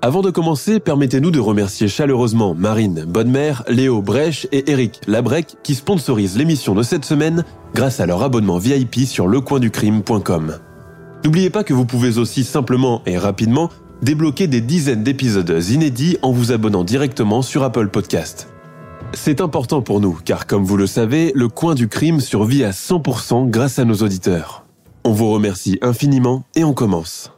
Avant 0.00 0.22
de 0.22 0.30
commencer, 0.30 0.78
permettez-nous 0.78 1.32
de 1.32 1.40
remercier 1.40 1.88
chaleureusement 1.88 2.54
Marine, 2.54 3.04
Bonne-Mère, 3.04 3.64
Léo, 3.68 4.00
Brèche 4.00 4.46
et 4.52 4.70
Eric 4.70 5.00
Labrec 5.08 5.56
qui 5.64 5.74
sponsorisent 5.74 6.36
l'émission 6.36 6.76
de 6.76 6.84
cette 6.84 7.04
semaine 7.04 7.44
grâce 7.74 7.98
à 7.98 8.06
leur 8.06 8.22
abonnement 8.22 8.58
VIP 8.58 9.00
sur 9.06 9.26
lecoinducrime.com. 9.26 10.58
N'oubliez 11.24 11.50
pas 11.50 11.64
que 11.64 11.74
vous 11.74 11.84
pouvez 11.84 12.16
aussi 12.16 12.44
simplement 12.44 13.02
et 13.06 13.18
rapidement 13.18 13.70
débloquer 14.00 14.46
des 14.46 14.60
dizaines 14.60 15.02
d'épisodes 15.02 15.64
inédits 15.68 16.16
en 16.22 16.30
vous 16.30 16.52
abonnant 16.52 16.84
directement 16.84 17.42
sur 17.42 17.64
Apple 17.64 17.88
Podcast. 17.88 18.46
C'est 19.14 19.40
important 19.40 19.82
pour 19.82 20.00
nous 20.00 20.16
car 20.24 20.46
comme 20.46 20.64
vous 20.64 20.76
le 20.76 20.86
savez, 20.86 21.32
le 21.34 21.48
coin 21.48 21.74
du 21.74 21.88
crime 21.88 22.20
survit 22.20 22.62
à 22.62 22.70
100% 22.70 23.50
grâce 23.50 23.80
à 23.80 23.84
nos 23.84 23.96
auditeurs. 23.96 24.64
On 25.02 25.10
vous 25.10 25.32
remercie 25.32 25.76
infiniment 25.82 26.44
et 26.54 26.62
on 26.62 26.72
commence. 26.72 27.32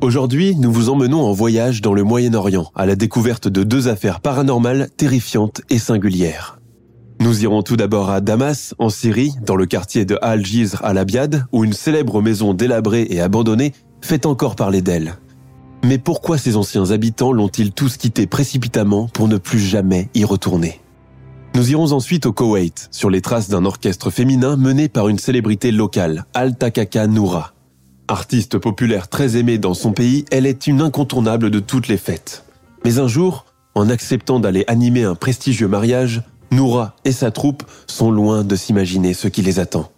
Aujourd'hui, 0.00 0.54
nous 0.54 0.70
vous 0.70 0.90
emmenons 0.90 1.22
en 1.22 1.32
voyage 1.32 1.82
dans 1.82 1.92
le 1.92 2.04
Moyen-Orient 2.04 2.70
à 2.76 2.86
la 2.86 2.94
découverte 2.94 3.48
de 3.48 3.64
deux 3.64 3.88
affaires 3.88 4.20
paranormales 4.20 4.90
terrifiantes 4.96 5.60
et 5.70 5.78
singulières. 5.78 6.60
Nous 7.20 7.42
irons 7.42 7.64
tout 7.64 7.76
d'abord 7.76 8.08
à 8.08 8.20
Damas, 8.20 8.74
en 8.78 8.90
Syrie, 8.90 9.32
dans 9.44 9.56
le 9.56 9.66
quartier 9.66 10.04
de 10.04 10.16
Al-Jizr 10.22 10.84
al-Abiad, 10.84 11.46
où 11.50 11.64
une 11.64 11.72
célèbre 11.72 12.22
maison 12.22 12.54
délabrée 12.54 13.08
et 13.10 13.20
abandonnée 13.20 13.72
fait 14.00 14.24
encore 14.24 14.54
parler 14.54 14.82
d'elle. 14.82 15.16
Mais 15.84 15.98
pourquoi 15.98 16.38
ces 16.38 16.56
anciens 16.56 16.92
habitants 16.92 17.32
l'ont-ils 17.32 17.72
tous 17.72 17.96
quitté 17.96 18.28
précipitamment 18.28 19.08
pour 19.08 19.26
ne 19.26 19.36
plus 19.36 19.58
jamais 19.58 20.10
y 20.14 20.24
retourner? 20.24 20.80
Nous 21.56 21.72
irons 21.72 21.90
ensuite 21.90 22.24
au 22.24 22.32
Koweït, 22.32 22.86
sur 22.92 23.10
les 23.10 23.20
traces 23.20 23.48
d'un 23.48 23.64
orchestre 23.64 24.10
féminin 24.10 24.56
mené 24.56 24.88
par 24.88 25.08
une 25.08 25.18
célébrité 25.18 25.72
locale, 25.72 26.24
Al-Takaka 26.34 27.08
Noura. 27.08 27.52
Artiste 28.10 28.56
populaire 28.56 29.08
très 29.08 29.36
aimée 29.36 29.58
dans 29.58 29.74
son 29.74 29.92
pays, 29.92 30.24
elle 30.30 30.46
est 30.46 30.66
une 30.66 30.80
incontournable 30.80 31.50
de 31.50 31.60
toutes 31.60 31.88
les 31.88 31.98
fêtes. 31.98 32.42
Mais 32.84 32.98
un 32.98 33.06
jour, 33.06 33.44
en 33.74 33.90
acceptant 33.90 34.40
d'aller 34.40 34.64
animer 34.66 35.04
un 35.04 35.14
prestigieux 35.14 35.68
mariage, 35.68 36.22
Noura 36.50 36.96
et 37.04 37.12
sa 37.12 37.30
troupe 37.30 37.64
sont 37.86 38.10
loin 38.10 38.44
de 38.44 38.56
s'imaginer 38.56 39.12
ce 39.12 39.28
qui 39.28 39.42
les 39.42 39.60
attend. 39.60 39.92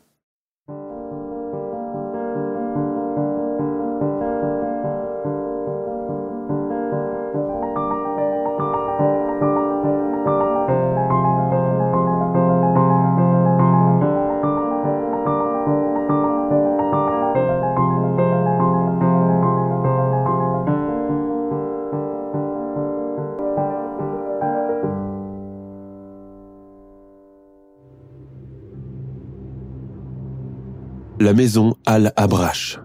Maison 31.33 31.77
Al-Abrash. 31.87 32.81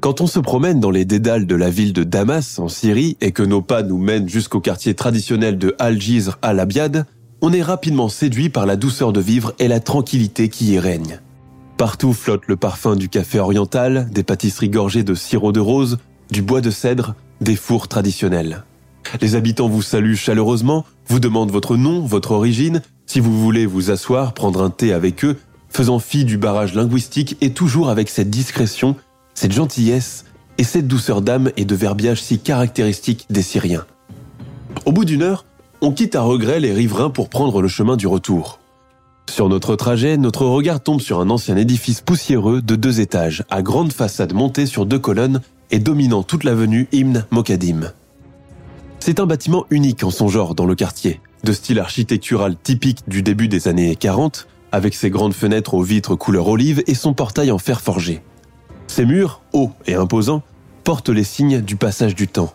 Quand 0.00 0.20
on 0.20 0.26
se 0.26 0.38
promène 0.38 0.78
dans 0.78 0.90
les 0.90 1.04
dédales 1.04 1.46
de 1.46 1.54
la 1.56 1.70
ville 1.70 1.92
de 1.92 2.04
Damas 2.04 2.58
en 2.58 2.68
Syrie 2.68 3.16
et 3.20 3.32
que 3.32 3.42
nos 3.42 3.62
pas 3.62 3.82
nous 3.82 3.98
mènent 3.98 4.28
jusqu'au 4.28 4.60
quartier 4.60 4.94
traditionnel 4.94 5.58
de 5.58 5.74
Al-Jizr 5.78 6.38
al-Abiad, 6.42 7.06
on 7.40 7.52
est 7.52 7.62
rapidement 7.62 8.08
séduit 8.08 8.48
par 8.48 8.66
la 8.66 8.76
douceur 8.76 9.12
de 9.12 9.20
vivre 9.20 9.52
et 9.58 9.68
la 9.68 9.80
tranquillité 9.80 10.48
qui 10.48 10.72
y 10.72 10.78
règne. 10.78 11.20
Partout 11.76 12.12
flotte 12.12 12.46
le 12.46 12.56
parfum 12.56 12.96
du 12.96 13.08
café 13.08 13.38
oriental, 13.38 14.08
des 14.10 14.22
pâtisseries 14.22 14.70
gorgées 14.70 15.02
de 15.02 15.14
sirop 15.14 15.52
de 15.52 15.60
rose, 15.60 15.98
du 16.30 16.42
bois 16.42 16.60
de 16.60 16.70
cèdre, 16.70 17.14
des 17.40 17.56
fours 17.56 17.88
traditionnels. 17.88 18.64
Les 19.20 19.34
habitants 19.34 19.68
vous 19.68 19.82
saluent 19.82 20.16
chaleureusement, 20.16 20.84
vous 21.08 21.20
demandent 21.20 21.50
votre 21.50 21.76
nom, 21.76 22.00
votre 22.00 22.32
origine, 22.32 22.82
si 23.06 23.20
vous 23.20 23.38
voulez 23.38 23.66
vous 23.66 23.90
asseoir, 23.90 24.34
prendre 24.34 24.62
un 24.62 24.70
thé 24.70 24.92
avec 24.92 25.24
eux, 25.24 25.36
faisant 25.76 25.98
fi 25.98 26.24
du 26.24 26.38
barrage 26.38 26.72
linguistique 26.72 27.36
et 27.42 27.50
toujours 27.52 27.90
avec 27.90 28.08
cette 28.08 28.30
discrétion, 28.30 28.96
cette 29.34 29.52
gentillesse 29.52 30.24
et 30.56 30.64
cette 30.64 30.88
douceur 30.88 31.20
d'âme 31.20 31.50
et 31.58 31.66
de 31.66 31.74
verbiage 31.74 32.22
si 32.22 32.38
caractéristiques 32.38 33.26
des 33.28 33.42
Syriens. 33.42 33.84
Au 34.86 34.92
bout 34.92 35.04
d'une 35.04 35.20
heure, 35.20 35.44
on 35.82 35.92
quitte 35.92 36.16
à 36.16 36.22
regret 36.22 36.60
les 36.60 36.72
riverains 36.72 37.10
pour 37.10 37.28
prendre 37.28 37.60
le 37.60 37.68
chemin 37.68 37.98
du 37.98 38.06
retour. 38.06 38.58
Sur 39.28 39.50
notre 39.50 39.76
trajet, 39.76 40.16
notre 40.16 40.46
regard 40.46 40.82
tombe 40.82 41.02
sur 41.02 41.20
un 41.20 41.28
ancien 41.28 41.58
édifice 41.58 42.00
poussiéreux 42.00 42.62
de 42.62 42.74
deux 42.74 43.00
étages, 43.00 43.44
à 43.50 43.60
grande 43.60 43.92
façade 43.92 44.32
montée 44.32 44.64
sur 44.64 44.86
deux 44.86 44.98
colonnes 44.98 45.42
et 45.70 45.78
dominant 45.78 46.22
toute 46.22 46.44
l'avenue 46.44 46.88
Ibn 46.92 47.24
Mokadim. 47.30 47.92
C'est 48.98 49.20
un 49.20 49.26
bâtiment 49.26 49.66
unique 49.68 50.04
en 50.04 50.10
son 50.10 50.28
genre 50.28 50.54
dans 50.54 50.64
le 50.64 50.74
quartier, 50.74 51.20
de 51.44 51.52
style 51.52 51.80
architectural 51.80 52.56
typique 52.56 53.00
du 53.08 53.22
début 53.22 53.48
des 53.48 53.68
années 53.68 53.94
40, 53.94 54.46
avec 54.72 54.94
ses 54.94 55.10
grandes 55.10 55.34
fenêtres 55.34 55.74
aux 55.74 55.82
vitres 55.82 56.16
couleur 56.16 56.48
olive 56.48 56.82
et 56.86 56.94
son 56.94 57.14
portail 57.14 57.50
en 57.50 57.58
fer 57.58 57.80
forgé. 57.80 58.22
Ses 58.86 59.04
murs, 59.04 59.42
hauts 59.52 59.72
et 59.86 59.94
imposants, 59.94 60.42
portent 60.84 61.08
les 61.08 61.24
signes 61.24 61.60
du 61.60 61.76
passage 61.76 62.14
du 62.14 62.28
temps. 62.28 62.52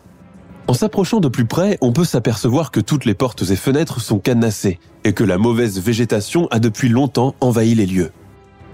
En 0.68 0.74
s'approchant 0.74 1.20
de 1.20 1.28
plus 1.28 1.46
près, 1.46 1.78
on 1.82 1.92
peut 1.92 2.06
s'apercevoir 2.06 2.72
que 2.72 2.80
toutes 2.80 3.06
les 3.06 3.14
portes 3.14 3.44
et 3.50 3.56
fenêtres 3.56 4.00
sont 4.00 4.20
cadenassées 4.20 4.80
et 5.04 5.14
que 5.14 5.24
la 5.24 5.38
mauvaise 5.38 5.80
végétation 5.80 6.48
a 6.52 6.60
depuis 6.60 6.88
longtemps 6.88 7.36
envahi 7.42 7.76
les 7.76 7.86
lieux. 7.86 8.12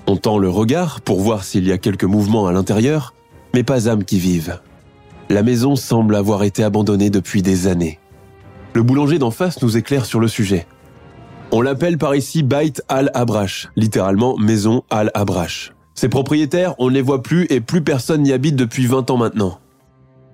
On 0.05 0.15
tend 0.15 0.37
le 0.37 0.49
regard 0.49 1.01
pour 1.01 1.19
voir 1.21 1.43
s'il 1.43 1.67
y 1.67 1.71
a 1.71 1.77
quelques 1.77 2.03
mouvements 2.03 2.47
à 2.47 2.51
l'intérieur, 2.51 3.13
mais 3.53 3.63
pas 3.63 3.89
âme 3.89 4.03
qui 4.03 4.19
vive. 4.19 4.59
La 5.29 5.43
maison 5.43 5.75
semble 5.75 6.15
avoir 6.15 6.43
été 6.43 6.63
abandonnée 6.63 7.09
depuis 7.09 7.41
des 7.41 7.67
années. 7.67 7.99
Le 8.73 8.83
boulanger 8.83 9.17
d'en 9.17 9.31
face 9.31 9.61
nous 9.61 9.75
éclaire 9.75 10.05
sur 10.05 10.19
le 10.19 10.27
sujet. 10.27 10.67
On 11.51 11.61
l'appelle 11.61 11.97
par 11.97 12.13
ici 12.13 12.43
Bait 12.43 12.73
al-Abrash, 12.89 13.69
littéralement 13.77 14.37
maison 14.37 14.83
al-Abrash. 14.89 15.71
Ses 15.95 16.09
propriétaires, 16.09 16.75
on 16.77 16.89
ne 16.89 16.93
les 16.93 17.01
voit 17.01 17.23
plus 17.23 17.47
et 17.49 17.61
plus 17.61 17.81
personne 17.81 18.21
n'y 18.21 18.33
habite 18.33 18.57
depuis 18.57 18.85
20 18.85 19.09
ans 19.11 19.17
maintenant. 19.17 19.59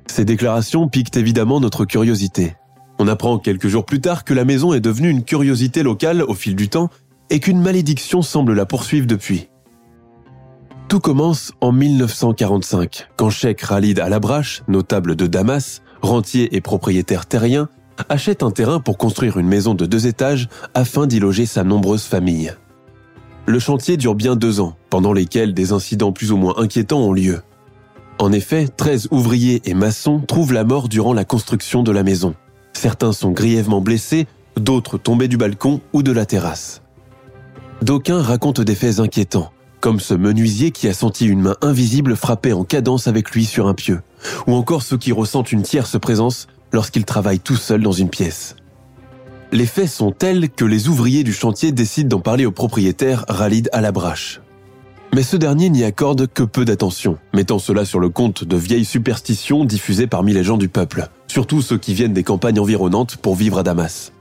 Ces 0.08 0.26
déclarations 0.26 0.90
piquent 0.90 1.16
évidemment 1.16 1.60
notre 1.60 1.86
curiosité. 1.86 2.56
On 2.98 3.08
apprend 3.08 3.38
quelques 3.38 3.68
jours 3.68 3.86
plus 3.86 4.02
tard 4.02 4.24
que 4.24 4.34
la 4.34 4.44
maison 4.44 4.74
est 4.74 4.80
devenue 4.80 5.10
une 5.10 5.24
curiosité 5.24 5.84
locale 5.84 6.24
au 6.24 6.34
fil 6.34 6.56
du 6.56 6.68
temps 6.68 6.90
et 7.30 7.40
qu'une 7.40 7.62
malédiction 7.62 8.24
semble 8.24 8.54
la 8.54 8.66
poursuivre 8.66 9.06
depuis. 9.06 9.50
Tout 10.90 11.00
commence 11.00 11.54
en 11.62 11.72
1945, 11.72 13.10
quand 13.18 13.30
Sheikh 13.30 13.66
Khalid 13.66 14.00
al-Abrash, 14.00 14.64
notable 14.68 15.16
de 15.16 15.28
Damas, 15.28 15.82
rentier 16.02 16.56
et 16.56 16.62
propriétaire 16.62 17.28
terrien, 17.28 17.70
achète 18.10 18.44
un 18.44 18.52
terrain 18.52 18.80
pour 18.80 18.98
construire 18.98 19.38
une 19.38 19.48
maison 19.48 19.74
de 19.74 19.86
deux 19.86 20.08
étages 20.08 20.50
afin 20.74 21.08
d'y 21.08 21.20
loger 21.20 21.46
sa 21.46 21.64
nombreuse 21.64 22.04
famille. 22.04 22.54
Le 23.46 23.60
chantier 23.60 23.98
dure 23.98 24.16
bien 24.16 24.36
deux 24.36 24.60
ans, 24.62 24.76
pendant 24.90 25.14
lesquels 25.14 25.54
des 25.54 25.74
incidents 25.74 26.12
plus 26.12 26.32
ou 26.32 26.38
moins 26.38 26.56
inquiétants 26.58 27.02
ont 27.02 27.14
lieu. 27.14 27.42
En 28.20 28.32
effet, 28.32 28.68
13 28.68 29.10
ouvriers 29.12 29.62
et 29.66 29.74
maçons 29.74 30.22
trouvent 30.22 30.54
la 30.54 30.64
mort 30.64 30.88
durant 30.88 31.14
la 31.14 31.26
construction 31.26 31.84
de 31.84 31.92
la 31.92 32.04
maison. 32.04 32.36
Certains 32.74 33.12
sont 33.12 33.32
grièvement 33.32 33.82
blessés, 33.82 34.28
d'autres 34.56 34.98
tombés 34.98 35.28
du 35.28 35.38
balcon 35.38 35.82
ou 35.92 36.04
de 36.04 36.12
la 36.12 36.26
terrasse. 36.26 36.82
D'aucuns 37.82 38.22
racontent 38.22 38.64
des 38.64 38.76
faits 38.76 39.00
inquiétants, 39.00 39.52
comme 39.82 40.00
ce 40.00 40.14
menuisier 40.14 40.72
qui 40.72 40.88
a 40.88 40.94
senti 40.94 41.26
une 41.26 41.42
main 41.42 41.58
invisible 41.62 42.16
frapper 42.16 42.54
en 42.54 42.64
cadence 42.64 43.08
avec 43.08 43.32
lui 43.32 43.44
sur 43.44 43.68
un 43.68 43.74
pieu, 43.74 44.02
ou 44.48 44.54
encore 44.54 44.84
ceux 44.84 44.98
qui 44.98 45.12
ressentent 45.12 45.52
une 45.52 45.64
tierce 45.64 46.00
présence 46.00 46.48
lorsqu'il 46.74 47.06
travaille 47.06 47.40
tout 47.40 47.56
seul 47.56 47.82
dans 47.82 47.92
une 47.92 48.10
pièce. 48.10 48.56
Les 49.52 49.68
faits 49.68 49.88
sont 49.88 50.12
tels 50.12 50.50
que 50.50 50.66
les 50.66 50.88
ouvriers 50.88 51.24
du 51.24 51.32
chantier 51.32 51.72
décident 51.72 52.10
d'en 52.10 52.22
parler 52.22 52.46
au 52.46 52.52
propriétaire 52.52 53.24
Ralid 53.30 53.70
Alabrache. 53.72 54.42
Mais 55.14 55.22
ce 55.22 55.38
dernier 55.38 55.70
n'y 55.70 55.84
accorde 55.84 56.26
que 56.26 56.42
peu 56.42 56.66
d'attention, 56.66 57.20
mettant 57.34 57.60
cela 57.60 57.86
sur 57.86 58.00
le 58.00 58.10
compte 58.10 58.44
de 58.44 58.58
vieilles 58.58 58.84
superstitions 58.84 59.64
diffusées 59.64 60.08
parmi 60.08 60.34
les 60.34 60.44
gens 60.44 60.58
du 60.58 60.70
peuple, 60.70 61.08
surtout 61.28 61.62
ceux 61.62 61.78
qui 61.78 61.94
viennent 61.94 62.14
des 62.14 62.24
campagnes 62.24 62.60
environnantes 62.60 63.18
pour 63.18 63.36
vivre 63.36 63.60
à 63.60 63.64
Damas. 63.64 64.12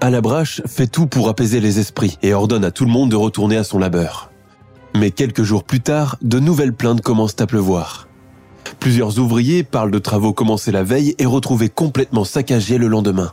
Alabrache 0.00 0.62
fait 0.66 0.86
tout 0.86 1.08
pour 1.08 1.28
apaiser 1.28 1.60
les 1.60 1.80
esprits 1.80 2.18
et 2.22 2.34
ordonne 2.34 2.64
à 2.64 2.70
tout 2.70 2.84
le 2.84 2.92
monde 2.92 3.10
de 3.10 3.16
retourner 3.16 3.56
à 3.56 3.64
son 3.64 3.80
labeur. 3.80 4.30
Mais 4.94 5.10
quelques 5.10 5.42
jours 5.42 5.64
plus 5.64 5.80
tard, 5.80 6.18
de 6.22 6.38
nouvelles 6.38 6.74
plaintes 6.74 7.00
commencent 7.00 7.40
à 7.40 7.46
pleuvoir. 7.46 8.06
Plusieurs 8.80 9.18
ouvriers 9.18 9.62
parlent 9.62 9.90
de 9.90 9.98
travaux 9.98 10.32
commencés 10.32 10.72
la 10.72 10.82
veille 10.82 11.14
et 11.18 11.26
retrouvés 11.26 11.68
complètement 11.68 12.24
saccagés 12.24 12.78
le 12.78 12.88
lendemain. 12.88 13.32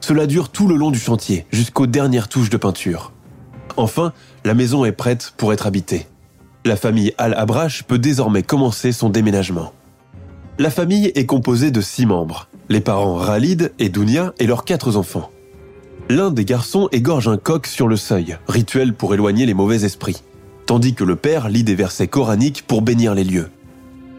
Cela 0.00 0.26
dure 0.26 0.48
tout 0.48 0.66
le 0.66 0.76
long 0.76 0.90
du 0.90 0.98
chantier, 0.98 1.46
jusqu'aux 1.50 1.86
dernières 1.86 2.28
touches 2.28 2.50
de 2.50 2.56
peinture. 2.56 3.12
Enfin, 3.76 4.12
la 4.44 4.54
maison 4.54 4.84
est 4.84 4.92
prête 4.92 5.32
pour 5.36 5.52
être 5.52 5.66
habitée. 5.66 6.06
La 6.64 6.76
famille 6.76 7.14
Al-Abrash 7.16 7.84
peut 7.84 7.98
désormais 7.98 8.42
commencer 8.42 8.92
son 8.92 9.08
déménagement. 9.08 9.72
La 10.58 10.70
famille 10.70 11.12
est 11.14 11.26
composée 11.26 11.70
de 11.70 11.80
six 11.80 12.04
membres, 12.04 12.48
les 12.68 12.80
parents 12.80 13.14
Ralid 13.14 13.72
et 13.78 13.88
Dounia 13.88 14.34
et 14.38 14.46
leurs 14.46 14.64
quatre 14.64 14.96
enfants. 14.96 15.30
L'un 16.10 16.30
des 16.30 16.44
garçons 16.44 16.88
égorge 16.92 17.28
un 17.28 17.38
coq 17.38 17.66
sur 17.66 17.88
le 17.88 17.96
seuil, 17.96 18.36
rituel 18.48 18.92
pour 18.92 19.14
éloigner 19.14 19.46
les 19.46 19.54
mauvais 19.54 19.84
esprits, 19.84 20.22
tandis 20.66 20.94
que 20.94 21.04
le 21.04 21.16
père 21.16 21.48
lit 21.48 21.64
des 21.64 21.74
versets 21.74 22.08
coraniques 22.08 22.64
pour 22.66 22.82
bénir 22.82 23.14
les 23.14 23.24
lieux. 23.24 23.48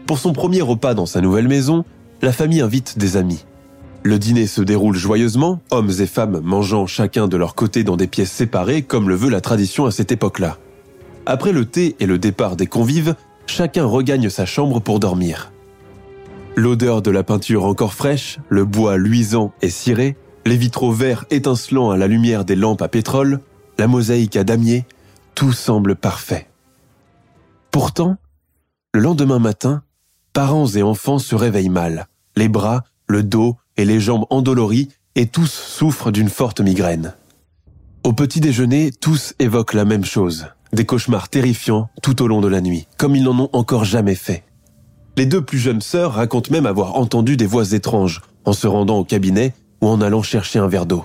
Pour 0.06 0.18
son 0.18 0.32
premier 0.32 0.62
repas 0.62 0.94
dans 0.94 1.06
sa 1.06 1.20
nouvelle 1.20 1.48
maison, 1.48 1.84
la 2.20 2.32
famille 2.32 2.60
invite 2.60 2.98
des 2.98 3.16
amis. 3.16 3.44
Le 4.02 4.18
dîner 4.18 4.46
se 4.46 4.60
déroule 4.62 4.96
joyeusement, 4.96 5.60
hommes 5.70 5.92
et 6.00 6.06
femmes 6.06 6.40
mangeant 6.40 6.86
chacun 6.86 7.28
de 7.28 7.36
leur 7.36 7.54
côté 7.54 7.84
dans 7.84 7.96
des 7.96 8.08
pièces 8.08 8.32
séparées 8.32 8.82
comme 8.82 9.08
le 9.08 9.14
veut 9.14 9.30
la 9.30 9.40
tradition 9.40 9.86
à 9.86 9.92
cette 9.92 10.10
époque-là. 10.10 10.58
Après 11.24 11.52
le 11.52 11.66
thé 11.66 11.94
et 12.00 12.06
le 12.06 12.18
départ 12.18 12.56
des 12.56 12.66
convives, 12.66 13.14
chacun 13.46 13.84
regagne 13.84 14.28
sa 14.28 14.44
chambre 14.44 14.80
pour 14.80 14.98
dormir. 14.98 15.52
L'odeur 16.56 17.00
de 17.00 17.10
la 17.10 17.22
peinture 17.22 17.64
encore 17.64 17.94
fraîche, 17.94 18.38
le 18.48 18.64
bois 18.64 18.96
luisant 18.96 19.52
et 19.62 19.70
ciré, 19.70 20.16
les 20.44 20.56
vitraux 20.56 20.92
verts 20.92 21.24
étincelants 21.30 21.90
à 21.90 21.96
la 21.96 22.08
lumière 22.08 22.44
des 22.44 22.56
lampes 22.56 22.82
à 22.82 22.88
pétrole, 22.88 23.40
la 23.78 23.86
mosaïque 23.86 24.36
à 24.36 24.42
damier, 24.44 24.84
tout 25.34 25.52
semble 25.52 25.94
parfait. 25.94 26.48
Pourtant, 27.70 28.16
le 28.92 29.00
lendemain 29.00 29.38
matin, 29.38 29.82
parents 30.32 30.68
et 30.68 30.82
enfants 30.82 31.18
se 31.18 31.34
réveillent 31.34 31.68
mal, 31.68 32.08
les 32.36 32.48
bras, 32.48 32.84
le 33.06 33.22
dos 33.22 33.56
et 33.76 33.84
les 33.84 34.00
jambes 34.00 34.24
endoloris 34.30 34.88
et 35.14 35.26
tous 35.26 35.50
souffrent 35.50 36.10
d'une 36.10 36.28
forte 36.28 36.60
migraine. 36.60 37.14
Au 38.04 38.12
petit 38.12 38.40
déjeuner, 38.40 38.90
tous 38.90 39.34
évoquent 39.38 39.74
la 39.74 39.84
même 39.84 40.04
chose, 40.04 40.46
des 40.72 40.86
cauchemars 40.86 41.28
terrifiants 41.28 41.90
tout 42.02 42.22
au 42.22 42.26
long 42.26 42.40
de 42.40 42.48
la 42.48 42.60
nuit, 42.60 42.86
comme 42.96 43.14
ils 43.14 43.22
n'en 43.22 43.38
ont 43.38 43.50
encore 43.52 43.84
jamais 43.84 44.14
fait. 44.14 44.44
Les 45.16 45.26
deux 45.26 45.42
plus 45.42 45.58
jeunes 45.58 45.82
sœurs 45.82 46.14
racontent 46.14 46.50
même 46.50 46.66
avoir 46.66 46.96
entendu 46.96 47.36
des 47.36 47.46
voix 47.46 47.72
étranges 47.72 48.22
en 48.44 48.54
se 48.54 48.66
rendant 48.66 48.98
au 48.98 49.04
cabinet 49.04 49.54
ou 49.82 49.88
en 49.88 50.00
allant 50.00 50.22
chercher 50.22 50.58
un 50.58 50.68
verre 50.68 50.86
d'eau. 50.86 51.04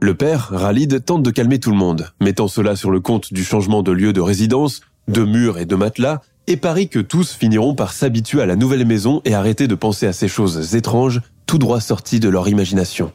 Le 0.00 0.14
père, 0.14 0.48
Ralid, 0.50 1.04
tente 1.04 1.22
de 1.22 1.30
calmer 1.30 1.60
tout 1.60 1.70
le 1.70 1.76
monde, 1.76 2.12
mettant 2.20 2.48
cela 2.48 2.74
sur 2.74 2.90
le 2.90 3.00
compte 3.00 3.32
du 3.32 3.44
changement 3.44 3.82
de 3.82 3.92
lieu 3.92 4.12
de 4.12 4.20
résidence, 4.20 4.80
de 5.08 5.24
murs 5.24 5.58
et 5.58 5.66
de 5.66 5.76
matelas, 5.76 6.20
et 6.46 6.56
parie 6.56 6.88
que 6.88 6.98
tous 6.98 7.32
finiront 7.32 7.74
par 7.74 7.92
s'habituer 7.92 8.42
à 8.42 8.46
la 8.46 8.56
nouvelle 8.56 8.84
maison 8.84 9.20
et 9.24 9.34
arrêter 9.34 9.68
de 9.68 9.74
penser 9.74 10.06
à 10.06 10.12
ces 10.12 10.28
choses 10.28 10.74
étranges, 10.74 11.20
tout 11.46 11.58
droit 11.58 11.80
sorties 11.80 12.20
de 12.20 12.28
leur 12.28 12.48
imagination. 12.48 13.12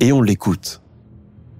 Et 0.00 0.12
on 0.12 0.22
l'écoute. 0.22 0.80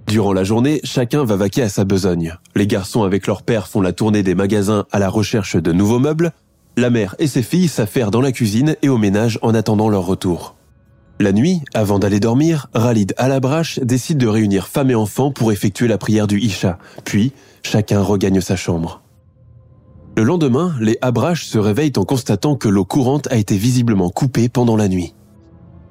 Durant 0.07 0.33
la 0.33 0.43
journée, 0.43 0.81
chacun 0.83 1.23
va 1.23 1.35
vaquer 1.35 1.61
à 1.61 1.69
sa 1.69 1.85
besogne. 1.85 2.35
Les 2.55 2.67
garçons 2.67 3.03
avec 3.03 3.27
leur 3.27 3.43
père 3.43 3.67
font 3.67 3.81
la 3.81 3.93
tournée 3.93 4.23
des 4.23 4.35
magasins 4.35 4.85
à 4.91 4.99
la 4.99 5.09
recherche 5.09 5.55
de 5.55 5.71
nouveaux 5.71 5.99
meubles, 5.99 6.31
la 6.77 6.89
mère 6.89 7.15
et 7.19 7.27
ses 7.27 7.43
filles 7.43 7.67
s'affairent 7.67 8.11
dans 8.11 8.21
la 8.21 8.31
cuisine 8.31 8.75
et 8.81 8.89
au 8.89 8.97
ménage 8.97 9.37
en 9.41 9.53
attendant 9.53 9.89
leur 9.89 10.05
retour. 10.05 10.55
La 11.19 11.33
nuit, 11.33 11.61
avant 11.73 11.99
d'aller 11.99 12.21
dormir, 12.21 12.67
Ralid 12.73 13.13
Alabrache 13.17 13.79
décide 13.79 14.17
de 14.17 14.27
réunir 14.27 14.67
femmes 14.67 14.89
et 14.89 14.95
enfants 14.95 15.31
pour 15.31 15.51
effectuer 15.51 15.89
la 15.89 15.97
prière 15.97 16.27
du 16.27 16.39
Isha, 16.39 16.79
puis 17.03 17.33
chacun 17.61 18.01
regagne 18.01 18.39
sa 18.39 18.55
chambre. 18.55 19.01
Le 20.15 20.23
lendemain, 20.23 20.75
les 20.81 20.97
Abraches 21.01 21.45
se 21.45 21.57
réveillent 21.57 21.93
en 21.97 22.03
constatant 22.03 22.55
que 22.55 22.67
l'eau 22.67 22.85
courante 22.85 23.31
a 23.31 23.37
été 23.37 23.55
visiblement 23.55 24.09
coupée 24.09 24.49
pendant 24.49 24.75
la 24.75 24.87
nuit. 24.87 25.13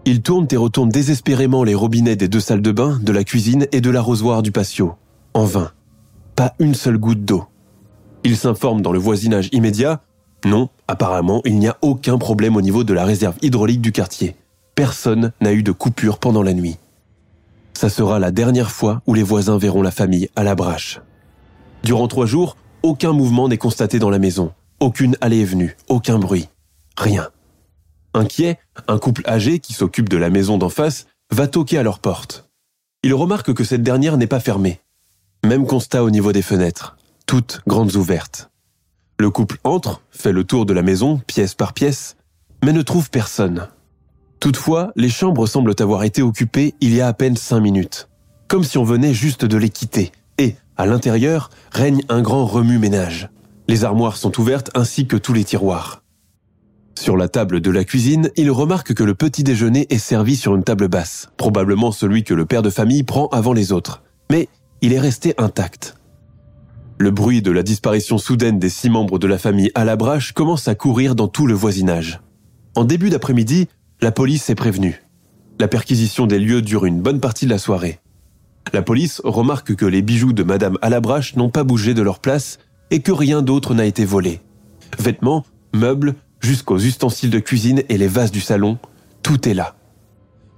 Ils 0.05 0.23
tournent 0.23 0.49
et 0.50 0.56
retournent 0.56 0.91
désespérément 0.91 1.65
les 1.65 1.75
robinets 1.75 2.17
des 2.17 2.29
deux 2.29 2.41
salles 2.41 2.62
de 2.62 2.73
bain, 2.73 2.99
de 3.03 3.12
la 3.12 3.25
cuisine 3.25 3.67
et 3.73 3.81
de 3.81 3.91
l'arrosoir 3.91 4.43
du 4.43 4.53
patio. 4.53 4.94
En 5.35 5.44
vain. 5.44 5.73
Pas 6.37 6.55
une 6.59 6.75
seule 6.75 6.99
goutte 6.99 7.25
d'eau. 7.25 7.44
Ils 8.25 8.37
s'informent 8.37 8.82
dans 8.82 8.93
le 8.93 8.99
voisinage 8.99 9.49
immédiat. 9.53 10.03
Non, 10.44 10.69
apparemment, 10.87 11.43
il 11.44 11.59
n'y 11.59 11.69
a 11.69 11.76
aucun 11.82 12.19
problème 12.19 12.56
au 12.56 12.61
niveau 12.61 12.85
de 12.85 12.94
la 12.94 13.05
réserve 13.05 13.37
hydraulique 13.43 13.81
du 13.81 13.93
quartier. 13.93 14.37
Personne 14.75 15.32
n'a 15.41 15.53
eu 15.53 15.62
de 15.62 15.73
coupure 15.73 16.19
pendant 16.19 16.43
la 16.43 16.55
nuit. 16.55 16.76
Ça 17.75 17.88
sera 17.88 18.19
la 18.19 18.31
dernière 18.31 18.70
fois 18.70 19.03
où 19.06 19.15
les 19.15 19.23
voisins 19.23 19.59
verront 19.59 19.82
la 19.82 19.91
famille 19.91 20.29
à 20.37 20.44
la 20.44 20.55
brache. 20.55 21.00
Durant 21.82 22.09
trois 22.09 22.26
jours, 22.26 22.56
aucun 22.88 23.12
mouvement 23.12 23.49
n'est 23.49 23.58
constaté 23.58 23.99
dans 23.99 24.08
la 24.08 24.19
maison. 24.19 24.55
Aucune 24.81 25.14
allée 25.20 25.40
et 25.40 25.44
venue, 25.44 25.76
aucun 25.88 26.19
bruit. 26.19 26.49
Rien. 26.96 27.29
Inquiet, 28.14 28.58
un 28.87 28.99
couple 28.99 29.29
âgé 29.29 29.58
qui 29.58 29.75
s'occupe 29.75 30.08
de 30.08 30.17
la 30.17 30.31
maison 30.31 30.56
d'en 30.56 30.70
face 30.70 31.06
va 31.31 31.49
toquer 31.49 31.76
à 31.76 31.82
leur 31.82 31.99
porte. 31.99 32.49
Il 33.02 33.12
remarque 33.12 33.52
que 33.52 33.62
cette 33.62 33.82
dernière 33.82 34.17
n'est 34.17 34.26
pas 34.26 34.40
fermée. 34.40 34.81
Même 35.44 35.67
constat 35.67 36.02
au 36.02 36.08
niveau 36.08 36.32
des 36.32 36.40
fenêtres, 36.40 36.96
toutes 37.26 37.61
grandes 37.67 37.94
ouvertes. 37.94 38.49
Le 39.19 39.29
couple 39.29 39.58
entre, 39.64 40.00
fait 40.11 40.32
le 40.32 40.44
tour 40.44 40.64
de 40.64 40.73
la 40.73 40.82
maison, 40.82 41.19
pièce 41.26 41.55
par 41.55 41.75
pièce, 41.75 42.17
mais 42.64 42.73
ne 42.73 42.81
trouve 42.81 43.11
personne. 43.11 43.69
Toutefois, 44.41 44.93
les 44.96 45.11
chambres 45.11 45.46
semblent 45.46 45.75
avoir 45.79 46.05
été 46.05 46.23
occupées 46.23 46.75
il 46.81 46.94
y 46.94 47.02
a 47.02 47.08
à 47.08 47.12
peine 47.12 47.37
cinq 47.37 47.61
minutes, 47.61 48.08
comme 48.46 48.64
si 48.64 48.79
on 48.79 48.84
venait 48.84 49.12
juste 49.12 49.44
de 49.44 49.58
les 49.58 49.69
quitter, 49.69 50.11
et, 50.38 50.56
à 50.78 50.86
l'intérieur, 50.86 51.50
règne 51.72 52.02
un 52.08 52.22
grand 52.22 52.46
remue-ménage. 52.46 53.28
Les 53.69 53.84
armoires 53.84 54.16
sont 54.16 54.40
ouvertes 54.40 54.70
ainsi 54.75 55.06
que 55.06 55.16
tous 55.16 55.34
les 55.34 55.44
tiroirs. 55.44 56.02
Sur 56.98 57.16
la 57.16 57.28
table 57.28 57.60
de 57.60 57.70
la 57.70 57.84
cuisine, 57.84 58.30
il 58.36 58.50
remarque 58.50 58.94
que 58.94 59.04
le 59.04 59.14
petit 59.14 59.44
déjeuner 59.44 59.86
est 59.90 59.98
servi 59.98 60.36
sur 60.36 60.56
une 60.56 60.64
table 60.64 60.88
basse, 60.88 61.28
probablement 61.36 61.92
celui 61.92 62.25
que 62.25 62.34
le 62.34 62.46
père 62.46 62.62
de 62.62 62.70
famille 62.70 63.02
prend 63.02 63.28
avant 63.28 63.52
les 63.52 63.72
autres. 63.72 64.02
Mais 64.30 64.48
il 64.80 64.92
est 64.92 65.00
resté 65.00 65.34
intact. 65.38 65.96
Le 66.98 67.10
bruit 67.10 67.42
de 67.42 67.52
la 67.52 67.62
disparition 67.62 68.19
soudaine 68.19 68.58
des 68.58 68.69
six 68.69 68.90
membres 68.90 69.19
de 69.19 69.28
la 69.28 69.38
famille 69.38 69.70
à 69.74 69.84
la 69.84 69.94
brache 69.94 70.32
commence 70.32 70.66
à 70.66 70.74
courir 70.74 71.14
dans 71.14 71.28
tout 71.28 71.46
le 71.46 71.54
voisinage. 71.54 72.20
En 72.74 72.84
début 72.84 73.10
d'après-midi, 73.10 73.69
la 74.00 74.10
police 74.10 74.50
est 74.50 74.56
prévenue. 74.56 75.03
La 75.60 75.69
perquisition 75.69 76.26
des 76.26 76.38
lieux 76.38 76.62
dure 76.62 76.84
une 76.84 77.00
bonne 77.00 77.20
partie 77.20 77.44
de 77.44 77.50
la 77.50 77.58
soirée. 77.58 78.00
La 78.72 78.82
police 78.82 79.20
remarque 79.25 79.75
que 79.75 79.87
les 79.87 80.03
bijoux 80.03 80.32
de 80.32 80.43
Madame 80.43 80.79
Alabrache 80.82 81.37
n'ont 81.37 81.51
pas 81.51 81.65
bougé 81.65 81.94
de 81.94 82.03
leur 82.03 82.19
place 82.19 82.58
et 82.91 83.01
que 83.01 83.13
rien 83.13 83.43
d'autre 83.43 83.75
n'a 83.75 83.87
été 83.87 84.05
volé. 84.05 84.41
Vêtements, 84.98 85.44
meubles, 85.75 86.15
jusqu'aux 86.41 86.79
ustensiles 86.79 87.31
de 87.31 87.39
cuisine 87.39 87.82
et 87.89 87.98
les 87.98 88.08
vases 88.08 88.31
du 88.31 88.41
salon, 88.41 88.79
tout 89.22 89.48
est 89.48 89.55
là. 89.55 89.75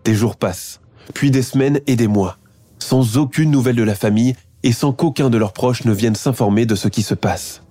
Des 0.05 0.15
jours 0.15 0.37
passent, 0.37 0.81
puis 1.15 1.31
des 1.31 1.43
semaines 1.43 1.81
et 1.87 1.97
des 1.97 2.09
mois, 2.09 2.39
sans 2.79 3.17
aucune 3.17 3.51
nouvelle 3.51 3.77
de 3.77 3.83
la 3.83 3.95
famille 3.95 4.35
et 4.63 4.73
sans 4.73 4.93
qu'aucun 4.93 5.31
de 5.31 5.39
leurs 5.39 5.53
proches 5.53 5.85
ne 5.85 5.93
vienne 5.93 6.15
s'informer 6.15 6.67
de 6.67 6.75
ce 6.75 6.89
qui 6.89 7.03
se 7.03 7.15
passe. 7.15 7.63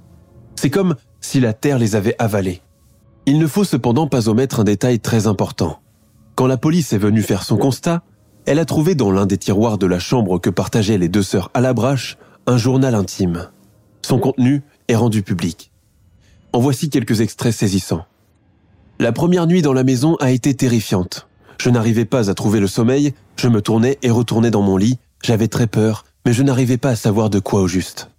C'est 0.55 0.69
comme 0.69 0.95
si 1.21 1.39
la 1.39 1.53
terre 1.53 1.79
les 1.79 1.95
avait 1.95 2.15
avalés. 2.19 2.61
Il 3.25 3.39
ne 3.39 3.47
faut 3.47 3.63
cependant 3.63 4.07
pas 4.07 4.27
omettre 4.27 4.61
un 4.61 4.63
détail 4.63 4.99
très 4.99 5.27
important. 5.27 5.79
Quand 6.35 6.47
la 6.47 6.57
police 6.57 6.93
est 6.93 6.97
venue 6.97 7.21
faire 7.21 7.43
son 7.43 7.57
constat, 7.57 8.01
elle 8.49 8.57
a 8.57 8.65
trouvé 8.65 8.95
dans 8.95 9.11
l'un 9.11 9.27
des 9.27 9.37
tiroirs 9.37 9.77
de 9.77 9.85
la 9.85 9.99
chambre 9.99 10.39
que 10.39 10.49
partageaient 10.49 10.97
les 10.97 11.07
deux 11.07 11.21
sœurs 11.21 11.51
à 11.53 11.61
la 11.61 11.73
brache 11.73 12.17
un 12.47 12.57
journal 12.57 12.95
intime. 12.95 13.47
Son 14.01 14.17
contenu 14.17 14.63
est 14.87 14.95
rendu 14.95 15.21
public. 15.21 15.71
En 16.51 16.59
voici 16.59 16.89
quelques 16.89 17.21
extraits 17.21 17.53
saisissants. 17.53 18.07
La 18.97 19.11
première 19.11 19.45
nuit 19.45 19.61
dans 19.61 19.71
la 19.71 19.83
maison 19.83 20.15
a 20.15 20.31
été 20.31 20.55
terrifiante. 20.55 21.27
Je 21.61 21.69
n'arrivais 21.69 22.05
pas 22.05 22.31
à 22.31 22.33
trouver 22.33 22.59
le 22.59 22.65
sommeil, 22.65 23.13
je 23.37 23.49
me 23.49 23.61
tournais 23.61 23.99
et 24.01 24.09
retournais 24.09 24.49
dans 24.49 24.63
mon 24.63 24.77
lit, 24.77 24.97
j'avais 25.23 25.47
très 25.47 25.67
peur, 25.67 26.03
mais 26.25 26.33
je 26.33 26.41
n'arrivais 26.41 26.77
pas 26.77 26.89
à 26.89 26.95
savoir 26.95 27.29
de 27.29 27.37
quoi 27.37 27.61
au 27.61 27.67
juste. 27.67 28.09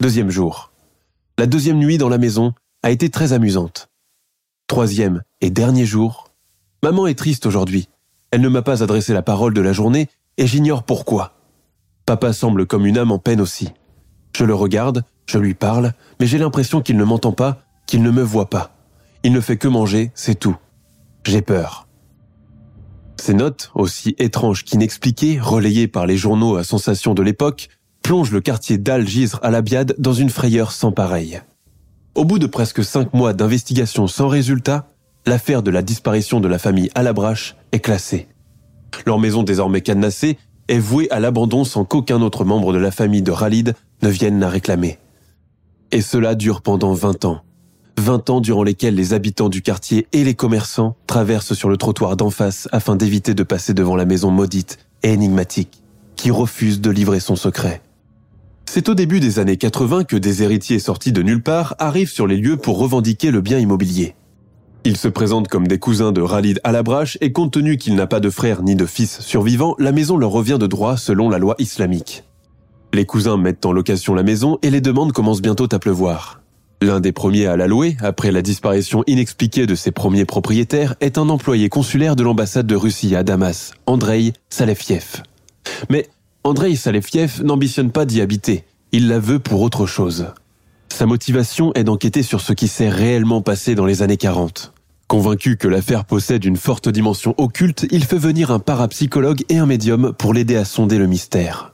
Deuxième 0.00 0.30
jour. 0.30 0.72
La 1.36 1.44
deuxième 1.44 1.76
nuit 1.76 1.98
dans 1.98 2.08
la 2.08 2.16
maison 2.16 2.54
a 2.82 2.90
été 2.90 3.10
très 3.10 3.34
amusante. 3.34 3.90
Troisième 4.68 5.22
et 5.42 5.50
dernier 5.50 5.84
jour. 5.84 6.30
Maman 6.82 7.06
est 7.06 7.18
triste 7.18 7.44
aujourd'hui. 7.44 7.90
Elle 8.30 8.40
ne 8.40 8.48
m'a 8.48 8.62
pas 8.62 8.82
adressé 8.82 9.12
la 9.12 9.22
parole 9.22 9.54
de 9.54 9.60
la 9.60 9.72
journée 9.72 10.08
et 10.36 10.46
j'ignore 10.46 10.84
pourquoi. 10.84 11.34
Papa 12.06 12.32
semble 12.32 12.66
comme 12.66 12.86
une 12.86 12.98
âme 12.98 13.12
en 13.12 13.18
peine 13.18 13.40
aussi. 13.40 13.70
Je 14.36 14.44
le 14.44 14.54
regarde, 14.54 15.04
je 15.26 15.38
lui 15.38 15.54
parle, 15.54 15.92
mais 16.18 16.26
j'ai 16.26 16.38
l'impression 16.38 16.80
qu'il 16.80 16.96
ne 16.96 17.04
m'entend 17.04 17.32
pas, 17.32 17.62
qu'il 17.86 18.02
ne 18.02 18.10
me 18.10 18.22
voit 18.22 18.50
pas. 18.50 18.76
Il 19.22 19.32
ne 19.32 19.40
fait 19.40 19.56
que 19.56 19.68
manger, 19.68 20.12
c'est 20.14 20.38
tout. 20.38 20.56
J'ai 21.24 21.42
peur. 21.42 21.88
Ces 23.16 23.34
notes, 23.34 23.70
aussi 23.74 24.14
étranges 24.18 24.64
qu'inexpliquées, 24.64 25.38
relayées 25.40 25.88
par 25.88 26.06
les 26.06 26.16
journaux 26.16 26.56
à 26.56 26.64
sensation 26.64 27.12
de 27.14 27.22
l'époque, 27.22 27.68
plonge 28.02 28.30
le 28.30 28.40
quartier 28.40 28.78
d'Al-Jizr 28.78 29.40
al-Abiad 29.42 29.94
dans 29.98 30.14
une 30.14 30.30
frayeur 30.30 30.72
sans 30.72 30.90
pareille. 30.90 31.42
Au 32.14 32.24
bout 32.24 32.38
de 32.38 32.46
presque 32.46 32.82
cinq 32.82 33.12
mois 33.12 33.34
d'investigation 33.34 34.06
sans 34.06 34.28
résultat, 34.28 34.89
l'affaire 35.26 35.62
de 35.62 35.70
la 35.70 35.82
disparition 35.82 36.40
de 36.40 36.48
la 36.48 36.58
famille 36.58 36.90
Alabrache 36.94 37.56
est 37.72 37.80
classée. 37.80 38.28
Leur 39.06 39.18
maison 39.18 39.42
désormais 39.42 39.80
cadenassée 39.80 40.38
est 40.68 40.78
vouée 40.78 41.10
à 41.10 41.20
l'abandon 41.20 41.64
sans 41.64 41.84
qu'aucun 41.84 42.22
autre 42.22 42.44
membre 42.44 42.72
de 42.72 42.78
la 42.78 42.90
famille 42.90 43.22
de 43.22 43.32
Khalid 43.32 43.74
ne 44.02 44.08
vienne 44.08 44.40
la 44.40 44.48
réclamer. 44.48 44.98
Et 45.92 46.00
cela 46.00 46.34
dure 46.34 46.62
pendant 46.62 46.92
20 46.92 47.24
ans. 47.24 47.42
20 47.98 48.30
ans 48.30 48.40
durant 48.40 48.62
lesquels 48.62 48.94
les 48.94 49.12
habitants 49.12 49.48
du 49.48 49.62
quartier 49.62 50.06
et 50.12 50.24
les 50.24 50.34
commerçants 50.34 50.96
traversent 51.06 51.54
sur 51.54 51.68
le 51.68 51.76
trottoir 51.76 52.16
d'en 52.16 52.30
face 52.30 52.68
afin 52.72 52.96
d'éviter 52.96 53.34
de 53.34 53.42
passer 53.42 53.74
devant 53.74 53.96
la 53.96 54.06
maison 54.06 54.30
maudite 54.30 54.78
et 55.02 55.12
énigmatique 55.12 55.82
qui 56.16 56.30
refuse 56.30 56.80
de 56.80 56.90
livrer 56.90 57.20
son 57.20 57.36
secret. 57.36 57.82
C'est 58.66 58.88
au 58.88 58.94
début 58.94 59.20
des 59.20 59.38
années 59.38 59.56
80 59.56 60.04
que 60.04 60.16
des 60.16 60.42
héritiers 60.42 60.78
sortis 60.78 61.12
de 61.12 61.22
nulle 61.22 61.42
part 61.42 61.74
arrivent 61.78 62.10
sur 62.10 62.26
les 62.26 62.36
lieux 62.36 62.56
pour 62.56 62.78
revendiquer 62.78 63.30
le 63.30 63.40
bien 63.40 63.58
immobilier. 63.58 64.14
Ils 64.84 64.96
se 64.96 65.08
présentent 65.08 65.48
comme 65.48 65.68
des 65.68 65.78
cousins 65.78 66.10
de 66.10 66.22
Khalid 66.26 66.58
Alabrache 66.64 67.18
et 67.20 67.32
compte 67.32 67.52
tenu 67.52 67.76
qu'il 67.76 67.94
n'a 67.96 68.06
pas 68.06 68.20
de 68.20 68.30
frère 68.30 68.62
ni 68.62 68.74
de 68.74 68.86
fils 68.86 69.20
survivants, 69.20 69.74
la 69.78 69.92
maison 69.92 70.16
leur 70.16 70.30
revient 70.30 70.56
de 70.58 70.66
droit 70.66 70.96
selon 70.96 71.28
la 71.28 71.38
loi 71.38 71.54
islamique. 71.58 72.24
Les 72.94 73.04
cousins 73.04 73.36
mettent 73.36 73.66
en 73.66 73.72
location 73.72 74.14
la 74.14 74.22
maison 74.22 74.58
et 74.62 74.70
les 74.70 74.80
demandes 74.80 75.12
commencent 75.12 75.42
bientôt 75.42 75.68
à 75.70 75.78
pleuvoir. 75.78 76.40
L'un 76.80 77.00
des 77.00 77.12
premiers 77.12 77.44
à 77.44 77.58
la 77.58 77.66
louer, 77.66 77.98
après 78.00 78.32
la 78.32 78.40
disparition 78.40 79.04
inexpliquée 79.06 79.66
de 79.66 79.74
ses 79.74 79.90
premiers 79.90 80.24
propriétaires, 80.24 80.94
est 81.02 81.18
un 81.18 81.28
employé 81.28 81.68
consulaire 81.68 82.16
de 82.16 82.22
l'ambassade 82.22 82.66
de 82.66 82.74
Russie 82.74 83.14
à 83.14 83.22
Damas, 83.22 83.72
Andrei 83.84 84.32
Salefiev. 84.48 85.22
Mais 85.90 86.08
Andrei 86.42 86.74
Salefiev 86.74 87.42
n'ambitionne 87.44 87.92
pas 87.92 88.06
d'y 88.06 88.22
habiter, 88.22 88.64
il 88.92 89.08
la 89.08 89.18
veut 89.18 89.40
pour 89.40 89.60
autre 89.60 89.84
chose. 89.84 90.28
Sa 91.00 91.06
motivation 91.06 91.72
est 91.72 91.84
d'enquêter 91.84 92.22
sur 92.22 92.42
ce 92.42 92.52
qui 92.52 92.68
s'est 92.68 92.90
réellement 92.90 93.40
passé 93.40 93.74
dans 93.74 93.86
les 93.86 94.02
années 94.02 94.18
40. 94.18 94.74
Convaincu 95.08 95.56
que 95.56 95.66
l'affaire 95.66 96.04
possède 96.04 96.44
une 96.44 96.58
forte 96.58 96.90
dimension 96.90 97.34
occulte, 97.38 97.86
il 97.90 98.04
fait 98.04 98.18
venir 98.18 98.50
un 98.50 98.58
parapsychologue 98.58 99.40
et 99.48 99.56
un 99.56 99.64
médium 99.64 100.12
pour 100.12 100.34
l'aider 100.34 100.56
à 100.56 100.66
sonder 100.66 100.98
le 100.98 101.06
mystère. 101.06 101.72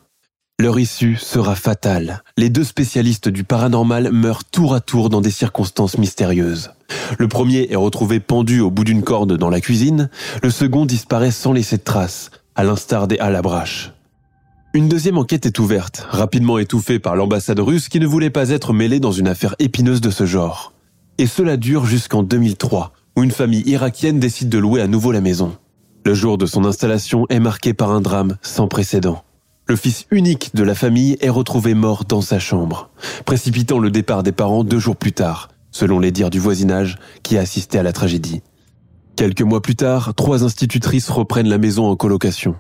Leur 0.61 0.79
issue 0.79 1.17
sera 1.17 1.57
fatale. 1.57 2.23
Les 2.37 2.51
deux 2.51 2.63
spécialistes 2.63 3.29
du 3.29 3.43
paranormal 3.43 4.13
meurent 4.13 4.45
tour 4.45 4.75
à 4.77 4.81
tour 4.81 5.11
dans 5.11 5.21
des 5.21 5.33
circonstances 5.33 5.99
mystérieuses. 5.99 6.71
Le 7.19 7.27
premier 7.27 7.67
est 7.69 7.75
retrouvé 7.75 8.21
pendu 8.21 8.61
au 8.61 8.71
bout 8.71 8.85
d'une 8.85 9.03
corde 9.03 9.37
dans 9.37 9.51
la 9.51 9.61
cuisine, 9.61 10.09
le 10.45 10.51
second 10.51 10.87
disparaît 10.87 11.33
sans 11.33 11.53
laisser 11.53 11.79
de 11.79 11.83
traces, 11.83 12.31
à 12.55 12.63
l'instar 12.63 13.09
des 13.09 13.19
Halabraches. 13.19 13.91
Une 14.77 14.91
deuxième 14.91 15.17
enquête 15.17 15.47
est 15.47 15.59
ouverte, 15.59 16.07
rapidement 16.11 16.59
étouffée 16.59 16.99
par 16.99 17.17
l'ambassade 17.17 17.61
russe 17.61 17.89
qui 17.89 17.99
ne 17.99 18.07
voulait 18.07 18.29
pas 18.29 18.51
être 18.51 18.75
mêlée 18.75 19.01
dans 19.01 19.11
une 19.11 19.27
affaire 19.27 19.55
épineuse 19.59 20.03
de 20.03 20.11
ce 20.11 20.27
genre. 20.27 20.75
Et 21.17 21.27
cela 21.27 21.57
dure 21.57 21.87
jusqu'en 21.87 22.23
2003, 22.23 22.93
où 23.17 23.23
une 23.25 23.31
famille 23.31 23.63
irakienne 23.65 24.21
décide 24.21 24.51
de 24.51 24.59
louer 24.59 24.83
à 24.83 24.87
nouveau 24.87 25.13
la 25.13 25.23
maison. 25.23 25.57
Le 26.05 26.13
jour 26.13 26.37
de 26.37 26.45
son 26.45 26.67
installation 26.67 27.25
est 27.31 27.41
marqué 27.41 27.73
par 27.73 27.91
un 27.91 28.03
drame 28.03 28.37
sans 28.43 28.69
précédent. 28.69 29.25
Le 29.67 29.77
fils 29.77 30.05
unique 30.11 30.55
de 30.55 30.63
la 30.63 30.75
famille 30.75 31.17
est 31.23 31.31
retrouvé 31.31 31.73
mort 31.73 32.05
dans 32.05 32.21
sa 32.21 32.39
chambre, 32.39 32.91
précipitant 33.25 33.79
le 33.79 33.91
départ 33.91 34.23
des 34.23 34.33
parents 34.33 34.63
deux 34.63 34.79
jours 34.79 34.97
plus 34.97 35.13
tard, 35.13 35.49
selon 35.71 36.01
les 36.01 36.11
dires 36.11 36.29
du 36.29 36.39
voisinage 36.39 36.99
qui 37.23 37.39
a 37.39 37.41
assisté 37.41 37.79
à 37.79 37.83
la 37.83 37.95
tragédie. 37.95 38.43
Quelques 39.17 39.41
mois 39.41 39.63
plus 39.63 39.77
tard, 39.77 40.13
trois 40.15 40.45
institutrices 40.45 41.09
reprennent 41.09 41.49
la 41.49 41.57
maison 41.57 41.87
en 41.87 41.97
colocation. 41.97 42.57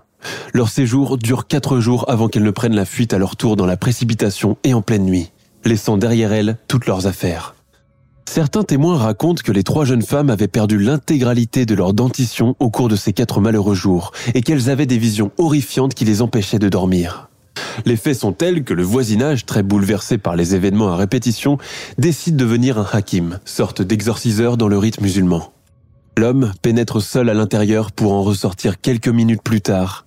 Leur 0.52 0.68
séjour 0.68 1.18
dure 1.18 1.46
quatre 1.46 1.80
jours 1.80 2.04
avant 2.08 2.28
qu'elles 2.28 2.42
ne 2.42 2.50
prennent 2.50 2.74
la 2.74 2.84
fuite 2.84 3.12
à 3.12 3.18
leur 3.18 3.36
tour 3.36 3.56
dans 3.56 3.66
la 3.66 3.76
précipitation 3.76 4.56
et 4.64 4.74
en 4.74 4.82
pleine 4.82 5.04
nuit, 5.04 5.30
laissant 5.64 5.96
derrière 5.96 6.32
elles 6.32 6.56
toutes 6.68 6.86
leurs 6.86 7.06
affaires. 7.06 7.54
Certains 8.28 8.64
témoins 8.64 8.98
racontent 8.98 9.42
que 9.42 9.52
les 9.52 9.62
trois 9.62 9.84
jeunes 9.84 10.02
femmes 10.02 10.30
avaient 10.30 10.48
perdu 10.48 10.78
l'intégralité 10.78 11.64
de 11.64 11.74
leur 11.74 11.94
dentition 11.94 12.56
au 12.58 12.70
cours 12.70 12.88
de 12.88 12.96
ces 12.96 13.12
quatre 13.12 13.40
malheureux 13.40 13.74
jours 13.74 14.12
et 14.34 14.42
qu'elles 14.42 14.68
avaient 14.68 14.86
des 14.86 14.98
visions 14.98 15.30
horrifiantes 15.38 15.94
qui 15.94 16.04
les 16.04 16.22
empêchaient 16.22 16.58
de 16.58 16.68
dormir. 16.68 17.28
Les 17.84 17.96
faits 17.96 18.18
sont 18.18 18.32
tels 18.32 18.64
que 18.64 18.74
le 18.74 18.82
voisinage, 18.82 19.46
très 19.46 19.62
bouleversé 19.62 20.18
par 20.18 20.36
les 20.36 20.54
événements 20.54 20.92
à 20.92 20.96
répétition, 20.96 21.58
décide 21.98 22.36
de 22.36 22.44
devenir 22.44 22.78
un 22.78 22.86
hakim, 22.92 23.38
sorte 23.44 23.82
d'exorciseur 23.82 24.56
dans 24.56 24.68
le 24.68 24.78
rite 24.78 25.00
musulman. 25.00 25.52
L'homme 26.18 26.52
pénètre 26.62 27.02
seul 27.02 27.28
à 27.28 27.34
l'intérieur 27.34 27.92
pour 27.92 28.12
en 28.12 28.22
ressortir 28.22 28.80
quelques 28.80 29.08
minutes 29.08 29.42
plus 29.42 29.60
tard, 29.60 30.05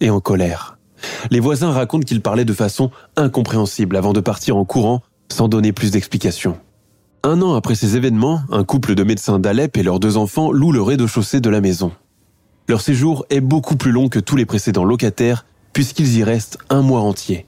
et 0.00 0.10
en 0.10 0.20
colère. 0.20 0.78
Les 1.30 1.40
voisins 1.40 1.70
racontent 1.70 2.04
qu'il 2.04 2.22
parlait 2.22 2.44
de 2.44 2.52
façon 2.52 2.90
incompréhensible 3.16 3.96
avant 3.96 4.12
de 4.12 4.20
partir 4.20 4.56
en 4.56 4.64
courant 4.64 5.02
sans 5.30 5.48
donner 5.48 5.72
plus 5.72 5.90
d'explications. 5.90 6.58
Un 7.22 7.42
an 7.42 7.54
après 7.54 7.74
ces 7.74 7.96
événements, 7.96 8.42
un 8.50 8.64
couple 8.64 8.94
de 8.94 9.02
médecins 9.02 9.38
d'Alep 9.38 9.76
et 9.76 9.82
leurs 9.82 10.00
deux 10.00 10.16
enfants 10.16 10.52
louent 10.52 10.72
le 10.72 10.82
rez-de-chaussée 10.82 11.40
de 11.40 11.50
la 11.50 11.60
maison. 11.60 11.92
Leur 12.68 12.80
séjour 12.80 13.26
est 13.30 13.40
beaucoup 13.40 13.76
plus 13.76 13.92
long 13.92 14.08
que 14.08 14.18
tous 14.18 14.36
les 14.36 14.46
précédents 14.46 14.84
locataires, 14.84 15.44
puisqu'ils 15.72 16.16
y 16.16 16.24
restent 16.24 16.58
un 16.70 16.82
mois 16.82 17.00
entier. 17.00 17.46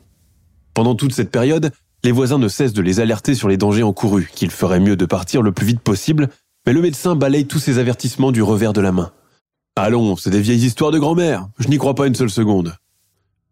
Pendant 0.74 0.94
toute 0.94 1.14
cette 1.14 1.30
période, 1.30 1.70
les 2.04 2.12
voisins 2.12 2.38
ne 2.38 2.48
cessent 2.48 2.74
de 2.74 2.82
les 2.82 3.00
alerter 3.00 3.34
sur 3.34 3.48
les 3.48 3.56
dangers 3.56 3.82
encourus, 3.82 4.30
qu'il 4.34 4.50
ferait 4.50 4.80
mieux 4.80 4.96
de 4.96 5.06
partir 5.06 5.42
le 5.42 5.52
plus 5.52 5.66
vite 5.66 5.80
possible, 5.80 6.28
mais 6.66 6.72
le 6.72 6.82
médecin 6.82 7.14
balaye 7.14 7.46
tous 7.46 7.58
ces 7.58 7.78
avertissements 7.78 8.32
du 8.32 8.42
revers 8.42 8.72
de 8.72 8.80
la 8.80 8.92
main. 8.92 9.12
Allons, 9.78 10.16
c'est 10.16 10.30
des 10.30 10.40
vieilles 10.40 10.64
histoires 10.64 10.90
de 10.90 10.99
grand-mère, 10.99 11.49
je 11.59 11.68
n'y 11.68 11.76
crois 11.76 11.95
pas 11.95 12.06
une 12.06 12.14
seule 12.14 12.30
seconde. 12.30 12.75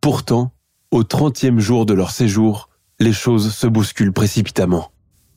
Pourtant, 0.01 0.53
au 0.91 1.05
trentième 1.05 1.61
jour 1.61 1.85
de 1.85 1.93
leur 1.93 2.11
séjour, 2.13 2.71
les 2.99 3.13
choses 3.13 3.55
se 3.55 3.67
bousculent 3.67 4.15
précipitamment. 4.15 4.91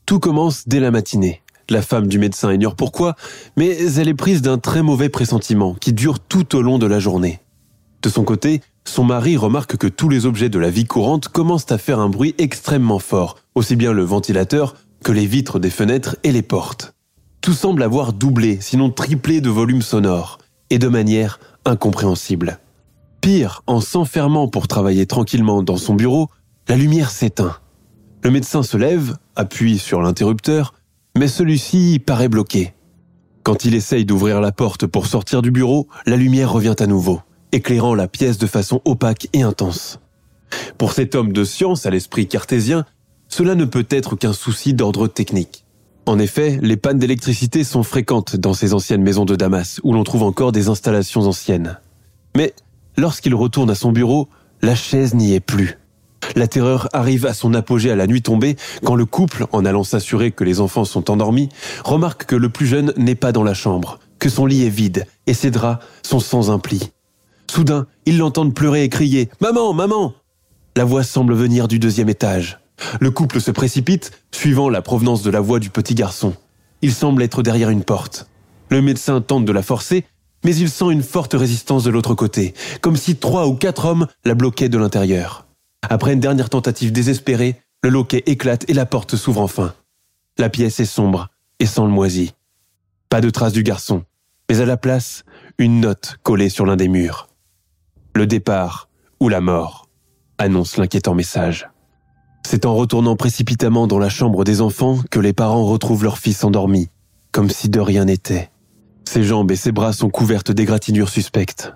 Tout 0.05 0.21
commence 0.21 0.65
dès 0.65 0.79
la 0.79 0.89
matinée. 0.89 1.41
La 1.69 1.81
femme 1.81 2.07
du 2.07 2.19
médecin 2.19 2.53
ignore 2.53 2.77
pourquoi, 2.77 3.17
mais 3.57 3.77
elle 3.97 4.07
est 4.07 4.13
prise 4.13 4.41
d'un 4.41 4.59
très 4.59 4.81
mauvais 4.81 5.09
pressentiment 5.09 5.73
qui 5.73 5.91
dure 5.91 6.21
tout 6.21 6.55
au 6.55 6.61
long 6.61 6.79
de 6.79 6.87
la 6.87 6.99
journée. 6.99 7.41
De 8.01 8.07
son 8.07 8.23
côté, 8.23 8.61
son 8.85 9.03
mari 9.03 9.35
remarque 9.35 9.75
que 9.75 9.87
tous 9.87 10.07
les 10.07 10.25
objets 10.25 10.47
de 10.47 10.57
la 10.57 10.69
vie 10.69 10.85
courante 10.85 11.27
commencent 11.27 11.69
à 11.69 11.77
faire 11.77 11.99
un 11.99 12.07
bruit 12.07 12.33
extrêmement 12.37 12.99
fort, 12.99 13.35
aussi 13.55 13.75
bien 13.75 13.91
le 13.91 14.03
ventilateur 14.03 14.75
que 15.03 15.11
les 15.11 15.25
vitres 15.25 15.59
des 15.59 15.69
fenêtres 15.69 16.15
et 16.23 16.31
les 16.31 16.43
portes. 16.43 16.93
Tout 17.41 17.51
semble 17.51 17.83
avoir 17.83 18.13
doublé, 18.13 18.59
sinon 18.61 18.89
triplé 18.89 19.41
de 19.41 19.49
volume 19.49 19.81
sonore, 19.81 20.37
et 20.69 20.79
de 20.79 20.87
manière 20.87 21.39
incompréhensible. 21.65 22.59
Pire, 23.21 23.63
en 23.67 23.81
s'enfermant 23.81 24.47
pour 24.47 24.67
travailler 24.67 25.05
tranquillement 25.05 25.63
dans 25.63 25.77
son 25.77 25.95
bureau, 25.95 26.29
la 26.67 26.75
lumière 26.75 27.11
s'éteint. 27.11 27.57
Le 28.23 28.31
médecin 28.31 28.63
se 28.63 28.77
lève, 28.77 29.17
appuie 29.35 29.77
sur 29.77 30.01
l'interrupteur, 30.01 30.73
mais 31.17 31.27
celui-ci 31.27 32.01
paraît 32.05 32.29
bloqué. 32.29 32.73
Quand 33.43 33.65
il 33.65 33.75
essaye 33.75 34.05
d'ouvrir 34.05 34.41
la 34.41 34.51
porte 34.51 34.85
pour 34.85 35.07
sortir 35.07 35.41
du 35.41 35.51
bureau, 35.51 35.87
la 36.05 36.17
lumière 36.17 36.51
revient 36.51 36.75
à 36.79 36.87
nouveau, 36.87 37.21
éclairant 37.51 37.95
la 37.95 38.07
pièce 38.07 38.37
de 38.37 38.47
façon 38.47 38.81
opaque 38.83 39.29
et 39.33 39.43
intense. 39.43 39.99
Pour 40.77 40.93
cet 40.93 41.15
homme 41.15 41.33
de 41.33 41.43
science 41.43 41.85
à 41.85 41.89
l'esprit 41.89 42.27
cartésien, 42.27 42.85
cela 43.29 43.55
ne 43.55 43.65
peut 43.65 43.85
être 43.89 44.15
qu'un 44.15 44.33
souci 44.33 44.73
d'ordre 44.73 45.07
technique. 45.07 45.65
En 46.07 46.19
effet, 46.19 46.57
les 46.61 46.77
pannes 46.77 46.99
d'électricité 46.99 47.65
sont 47.65 47.83
fréquentes 47.83 48.37
dans 48.37 48.53
ces 48.53 48.73
anciennes 48.73 49.03
maisons 49.03 49.25
de 49.25 49.35
Damas, 49.35 49.81
où 49.83 49.91
l'on 49.91 50.05
trouve 50.05 50.23
encore 50.23 50.53
des 50.53 50.69
installations 50.69 51.23
anciennes. 51.23 51.79
Mais 52.33 52.53
lorsqu'il 52.95 53.35
retourne 53.35 53.69
à 53.69 53.75
son 53.75 53.91
bureau, 53.91 54.29
la 54.61 54.73
chaise 54.73 55.13
n'y 55.15 55.33
est 55.33 55.41
plus. 55.41 55.77
La 56.37 56.47
terreur 56.47 56.87
arrive 56.93 57.25
à 57.25 57.33
son 57.33 57.53
apogée 57.53 57.91
à 57.91 57.97
la 57.97 58.07
nuit 58.07 58.21
tombée 58.21 58.55
quand 58.85 58.95
le 58.95 59.03
couple, 59.03 59.47
en 59.51 59.65
allant 59.65 59.83
s'assurer 59.83 60.31
que 60.31 60.45
les 60.45 60.61
enfants 60.61 60.85
sont 60.85 61.11
endormis, 61.11 61.49
remarque 61.83 62.25
que 62.25 62.37
le 62.37 62.47
plus 62.47 62.67
jeune 62.67 62.93
n'est 62.95 63.15
pas 63.15 63.33
dans 63.33 63.43
la 63.43 63.53
chambre, 63.53 63.99
que 64.17 64.29
son 64.29 64.45
lit 64.45 64.63
est 64.63 64.69
vide 64.69 65.05
et 65.25 65.33
ses 65.33 65.51
draps 65.51 65.85
sont 66.03 66.21
sans 66.21 66.51
un 66.51 66.59
pli. 66.59 66.91
Soudain, 67.51 67.85
ils 68.05 68.17
l'entendent 68.17 68.53
pleurer 68.53 68.83
et 68.85 68.89
crier⁇ 68.89 69.25
Maman, 69.41 69.73
maman!⁇ 69.73 70.09
La 70.77 70.85
voix 70.85 71.03
semble 71.03 71.33
venir 71.33 71.67
du 71.67 71.79
deuxième 71.79 72.07
étage. 72.07 72.59
Le 72.99 73.11
couple 73.11 73.41
se 73.41 73.51
précipite, 73.51 74.11
suivant 74.31 74.69
la 74.69 74.81
provenance 74.81 75.23
de 75.23 75.29
la 75.29 75.39
voix 75.39 75.59
du 75.59 75.69
petit 75.69 75.95
garçon. 75.95 76.33
Il 76.81 76.93
semble 76.93 77.23
être 77.23 77.41
derrière 77.43 77.69
une 77.69 77.83
porte. 77.83 78.27
Le 78.69 78.81
médecin 78.81 79.21
tente 79.21 79.45
de 79.45 79.51
la 79.51 79.63
forcer, 79.63 80.05
mais 80.43 80.55
il 80.55 80.69
sent 80.69 80.91
une 80.91 81.03
forte 81.03 81.33
résistance 81.33 81.83
de 81.83 81.89
l'autre 81.89 82.13
côté, 82.13 82.53
comme 82.81 82.95
si 82.95 83.15
trois 83.15 83.47
ou 83.47 83.55
quatre 83.55 83.85
hommes 83.85 84.07
la 84.25 84.35
bloquaient 84.35 84.69
de 84.69 84.77
l'intérieur. 84.77 85.45
Après 85.89 86.13
une 86.13 86.19
dernière 86.19 86.49
tentative 86.49 86.91
désespérée, 86.91 87.61
le 87.83 87.89
loquet 87.89 88.23
éclate 88.25 88.69
et 88.69 88.73
la 88.73 88.85
porte 88.85 89.15
s'ouvre 89.15 89.41
enfin. 89.41 89.73
La 90.37 90.49
pièce 90.49 90.79
est 90.79 90.85
sombre 90.85 91.29
et 91.59 91.65
sans 91.65 91.85
le 91.85 91.91
moisi. 91.91 92.33
Pas 93.09 93.21
de 93.21 93.29
trace 93.29 93.53
du 93.53 93.63
garçon, 93.63 94.03
mais 94.49 94.59
à 94.59 94.65
la 94.65 94.77
place, 94.77 95.23
une 95.57 95.79
note 95.79 96.17
collée 96.23 96.49
sur 96.49 96.65
l'un 96.65 96.75
des 96.75 96.87
murs. 96.87 97.27
Le 98.15 98.27
départ 98.27 98.89
ou 99.19 99.29
la 99.29 99.41
mort, 99.41 99.87
annonce 100.37 100.77
l'inquiétant 100.77 101.15
message. 101.15 101.69
C'est 102.49 102.65
en 102.65 102.75
retournant 102.75 103.17
précipitamment 103.17 103.87
dans 103.87 103.99
la 103.99 104.07
chambre 104.07 104.45
des 104.45 104.61
enfants 104.61 104.99
que 105.11 105.19
les 105.19 105.33
parents 105.33 105.65
retrouvent 105.65 106.05
leur 106.05 106.17
fils 106.17 106.45
endormi, 106.45 106.87
comme 107.33 107.49
si 107.49 107.67
de 107.67 107.81
rien 107.81 108.05
n'était. 108.05 108.51
Ses 109.03 109.25
jambes 109.25 109.51
et 109.51 109.57
ses 109.57 109.73
bras 109.73 109.91
sont 109.91 110.09
couvertes 110.09 110.53
d'égratignures 110.53 111.09
suspectes. 111.09 111.73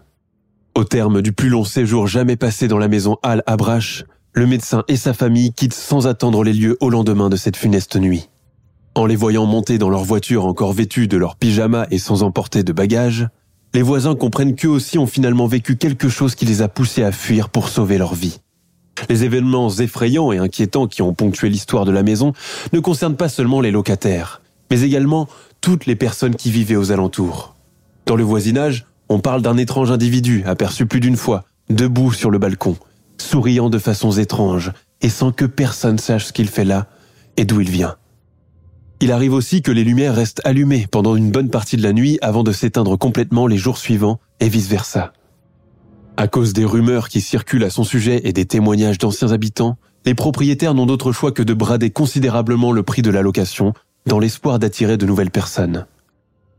Au 0.74 0.86
terme 0.86 1.22
du 1.22 1.34
plus 1.34 1.50
long 1.50 1.66
séjour 1.66 2.08
jamais 2.08 2.38
passé 2.38 2.70
dans 2.70 2.78
la 2.78 2.88
maison 2.88 3.18
Al-Abrash, 3.22 4.06
le 4.32 4.48
médecin 4.48 4.86
et 4.88 4.96
sa 4.96 5.14
famille 5.14 5.52
quittent 5.52 5.74
sans 5.74 6.08
attendre 6.08 6.42
les 6.42 6.54
lieux 6.54 6.78
au 6.80 6.90
lendemain 6.90 7.28
de 7.28 7.36
cette 7.36 7.58
funeste 7.58 7.98
nuit. 7.98 8.30
En 8.96 9.06
les 9.06 9.18
voyant 9.18 9.46
monter 9.46 9.78
dans 9.78 9.90
leur 9.90 10.06
voiture 10.06 10.46
encore 10.46 10.72
vêtus 10.72 11.10
de 11.10 11.18
leurs 11.18 11.36
pyjamas 11.36 11.88
et 11.92 11.98
sans 11.98 12.24
emporter 12.24 12.64
de 12.64 12.72
bagages, 12.72 13.28
les 13.74 13.82
voisins 13.82 14.16
comprennent 14.16 14.56
qu'eux 14.56 14.70
aussi 14.70 14.98
ont 14.98 15.06
finalement 15.06 15.48
vécu 15.48 15.76
quelque 15.76 16.08
chose 16.08 16.34
qui 16.34 16.46
les 16.46 16.62
a 16.62 16.70
poussés 16.70 17.04
à 17.04 17.12
fuir 17.12 17.50
pour 17.50 17.68
sauver 17.68 17.98
leur 17.98 18.16
vie. 18.16 18.40
Les 19.10 19.24
événements 19.24 19.70
effrayants 19.70 20.32
et 20.32 20.38
inquiétants 20.38 20.88
qui 20.88 21.02
ont 21.02 21.14
ponctué 21.14 21.50
l'histoire 21.50 21.86
de 21.86 21.92
la 21.92 22.04
maison 22.04 22.34
ne 22.74 22.80
concernent 22.80 23.16
pas 23.16 23.30
seulement 23.30 23.62
les 23.62 23.72
locataires, 23.72 24.42
mais 24.70 24.82
également 24.82 25.28
toutes 25.62 25.86
les 25.86 25.96
personnes 25.96 26.36
qui 26.36 26.52
vivaient 26.52 26.76
aux 26.76 26.92
alentours. 26.92 27.56
Dans 28.06 28.16
le 28.16 28.24
voisinage, 28.24 28.86
on 29.10 29.20
parle 29.20 29.42
d'un 29.42 29.58
étrange 29.58 29.92
individu 29.92 30.44
aperçu 30.46 30.86
plus 30.86 31.00
d'une 31.00 31.18
fois, 31.18 31.44
debout 31.70 32.14
sur 32.14 32.30
le 32.30 32.40
balcon, 32.40 32.78
souriant 33.18 33.70
de 33.70 33.78
façons 33.78 34.12
étranges 34.12 34.72
et 35.02 35.10
sans 35.10 35.32
que 35.32 35.46
personne 35.46 35.98
sache 35.98 36.26
ce 36.26 36.34
qu'il 36.34 36.48
fait 36.48 36.66
là 36.66 36.88
et 37.38 37.46
d'où 37.46 37.62
il 37.62 37.70
vient. 37.70 37.96
Il 39.02 39.12
arrive 39.12 39.34
aussi 39.34 39.64
que 39.64 39.72
les 39.72 39.84
lumières 39.84 40.16
restent 40.16 40.42
allumées 40.46 40.88
pendant 40.90 41.16
une 41.16 41.32
bonne 41.32 41.50
partie 41.50 41.76
de 41.76 41.82
la 41.82 41.92
nuit 41.92 42.20
avant 42.22 42.44
de 42.44 42.52
s'éteindre 42.52 42.98
complètement 42.98 43.48
les 43.48 43.58
jours 43.58 43.80
suivants 43.80 44.20
et 44.40 44.48
vice-versa. 44.48 45.12
À 46.18 46.28
cause 46.28 46.54
des 46.54 46.66
rumeurs 46.66 47.10
qui 47.10 47.22
circulent 47.22 47.64
à 47.64 47.70
son 47.70 47.84
sujet 47.84 48.22
et 48.26 48.34
des 48.34 48.46
témoignages 48.46 48.98
d'anciens 48.98 49.32
habitants, 49.32 49.78
les 50.06 50.14
propriétaires 50.14 50.74
n'ont 50.74 50.86
d'autre 50.86 51.12
choix 51.12 51.32
que 51.32 51.44
de 51.44 51.54
brader 51.54 51.90
considérablement 51.90 52.72
le 52.72 52.84
prix 52.84 53.02
de 53.02 53.12
la 53.12 53.22
location 53.22 53.74
dans 54.06 54.20
l'espoir 54.20 54.60
d'attirer 54.60 54.98
de 54.98 55.06
nouvelles 55.06 55.32
personnes. 55.32 55.86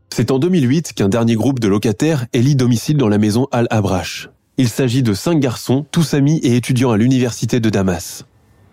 C'est 0.09 0.31
en 0.31 0.39
2008 0.39 0.93
qu'un 0.93 1.09
dernier 1.09 1.35
groupe 1.35 1.59
de 1.59 1.67
locataires 1.67 2.25
élit 2.33 2.55
domicile 2.55 2.97
dans 2.97 3.09
la 3.09 3.17
maison 3.17 3.47
Al-Abrash. 3.51 4.29
Il 4.57 4.69
s'agit 4.69 5.03
de 5.03 5.13
cinq 5.13 5.39
garçons, 5.39 5.85
tous 5.91 6.13
amis 6.13 6.37
et 6.43 6.55
étudiants 6.55 6.91
à 6.91 6.97
l'université 6.97 7.59
de 7.59 7.69
Damas. 7.69 8.25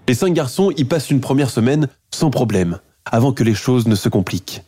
Les 0.08 0.14
cinq 0.14 0.34
garçons 0.34 0.70
y 0.76 0.84
passent 0.84 1.10
une 1.10 1.20
première 1.20 1.50
semaine 1.50 1.88
sans 2.10 2.30
problème, 2.30 2.78
avant 3.04 3.32
que 3.32 3.44
les 3.44 3.54
choses 3.54 3.86
ne 3.86 3.94
se 3.94 4.08
compliquent. 4.08 4.62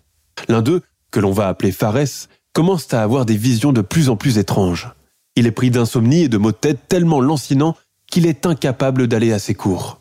L'un 0.48 0.62
d'eux, 0.62 0.82
que 1.10 1.20
l'on 1.20 1.32
va 1.32 1.48
appeler 1.48 1.72
Fares, 1.72 2.28
commence 2.52 2.92
à 2.94 3.02
avoir 3.02 3.26
des 3.26 3.36
visions 3.36 3.72
de 3.72 3.82
plus 3.82 4.08
en 4.08 4.16
plus 4.16 4.38
étranges. 4.38 4.90
Il 5.36 5.46
est 5.46 5.52
pris 5.52 5.70
d'insomnie 5.70 6.22
et 6.22 6.28
de 6.28 6.36
maux 6.36 6.52
de 6.52 6.56
tête 6.56 6.88
tellement 6.88 7.20
lancinants 7.20 7.76
qu'il 8.10 8.26
est 8.26 8.46
incapable 8.46 9.08
d'aller 9.08 9.32
à 9.32 9.38
ses 9.38 9.54
cours. 9.54 10.00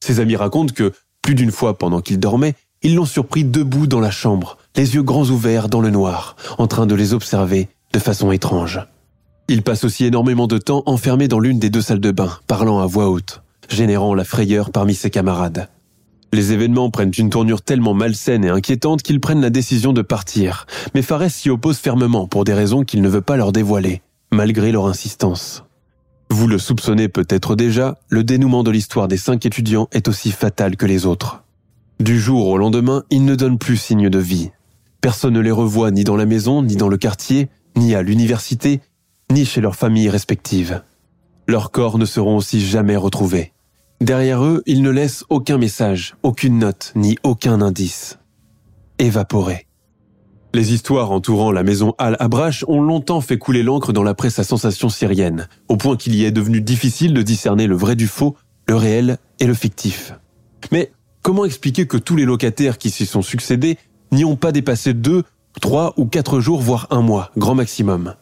Ses 0.00 0.20
amis 0.20 0.36
racontent 0.36 0.74
que, 0.74 0.92
plus 1.22 1.34
d'une 1.34 1.50
fois 1.50 1.78
pendant 1.78 2.00
qu'il 2.00 2.20
dormait, 2.20 2.54
ils 2.82 2.94
l'ont 2.94 3.06
surpris 3.06 3.44
debout 3.44 3.86
dans 3.86 4.00
la 4.00 4.10
chambre, 4.10 4.58
les 4.76 4.94
yeux 4.94 5.02
grands 5.02 5.30
ouverts 5.30 5.68
dans 5.68 5.80
le 5.80 5.90
noir, 5.90 6.36
en 6.58 6.66
train 6.66 6.86
de 6.86 6.94
les 6.94 7.14
observer 7.14 7.68
de 7.92 7.98
façon 7.98 8.30
étrange. 8.30 8.80
Il 9.48 9.62
passe 9.62 9.84
aussi 9.84 10.04
énormément 10.04 10.46
de 10.46 10.58
temps 10.58 10.82
enfermé 10.86 11.28
dans 11.28 11.40
l'une 11.40 11.58
des 11.58 11.70
deux 11.70 11.80
salles 11.80 12.00
de 12.00 12.10
bain, 12.10 12.30
parlant 12.46 12.80
à 12.80 12.86
voix 12.86 13.08
haute, 13.08 13.42
générant 13.68 14.14
la 14.14 14.24
frayeur 14.24 14.70
parmi 14.70 14.94
ses 14.94 15.10
camarades. 15.10 15.68
Les 16.32 16.52
événements 16.52 16.90
prennent 16.90 17.12
une 17.16 17.30
tournure 17.30 17.62
tellement 17.62 17.94
malsaine 17.94 18.44
et 18.44 18.50
inquiétante 18.50 19.02
qu'ils 19.02 19.20
prennent 19.20 19.40
la 19.40 19.50
décision 19.50 19.92
de 19.92 20.02
partir, 20.02 20.66
mais 20.94 21.02
Fares 21.02 21.30
s'y 21.30 21.48
oppose 21.48 21.78
fermement 21.78 22.26
pour 22.26 22.44
des 22.44 22.52
raisons 22.52 22.84
qu'il 22.84 23.00
ne 23.00 23.08
veut 23.08 23.20
pas 23.20 23.36
leur 23.36 23.52
dévoiler, 23.52 24.02
malgré 24.30 24.72
leur 24.72 24.86
insistance. 24.86 25.64
Vous 26.30 26.48
le 26.48 26.58
soupçonnez 26.58 27.08
peut-être 27.08 27.56
déjà, 27.56 27.98
le 28.08 28.24
dénouement 28.24 28.62
de 28.62 28.70
l'histoire 28.70 29.08
des 29.08 29.16
cinq 29.16 29.46
étudiants 29.46 29.88
est 29.92 30.08
aussi 30.08 30.32
fatal 30.32 30.76
que 30.76 30.86
les 30.86 31.06
autres. 31.06 31.44
Du 32.00 32.20
jour 32.20 32.48
au 32.48 32.58
lendemain, 32.58 33.04
ils 33.10 33.24
ne 33.24 33.34
donnent 33.34 33.58
plus 33.58 33.76
signe 33.76 34.10
de 34.10 34.18
vie. 34.18 34.50
Personne 35.00 35.34
ne 35.34 35.40
les 35.40 35.50
revoit 35.50 35.90
ni 35.90 36.04
dans 36.04 36.16
la 36.16 36.26
maison, 36.26 36.62
ni 36.62 36.76
dans 36.76 36.88
le 36.88 36.96
quartier, 36.96 37.48
ni 37.76 37.94
à 37.94 38.02
l'université, 38.02 38.80
ni 39.30 39.44
chez 39.44 39.60
leurs 39.60 39.76
familles 39.76 40.10
respectives. 40.10 40.82
Leurs 41.46 41.70
corps 41.70 41.98
ne 41.98 42.04
seront 42.04 42.36
aussi 42.36 42.60
jamais 42.60 42.96
retrouvés. 42.96 43.52
Derrière 44.00 44.44
eux, 44.44 44.62
ils 44.66 44.82
ne 44.82 44.90
laissent 44.90 45.24
aucun 45.30 45.58
message, 45.58 46.16
aucune 46.22 46.58
note, 46.58 46.92
ni 46.96 47.16
aucun 47.22 47.62
indice. 47.62 48.18
Évaporés. 48.98 49.65
Les 50.56 50.72
histoires 50.72 51.10
entourant 51.10 51.52
la 51.52 51.62
maison 51.62 51.94
Al-Abrash 51.98 52.64
ont 52.66 52.80
longtemps 52.80 53.20
fait 53.20 53.36
couler 53.36 53.62
l'encre 53.62 53.92
dans 53.92 54.02
la 54.02 54.14
presse 54.14 54.38
à 54.38 54.42
sensation 54.42 54.88
syrienne, 54.88 55.48
au 55.68 55.76
point 55.76 55.98
qu'il 55.98 56.14
y 56.14 56.24
est 56.24 56.30
devenu 56.30 56.62
difficile 56.62 57.12
de 57.12 57.20
discerner 57.20 57.66
le 57.66 57.76
vrai 57.76 57.94
du 57.94 58.06
faux, 58.06 58.36
le 58.66 58.74
réel 58.74 59.18
et 59.38 59.44
le 59.44 59.52
fictif. 59.52 60.14
Mais 60.72 60.92
comment 61.20 61.44
expliquer 61.44 61.86
que 61.86 61.98
tous 61.98 62.16
les 62.16 62.24
locataires 62.24 62.78
qui 62.78 62.88
s'y 62.88 63.04
sont 63.04 63.20
succédés 63.20 63.76
n'y 64.12 64.24
ont 64.24 64.36
pas 64.36 64.50
dépassé 64.50 64.94
deux, 64.94 65.24
trois 65.60 65.92
ou 65.98 66.06
quatre 66.06 66.40
jours, 66.40 66.62
voire 66.62 66.86
un 66.88 67.02
mois, 67.02 67.32
grand 67.36 67.54
maximum? 67.54 68.14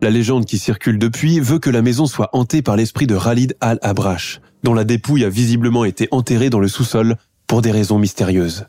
La 0.00 0.08
légende 0.08 0.46
qui 0.46 0.56
circule 0.56 0.98
depuis 0.98 1.40
veut 1.40 1.58
que 1.58 1.68
la 1.68 1.82
maison 1.82 2.06
soit 2.06 2.30
hantée 2.32 2.62
par 2.62 2.76
l'esprit 2.76 3.06
de 3.06 3.18
Khalid 3.18 3.54
al-Abrash, 3.60 4.40
dont 4.62 4.72
la 4.72 4.84
dépouille 4.84 5.26
a 5.26 5.28
visiblement 5.28 5.84
été 5.84 6.08
enterrée 6.10 6.48
dans 6.48 6.58
le 6.58 6.68
sous-sol 6.68 7.16
pour 7.46 7.60
des 7.60 7.70
raisons 7.70 7.98
mystérieuses. 7.98 8.64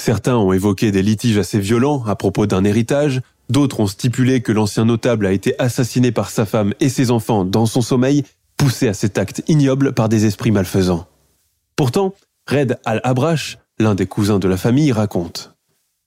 Certains 0.00 0.36
ont 0.36 0.52
évoqué 0.52 0.90
des 0.90 1.02
litiges 1.02 1.38
assez 1.38 1.58
violents 1.58 2.04
à 2.06 2.16
propos 2.16 2.46
d'un 2.46 2.64
héritage, 2.64 3.20
d'autres 3.50 3.80
ont 3.80 3.86
stipulé 3.86 4.40
que 4.40 4.52
l'ancien 4.52 4.84
notable 4.84 5.26
a 5.26 5.32
été 5.32 5.58
assassiné 5.60 6.12
par 6.12 6.30
sa 6.30 6.46
femme 6.46 6.74
et 6.80 6.88
ses 6.88 7.10
enfants 7.10 7.44
dans 7.44 7.66
son 7.66 7.82
sommeil, 7.82 8.24
poussé 8.56 8.88
à 8.88 8.94
cet 8.94 9.18
acte 9.18 9.42
ignoble 9.48 9.92
par 9.92 10.08
des 10.08 10.26
esprits 10.26 10.50
malfaisants. 10.50 11.06
Pourtant, 11.76 12.14
Red 12.48 12.78
al-Abrash, 12.84 13.58
l'un 13.78 13.94
des 13.94 14.06
cousins 14.06 14.38
de 14.38 14.48
la 14.48 14.56
famille, 14.56 14.92
raconte. 14.92 15.54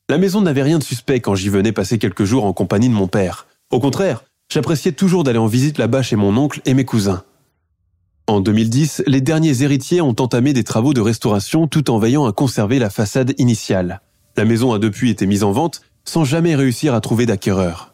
La 0.10 0.18
maison 0.18 0.42
n'avait 0.42 0.64
rien 0.64 0.80
de 0.80 0.84
suspect 0.84 1.20
quand 1.22 1.36
j'y 1.36 1.50
venais 1.50 1.72
passer 1.72 1.98
quelques 1.98 2.26
jours 2.26 2.46
en 2.46 2.54
compagnie 2.54 2.90
de 2.90 2.94
mon 2.94 3.08
père. 3.08 3.48
Au 3.72 3.80
contraire, 3.80 4.24
J'appréciais 4.52 4.92
toujours 4.92 5.24
d'aller 5.24 5.40
en 5.40 5.48
visite 5.48 5.78
là-bas 5.78 6.02
chez 6.02 6.18
mon 6.18 6.36
oncle 6.36 6.60
et 6.66 6.74
mes 6.74 6.84
cousins. 6.84 7.24
En 8.28 8.40
2010, 8.40 9.04
les 9.08 9.22
derniers 9.22 9.64
héritiers 9.64 10.02
ont 10.02 10.16
entamé 10.20 10.54
des 10.54 10.64
travaux 10.64 10.94
de 10.94 11.02
restauration 11.02 11.68
tout 11.68 11.90
en 11.90 12.00
veillant 12.00 12.26
à 12.26 12.32
conserver 12.32 12.80
la 12.80 12.90
façade 12.90 13.34
initiale. 13.38 14.02
La 14.38 14.46
maison 14.46 14.74
a 14.74 14.80
depuis 14.80 15.10
été 15.10 15.26
mise 15.26 15.44
en 15.44 15.52
vente 15.52 15.82
sans 16.06 16.24
jamais 16.24 16.56
réussir 16.56 16.94
à 16.94 17.02
trouver 17.02 17.26
d'acquéreur. 17.26 17.94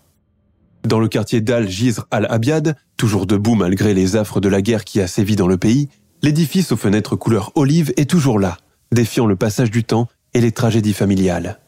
Dans 0.86 1.00
le 1.00 1.08
quartier 1.08 1.42
d'Al-Jizr 1.42 2.06
al-Abiad, 2.12 2.76
toujours 2.96 3.26
debout 3.26 3.56
malgré 3.56 3.94
les 3.94 4.16
affres 4.16 4.40
de 4.40 4.48
la 4.48 4.62
guerre 4.62 4.86
qui 4.86 5.02
a 5.02 5.08
sévi 5.08 5.36
dans 5.36 5.48
le 5.48 5.58
pays, 5.58 5.90
l'édifice 6.22 6.72
aux 6.72 6.78
fenêtres 6.78 7.16
couleur 7.16 7.52
olive 7.56 7.92
est 7.98 8.10
toujours 8.10 8.40
là, 8.40 8.58
défiant 8.92 9.26
le 9.26 9.36
passage 9.36 9.72
du 9.72 9.84
temps 9.84 10.08
et 10.34 10.42
les 10.42 10.52
tragédies 10.52 10.94
familiales. 10.94 11.60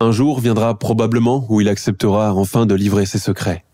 Un 0.00 0.12
jour 0.12 0.40
viendra 0.40 0.78
probablement 0.78 1.46
où 1.48 1.60
il 1.60 1.68
acceptera 1.68 2.34
enfin 2.34 2.66
de 2.66 2.74
livrer 2.74 3.06
ses 3.06 3.18
secrets. 3.18 3.64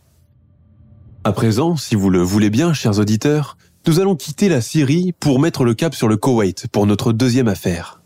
À 1.25 1.33
présent, 1.33 1.77
si 1.77 1.95
vous 1.95 2.11
le 2.11 2.21
voulez 2.21 2.51
bien, 2.51 2.73
chers 2.73 2.99
auditeurs, 2.99 3.57
nous 3.89 4.01
allons 4.01 4.17
quitter 4.17 4.51
la 4.51 4.61
Syrie 4.61 5.15
pour 5.19 5.41
mettre 5.41 5.65
le 5.65 5.73
cap 5.73 5.95
sur 5.95 6.09
le 6.09 6.19
Koweït 6.19 6.67
pour 6.71 6.87
notre 6.87 7.15
deuxième 7.15 7.49
affaire. 7.49 8.03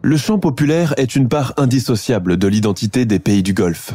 Le 0.00 0.16
chant 0.16 0.38
populaire 0.38 0.94
est 0.96 1.16
une 1.16 1.28
part 1.28 1.52
indissociable 1.58 2.38
de 2.38 2.48
l'identité 2.48 3.04
des 3.04 3.18
pays 3.18 3.42
du 3.42 3.52
Golfe. 3.52 3.92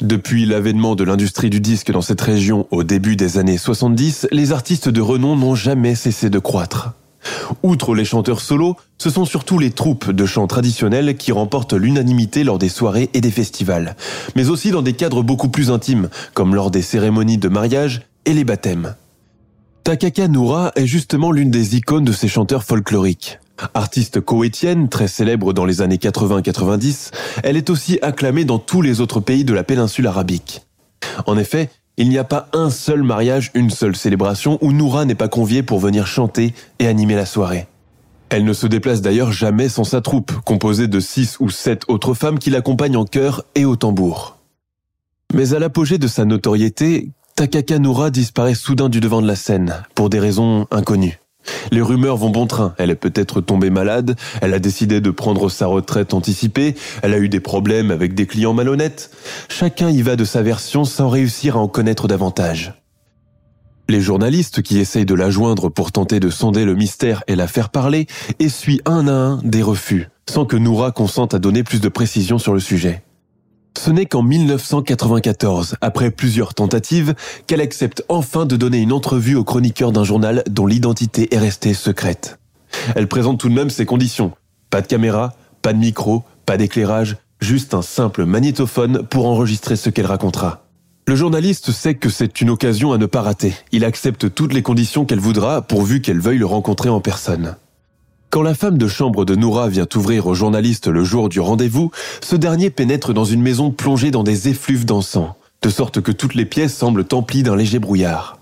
Depuis 0.00 0.46
l'avènement 0.46 0.94
de 0.94 1.02
l'industrie 1.02 1.50
du 1.50 1.58
disque 1.58 1.90
dans 1.90 2.00
cette 2.00 2.20
région 2.20 2.68
au 2.70 2.84
début 2.84 3.16
des 3.16 3.38
années 3.38 3.58
70, 3.58 4.28
les 4.30 4.52
artistes 4.52 4.88
de 4.88 5.00
renom 5.00 5.34
n'ont 5.34 5.56
jamais 5.56 5.96
cessé 5.96 6.30
de 6.30 6.38
croître. 6.38 6.92
Outre 7.62 7.94
les 7.94 8.04
chanteurs 8.04 8.40
solos, 8.40 8.76
ce 8.98 9.10
sont 9.10 9.24
surtout 9.24 9.58
les 9.58 9.70
troupes 9.70 10.10
de 10.10 10.26
chants 10.26 10.46
traditionnels 10.46 11.16
qui 11.16 11.32
remportent 11.32 11.74
l'unanimité 11.74 12.44
lors 12.44 12.58
des 12.58 12.68
soirées 12.68 13.10
et 13.14 13.20
des 13.20 13.30
festivals, 13.30 13.96
mais 14.34 14.48
aussi 14.48 14.70
dans 14.70 14.82
des 14.82 14.94
cadres 14.94 15.22
beaucoup 15.22 15.48
plus 15.48 15.70
intimes, 15.70 16.08
comme 16.34 16.54
lors 16.54 16.70
des 16.70 16.82
cérémonies 16.82 17.38
de 17.38 17.48
mariage 17.48 18.02
et 18.24 18.34
les 18.34 18.44
baptêmes. 18.44 18.94
Takaka 19.84 20.26
Noura 20.26 20.72
est 20.74 20.86
justement 20.86 21.30
l'une 21.30 21.50
des 21.50 21.76
icônes 21.76 22.04
de 22.04 22.12
ces 22.12 22.28
chanteurs 22.28 22.64
folkloriques. 22.64 23.38
Artiste 23.72 24.20
koweïtienne, 24.20 24.88
très 24.88 25.08
célèbre 25.08 25.52
dans 25.52 25.64
les 25.64 25.80
années 25.80 25.96
80-90, 25.96 27.12
elle 27.42 27.56
est 27.56 27.70
aussi 27.70 27.98
acclamée 28.02 28.44
dans 28.44 28.58
tous 28.58 28.82
les 28.82 29.00
autres 29.00 29.20
pays 29.20 29.44
de 29.44 29.54
la 29.54 29.64
péninsule 29.64 30.06
arabique. 30.06 30.62
En 31.26 31.38
effet, 31.38 31.70
il 31.96 32.08
n'y 32.08 32.18
a 32.18 32.24
pas 32.24 32.48
un 32.52 32.70
seul 32.70 33.02
mariage, 33.02 33.50
une 33.54 33.70
seule 33.70 33.96
célébration 33.96 34.58
où 34.60 34.72
Noura 34.72 35.04
n'est 35.04 35.14
pas 35.14 35.28
conviée 35.28 35.62
pour 35.62 35.78
venir 35.78 36.06
chanter 36.06 36.54
et 36.78 36.86
animer 36.86 37.14
la 37.14 37.26
soirée. 37.26 37.66
Elle 38.28 38.44
ne 38.44 38.52
se 38.52 38.66
déplace 38.66 39.02
d'ailleurs 39.02 39.32
jamais 39.32 39.68
sans 39.68 39.84
sa 39.84 40.00
troupe, 40.00 40.32
composée 40.44 40.88
de 40.88 41.00
six 41.00 41.36
ou 41.40 41.48
sept 41.48 41.82
autres 41.88 42.14
femmes 42.14 42.38
qui 42.38 42.50
l'accompagnent 42.50 42.96
en 42.96 43.04
chœur 43.04 43.44
et 43.54 43.64
au 43.64 43.76
tambour. 43.76 44.38
Mais 45.32 45.54
à 45.54 45.58
l'apogée 45.58 45.98
de 45.98 46.08
sa 46.08 46.24
notoriété, 46.24 47.10
Takaka 47.36 47.78
Noura 47.78 48.10
disparaît 48.10 48.54
soudain 48.54 48.88
du 48.88 49.00
devant 49.00 49.22
de 49.22 49.26
la 49.26 49.36
scène, 49.36 49.82
pour 49.94 50.10
des 50.10 50.18
raisons 50.18 50.66
inconnues. 50.70 51.18
Les 51.70 51.82
rumeurs 51.82 52.16
vont 52.16 52.30
bon 52.30 52.46
train. 52.46 52.74
Elle 52.78 52.90
est 52.90 52.96
peut-être 52.96 53.40
tombée 53.40 53.70
malade, 53.70 54.16
elle 54.40 54.54
a 54.54 54.58
décidé 54.58 55.00
de 55.00 55.10
prendre 55.10 55.48
sa 55.48 55.66
retraite 55.66 56.14
anticipée, 56.14 56.74
elle 57.02 57.14
a 57.14 57.18
eu 57.18 57.28
des 57.28 57.40
problèmes 57.40 57.90
avec 57.90 58.14
des 58.14 58.26
clients 58.26 58.54
malhonnêtes. 58.54 59.10
Chacun 59.48 59.90
y 59.90 60.02
va 60.02 60.16
de 60.16 60.24
sa 60.24 60.42
version 60.42 60.84
sans 60.84 61.08
réussir 61.08 61.56
à 61.56 61.60
en 61.60 61.68
connaître 61.68 62.08
davantage. 62.08 62.74
Les 63.88 64.00
journalistes 64.00 64.62
qui 64.62 64.78
essayent 64.78 65.06
de 65.06 65.14
la 65.14 65.30
joindre 65.30 65.68
pour 65.68 65.92
tenter 65.92 66.18
de 66.18 66.28
sonder 66.28 66.64
le 66.64 66.74
mystère 66.74 67.22
et 67.28 67.36
la 67.36 67.46
faire 67.46 67.68
parler 67.68 68.06
essuient 68.40 68.80
un 68.84 69.06
à 69.06 69.12
un 69.12 69.36
des 69.44 69.62
refus, 69.62 70.08
sans 70.28 70.44
que 70.44 70.56
Noura 70.56 70.90
consente 70.90 71.34
à 71.34 71.38
donner 71.38 71.62
plus 71.62 71.80
de 71.80 71.88
précisions 71.88 72.38
sur 72.38 72.52
le 72.52 72.60
sujet. 72.60 73.04
Ce 73.76 73.90
n'est 73.90 74.06
qu'en 74.06 74.22
1994, 74.22 75.76
après 75.80 76.10
plusieurs 76.10 76.54
tentatives, 76.54 77.14
qu'elle 77.46 77.60
accepte 77.60 78.02
enfin 78.08 78.46
de 78.46 78.56
donner 78.56 78.78
une 78.78 78.92
entrevue 78.92 79.36
au 79.36 79.44
chroniqueur 79.44 79.92
d'un 79.92 80.02
journal 80.02 80.42
dont 80.50 80.66
l'identité 80.66 81.32
est 81.34 81.38
restée 81.38 81.74
secrète. 81.74 82.38
Elle 82.96 83.06
présente 83.06 83.38
tout 83.38 83.48
de 83.48 83.54
même 83.54 83.70
ses 83.70 83.84
conditions. 83.84 84.32
Pas 84.70 84.80
de 84.80 84.86
caméra, 84.86 85.34
pas 85.62 85.72
de 85.72 85.78
micro, 85.78 86.24
pas 86.46 86.56
d'éclairage, 86.56 87.16
juste 87.40 87.74
un 87.74 87.82
simple 87.82 88.24
magnétophone 88.24 89.06
pour 89.06 89.26
enregistrer 89.26 89.76
ce 89.76 89.90
qu'elle 89.90 90.06
racontera. 90.06 90.64
Le 91.06 91.14
journaliste 91.14 91.70
sait 91.70 91.94
que 91.94 92.08
c'est 92.08 92.40
une 92.40 92.50
occasion 92.50 92.92
à 92.92 92.98
ne 92.98 93.06
pas 93.06 93.22
rater. 93.22 93.54
Il 93.72 93.84
accepte 93.84 94.34
toutes 94.34 94.54
les 94.54 94.62
conditions 94.62 95.04
qu'elle 95.04 95.20
voudra 95.20 95.62
pourvu 95.62 96.00
qu'elle 96.00 96.18
veuille 96.18 96.38
le 96.38 96.46
rencontrer 96.46 96.88
en 96.88 97.00
personne. 97.00 97.56
Quand 98.30 98.42
la 98.42 98.54
femme 98.54 98.76
de 98.76 98.88
chambre 98.88 99.24
de 99.24 99.34
Noura 99.34 99.68
vient 99.68 99.86
ouvrir 99.94 100.26
au 100.26 100.34
journaliste 100.34 100.88
le 100.88 101.04
jour 101.04 101.28
du 101.28 101.40
rendez-vous, 101.40 101.90
ce 102.20 102.36
dernier 102.36 102.70
pénètre 102.70 103.14
dans 103.14 103.24
une 103.24 103.40
maison 103.40 103.70
plongée 103.70 104.10
dans 104.10 104.24
des 104.24 104.48
effluves 104.48 104.84
d'encens, 104.84 105.30
de 105.62 105.70
sorte 105.70 106.00
que 106.00 106.12
toutes 106.12 106.34
les 106.34 106.44
pièces 106.44 106.76
semblent 106.76 107.06
emplies 107.12 107.42
d'un 107.42 107.56
léger 107.56 107.78
brouillard. 107.78 108.38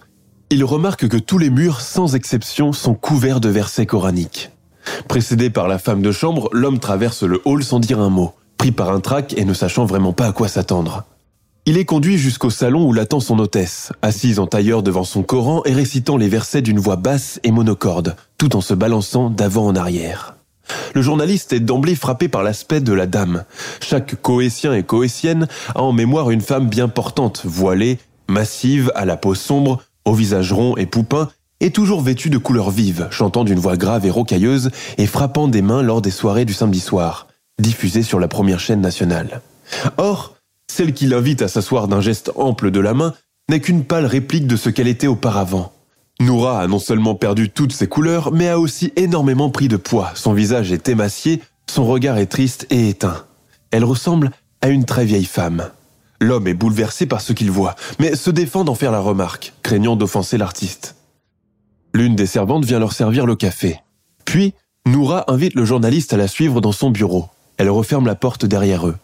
Il 0.51 0.65
remarque 0.65 1.09
que 1.09 1.17
tous 1.17 1.39
les 1.39 1.51
murs, 1.51 1.81
sans 1.81 2.15
exception, 2.15 2.73
sont 2.73 2.95
couverts 2.95 3.41
de 3.41 3.49
versets 3.49 3.87
coraniques. 3.87 4.51
Précédé 5.09 5.51
par 5.51 5.69
la 5.69 5.79
femme 5.79 6.03
de 6.03 6.13
chambre, 6.13 6.49
l'homme 6.53 6.79
traverse 6.79 7.23
le 7.23 7.41
hall 7.45 7.63
sans 7.63 7.79
dire 7.79 8.01
un 8.01 8.11
mot, 8.11 8.35
pris 8.59 8.73
par 8.73 8.91
un 8.91 9.01
trac 9.01 9.35
et 9.37 9.45
ne 9.45 9.55
sachant 9.55 9.85
vraiment 9.85 10.13
pas 10.13 10.27
à 10.27 10.33
quoi 10.33 10.49
s'attendre. 10.49 11.05
Il 11.67 11.79
est 11.79 11.87
conduit 11.87 12.19
jusqu'au 12.19 12.51
salon 12.51 12.87
où 12.87 12.93
l'attend 12.93 13.21
son 13.21 13.39
hôtesse, 13.39 13.91
assise 14.03 14.39
en 14.39 14.47
tailleur 14.47 14.83
devant 14.83 15.05
son 15.05 15.23
Coran 15.23 15.63
et 15.65 15.73
récitant 15.73 16.19
les 16.19 16.29
versets 16.29 16.61
d'une 16.61 16.79
voix 16.79 16.97
basse 16.97 17.41
et 17.43 17.51
monocorde, 17.51 18.17
en 18.53 18.61
se 18.61 18.75
balançant 18.75 19.31
d'avant 19.31 19.67
en 19.67 19.77
arrière. 19.77 20.37
Le 20.95 21.03
journaliste 21.03 21.53
est 21.53 21.61
d'emblée 21.61 21.95
frappé 21.95 22.29
par 22.29 22.43
l'aspect 22.43 22.81
de 22.81 22.93
la 22.93 23.07
dame. 23.07 23.45
Chaque 23.81 24.21
coétien 24.21 24.73
et 24.75 24.83
coétienne 24.83 25.47
a 25.75 25.83
en 25.83 25.93
mémoire 25.93 26.31
une 26.31 26.41
femme 26.41 26.69
bien 26.69 26.89
portante, 26.89 27.43
voilée, 27.45 27.99
massive, 28.29 28.93
à 28.95 29.05
la 29.05 29.17
peau 29.17 29.35
sombre, 29.35 29.83
au 30.05 30.15
visage 30.15 30.53
rond 30.53 30.77
et 30.77 30.87
poupin, 30.87 31.29
et 31.61 31.71
toujours 31.71 32.03
vêtue 32.03 32.31
de 32.31 32.39
couleurs 32.39 32.71
vives, 32.71 33.09
chantant 33.11 33.45
d'une 33.45 33.59
voix 33.59 33.77
grave 33.77 34.07
et 34.07 34.11
rocailleuse 34.11 34.71
et 34.99 35.07
frappant 35.07 35.49
des 35.49 35.63
mains 35.63 35.83
lors 35.83 36.03
des 36.03 36.11
soirées 36.11 36.45
du 36.45 36.53
samedi 36.53 36.81
soir, 36.81 37.29
diffusées 37.59 38.03
sur 38.03 38.21
la 38.21 38.29
première 38.29 38.61
chaîne 38.61 38.81
nationale. 38.81 39.41
Or, 39.97 40.37
celle 40.71 40.93
qui 40.93 41.07
l'invite 41.07 41.43
à 41.43 41.49
s'asseoir 41.49 41.89
d'un 41.89 42.01
geste 42.01 42.33
ample 42.37 42.71
de 42.71 42.81
la 42.81 42.95
main 42.95 43.15
n'est 43.49 43.61
qu'une 43.61 43.85
pâle 43.85 44.07
réplique 44.07 44.47
de 44.47 44.57
ce 44.57 44.71
qu'elle 44.71 44.89
était 44.89 45.07
auparavant. 45.07 45.74
Noura 46.21 46.61
a 46.61 46.67
non 46.67 46.79
seulement 46.79 47.15
perdu 47.15 47.51
toutes 47.51 47.73
ses 47.73 47.89
couleurs, 47.89 48.33
mais 48.33 48.49
a 48.49 48.59
aussi 48.59 48.93
énormément 48.97 49.51
pris 49.51 49.69
de 49.69 49.77
poids. 49.77 50.13
Son 50.15 50.33
visage 50.33 50.73
est 50.73 50.89
émacié, 50.89 51.43
son 51.69 51.85
regard 51.85 52.19
est 52.19 52.27
triste 52.27 52.67
et 52.71 52.89
éteint. 52.89 53.25
Elle 53.71 53.85
ressemble 53.85 54.31
à 54.63 54.69
une 54.69 54.85
très 54.85 55.05
vieille 55.05 55.25
femme. 55.25 55.71
L'homme 56.21 56.47
est 56.47 56.55
bouleversé 56.55 57.07
par 57.07 57.21
ce 57.21 57.33
qu'il 57.33 57.51
voit, 57.51 57.75
mais 57.99 58.15
se 58.15 58.31
défend 58.31 58.65
d'en 58.65 58.75
faire 58.75 58.93
la 58.93 59.01
remarque, 59.01 59.53
craignant 59.63 59.97
d'offenser 59.97 60.39
l'artiste. 60.39 60.97
L'une 61.93 62.17
des 62.17 62.27
servantes 62.27 62.65
vient 62.65 62.79
leur 62.79 62.93
servir 62.93 63.27
le 63.27 63.37
café. 63.37 63.81
Puis, 64.25 64.55
Noura 64.87 65.25
invite 65.29 65.55
le 65.55 65.65
journaliste 65.65 66.13
à 66.13 66.17
la 66.17 66.29
suivre 66.29 66.61
dans 66.61 66.73
son 66.73 66.91
bureau. 66.91 67.27
Elle 67.57 67.71
referme 67.71 68.07
la 68.07 68.15
porte 68.15 68.47
derrière 68.47 68.87
eux. 68.87 68.97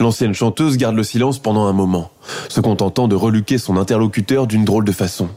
L'ancienne 0.00 0.34
chanteuse 0.34 0.76
garde 0.76 0.94
le 0.96 1.02
silence 1.02 1.38
pendant 1.38 1.66
un 1.66 1.72
moment, 1.72 2.10
se 2.48 2.60
contentant 2.60 3.08
de 3.08 3.16
reluquer 3.16 3.58
son 3.58 3.76
interlocuteur 3.76 4.46
d'une 4.46 4.64
drôle 4.64 4.84
de 4.84 4.92
façon. 4.92 5.28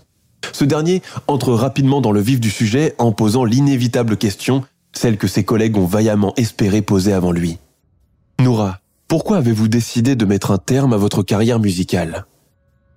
Ce 0.54 0.66
dernier 0.66 1.02
entre 1.28 1.54
rapidement 1.54 2.02
dans 2.02 2.12
le 2.12 2.22
vif 2.22 2.40
du 2.40 2.50
sujet 2.50 2.96
en 2.98 3.12
posant 3.12 3.46
l'inévitable 3.46 4.18
question, 4.18 4.64
celle 4.94 5.18
que 5.18 5.28
ses 5.28 5.44
collègues 5.44 5.78
ont 5.78 5.86
vaillamment 5.86 6.34
espéré 6.36 6.82
poser 6.82 7.14
avant 7.14 7.32
lui. 7.32 7.58
Noura, 8.40 8.80
pourquoi 9.08 9.38
avez-vous 9.38 9.68
décidé 9.68 10.16
de 10.16 10.26
mettre 10.26 10.52
un 10.52 10.58
terme 10.58 10.94
à 10.94 10.98
votre 10.98 11.24
carrière 11.24 11.60
musicale? 11.60 12.26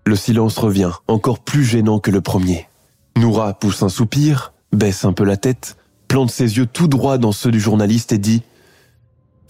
Le 0.07 0.16
silence 0.16 0.59
revient, 0.59 0.92
encore 1.09 1.38
plus 1.38 1.64
gênant 1.64 1.98
que 1.98 2.11
le 2.11 2.20
premier. 2.20 2.68
Noura 3.16 3.54
pousse 3.54 3.83
un 3.83 3.88
soupir, 3.88 4.52
baisse 4.72 5.04
un 5.04 5.12
peu 5.12 5.24
la 5.24 5.37
tête, 5.37 5.76
plante 6.09 6.30
ses 6.30 6.57
yeux 6.57 6.66
tout 6.66 6.88
droit 6.88 7.18
dans 7.18 7.33
ceux 7.33 7.50
du 7.50 7.61
journaliste 7.61 8.12
et 8.12 8.18
dit⁇ 8.18 8.38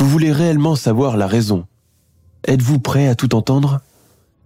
Vous 0.01 0.09
voulez 0.09 0.33
réellement 0.33 0.77
savoir 0.77 1.17
la 1.17 1.27
raison? 1.27 1.67
Êtes-vous 2.47 2.79
prêt 2.79 3.09
à 3.09 3.15
tout 3.15 3.35
entendre 3.35 3.81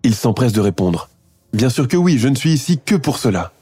Il 0.02 0.14
s'empresse 0.14 0.52
de 0.52 0.60
répondre. 0.60 1.08
Bien 1.52 1.70
sûr 1.70 1.88
que 1.88 1.96
oui, 1.96 2.18
je 2.18 2.28
ne 2.28 2.34
suis 2.34 2.52
ici 2.52 2.78
que 2.84 2.94
pour 2.94 3.18
cela. 3.18 3.52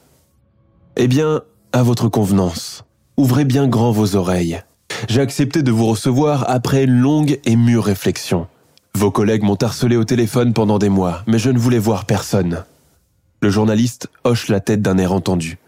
Eh 0.97 1.07
bien, 1.07 1.43
à 1.73 1.83
votre 1.83 2.09
convenance, 2.09 2.85
ouvrez 3.17 3.45
bien 3.45 3.69
grand 3.69 3.93
vos 3.93 4.17
oreilles. 4.17 4.61
J'ai 5.09 5.21
accepté 5.21 5.63
de 5.63 5.71
vous 5.71 5.87
recevoir 5.87 6.49
après 6.49 6.85
une 6.85 6.99
longue 6.99 7.39
et 7.45 7.55
mûre 7.55 7.85
réflexion. 7.85 8.49
Vos 8.97 9.11
collègues 9.11 9.43
m'ont 9.43 9.59
harcelé 9.61 9.97
au 9.97 10.05
téléphone 10.05 10.53
pendant 10.53 10.79
des 10.79 10.89
mois, 10.89 11.23
mais 11.27 11.39
je 11.39 11.51
ne 11.51 11.59
voulais 11.59 11.79
voir 11.79 12.07
personne. 12.07 12.65
Le 13.41 13.51
journaliste 13.51 14.09
hoche 14.25 14.49
la 14.49 14.61
tête 14.61 14.83
d'un 14.83 14.99
air 14.99 15.13
entendu. 15.13 15.59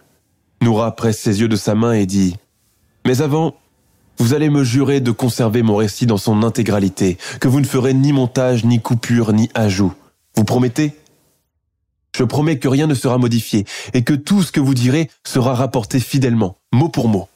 Noura 0.62 0.96
presse 0.96 1.20
ses 1.20 1.40
yeux 1.40 1.48
de 1.48 1.56
sa 1.56 1.74
main 1.74 1.92
et 1.92 2.06
dit⁇ 2.06 2.30
Mais 3.06 3.20
avant, 3.20 3.54
vous 4.18 4.34
allez 4.34 4.50
me 4.50 4.64
jurer 4.64 5.00
de 5.00 5.12
conserver 5.12 5.62
mon 5.62 5.76
récit 5.76 6.06
dans 6.06 6.16
son 6.16 6.42
intégralité, 6.42 7.18
que 7.38 7.46
vous 7.46 7.60
ne 7.60 7.66
ferez 7.66 7.94
ni 7.94 8.12
montage, 8.12 8.64
ni 8.64 8.80
coupure, 8.80 9.32
ni 9.32 9.50
ajout. 9.54 9.92
Vous 10.34 10.44
promettez? 10.44 10.96
Je 12.18 12.24
promets 12.24 12.58
que 12.58 12.66
rien 12.66 12.88
ne 12.88 12.94
sera 12.94 13.16
modifié 13.16 13.64
et 13.94 14.02
que 14.02 14.12
tout 14.12 14.42
ce 14.42 14.50
que 14.50 14.58
vous 14.58 14.74
direz 14.74 15.08
sera 15.24 15.54
rapporté 15.54 16.00
fidèlement, 16.00 16.58
mot 16.72 16.88
pour 16.88 17.06
mot. 17.06 17.28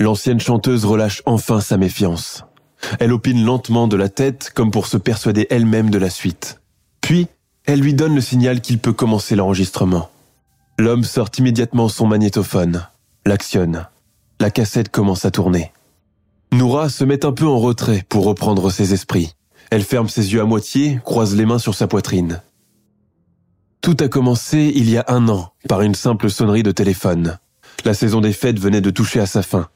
L'ancienne 0.00 0.38
chanteuse 0.38 0.84
relâche 0.84 1.22
enfin 1.24 1.62
sa 1.62 1.78
méfiance. 1.78 2.44
Elle 3.00 3.14
opine 3.14 3.42
lentement 3.42 3.88
de 3.88 3.96
la 3.96 4.10
tête 4.10 4.52
comme 4.54 4.70
pour 4.70 4.86
se 4.86 4.98
persuader 4.98 5.46
elle-même 5.48 5.88
de 5.88 5.96
la 5.96 6.10
suite. 6.10 6.60
Puis, 7.00 7.26
elle 7.64 7.80
lui 7.80 7.94
donne 7.94 8.14
le 8.14 8.20
signal 8.20 8.60
qu'il 8.60 8.78
peut 8.80 8.92
commencer 8.92 9.34
l'enregistrement. 9.34 10.10
L'homme 10.78 11.04
sort 11.04 11.30
immédiatement 11.38 11.88
son 11.88 12.06
magnétophone, 12.06 12.86
l'actionne. 13.24 13.86
La 14.40 14.50
cassette 14.50 14.90
commence 14.90 15.24
à 15.24 15.30
tourner. 15.30 15.72
Noura 16.52 16.90
se 16.90 17.04
met 17.04 17.24
un 17.24 17.32
peu 17.32 17.46
en 17.46 17.58
retrait 17.58 18.04
pour 18.10 18.26
reprendre 18.26 18.70
ses 18.70 18.92
esprits. 18.92 19.32
Elle 19.70 19.84
ferme 19.84 20.10
ses 20.10 20.34
yeux 20.34 20.42
à 20.42 20.44
moitié, 20.44 21.00
croise 21.02 21.34
les 21.34 21.46
mains 21.46 21.58
sur 21.58 21.74
sa 21.74 21.86
poitrine. 21.86 22.42
Tout 23.86 23.98
a 24.00 24.08
commencé 24.08 24.72
il 24.74 24.90
y 24.90 24.96
a 24.96 25.04
un 25.06 25.28
an, 25.28 25.52
par 25.68 25.80
une 25.82 25.94
simple 25.94 26.28
sonnerie 26.28 26.64
de 26.64 26.72
téléphone. 26.72 27.38
La 27.84 27.94
saison 27.94 28.20
des 28.20 28.32
fêtes 28.32 28.58
venait 28.58 28.80
de 28.80 28.90
toucher 28.90 29.20
à 29.20 29.26
sa 29.26 29.42
fin. 29.44 29.68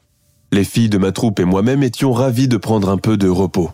Les 0.51 0.65
filles 0.65 0.89
de 0.89 0.97
ma 0.97 1.13
troupe 1.13 1.39
et 1.39 1.45
moi-même 1.45 1.81
étions 1.81 2.11
ravis 2.11 2.49
de 2.49 2.57
prendre 2.57 2.89
un 2.89 2.97
peu 2.97 3.15
de 3.15 3.29
repos. 3.29 3.71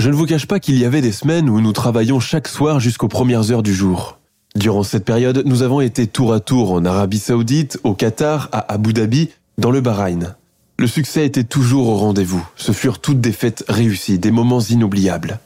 Je 0.00 0.10
ne 0.10 0.16
vous 0.16 0.26
cache 0.26 0.46
pas 0.46 0.58
qu'il 0.58 0.76
y 0.76 0.84
avait 0.84 1.02
des 1.02 1.12
semaines 1.12 1.48
où 1.48 1.60
nous 1.60 1.70
travaillions 1.70 2.18
chaque 2.18 2.48
soir 2.48 2.80
jusqu'aux 2.80 3.06
premières 3.06 3.52
heures 3.52 3.62
du 3.62 3.72
jour. 3.72 4.18
Durant 4.56 4.82
cette 4.82 5.04
période, 5.04 5.44
nous 5.46 5.62
avons 5.62 5.80
été 5.80 6.08
tour 6.08 6.32
à 6.32 6.40
tour 6.40 6.72
en 6.72 6.84
Arabie 6.84 7.20
Saoudite, 7.20 7.78
au 7.84 7.94
Qatar, 7.94 8.48
à 8.50 8.72
Abu 8.72 8.92
Dhabi, 8.92 9.28
dans 9.56 9.70
le 9.70 9.80
Bahreïn. 9.80 10.34
Le 10.80 10.88
succès 10.88 11.24
était 11.24 11.44
toujours 11.44 11.86
au 11.86 11.94
rendez-vous. 11.94 12.44
Ce 12.56 12.72
furent 12.72 12.98
toutes 12.98 13.20
des 13.20 13.30
fêtes 13.30 13.64
réussies, 13.68 14.18
des 14.18 14.32
moments 14.32 14.58
inoubliables. 14.58 15.38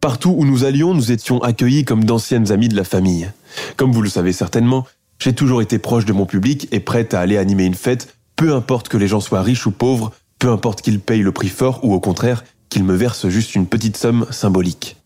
Partout 0.00 0.34
où 0.36 0.44
nous 0.44 0.64
allions, 0.64 0.92
nous 0.92 1.12
étions 1.12 1.40
accueillis 1.40 1.84
comme 1.84 2.04
d'anciennes 2.04 2.50
amies 2.50 2.68
de 2.68 2.74
la 2.74 2.82
famille. 2.84 3.30
Comme 3.76 3.92
vous 3.92 4.02
le 4.02 4.08
savez 4.08 4.32
certainement, 4.32 4.86
j'ai 5.18 5.34
toujours 5.34 5.62
été 5.62 5.78
proche 5.78 6.04
de 6.04 6.12
mon 6.12 6.26
public 6.26 6.68
et 6.72 6.80
prête 6.80 7.14
à 7.14 7.20
aller 7.20 7.36
animer 7.36 7.64
une 7.64 7.74
fête, 7.74 8.14
peu 8.36 8.54
importe 8.54 8.88
que 8.88 8.96
les 8.96 9.08
gens 9.08 9.20
soient 9.20 9.42
riches 9.42 9.66
ou 9.66 9.70
pauvres, 9.70 10.12
peu 10.38 10.50
importe 10.50 10.80
qu'ils 10.80 11.00
payent 11.00 11.22
le 11.22 11.32
prix 11.32 11.48
fort 11.48 11.80
ou 11.84 11.92
au 11.92 12.00
contraire, 12.00 12.44
qu'ils 12.70 12.84
me 12.84 12.94
versent 12.94 13.28
juste 13.28 13.54
une 13.54 13.66
petite 13.66 13.96
somme 13.96 14.26
symbolique. 14.30 14.96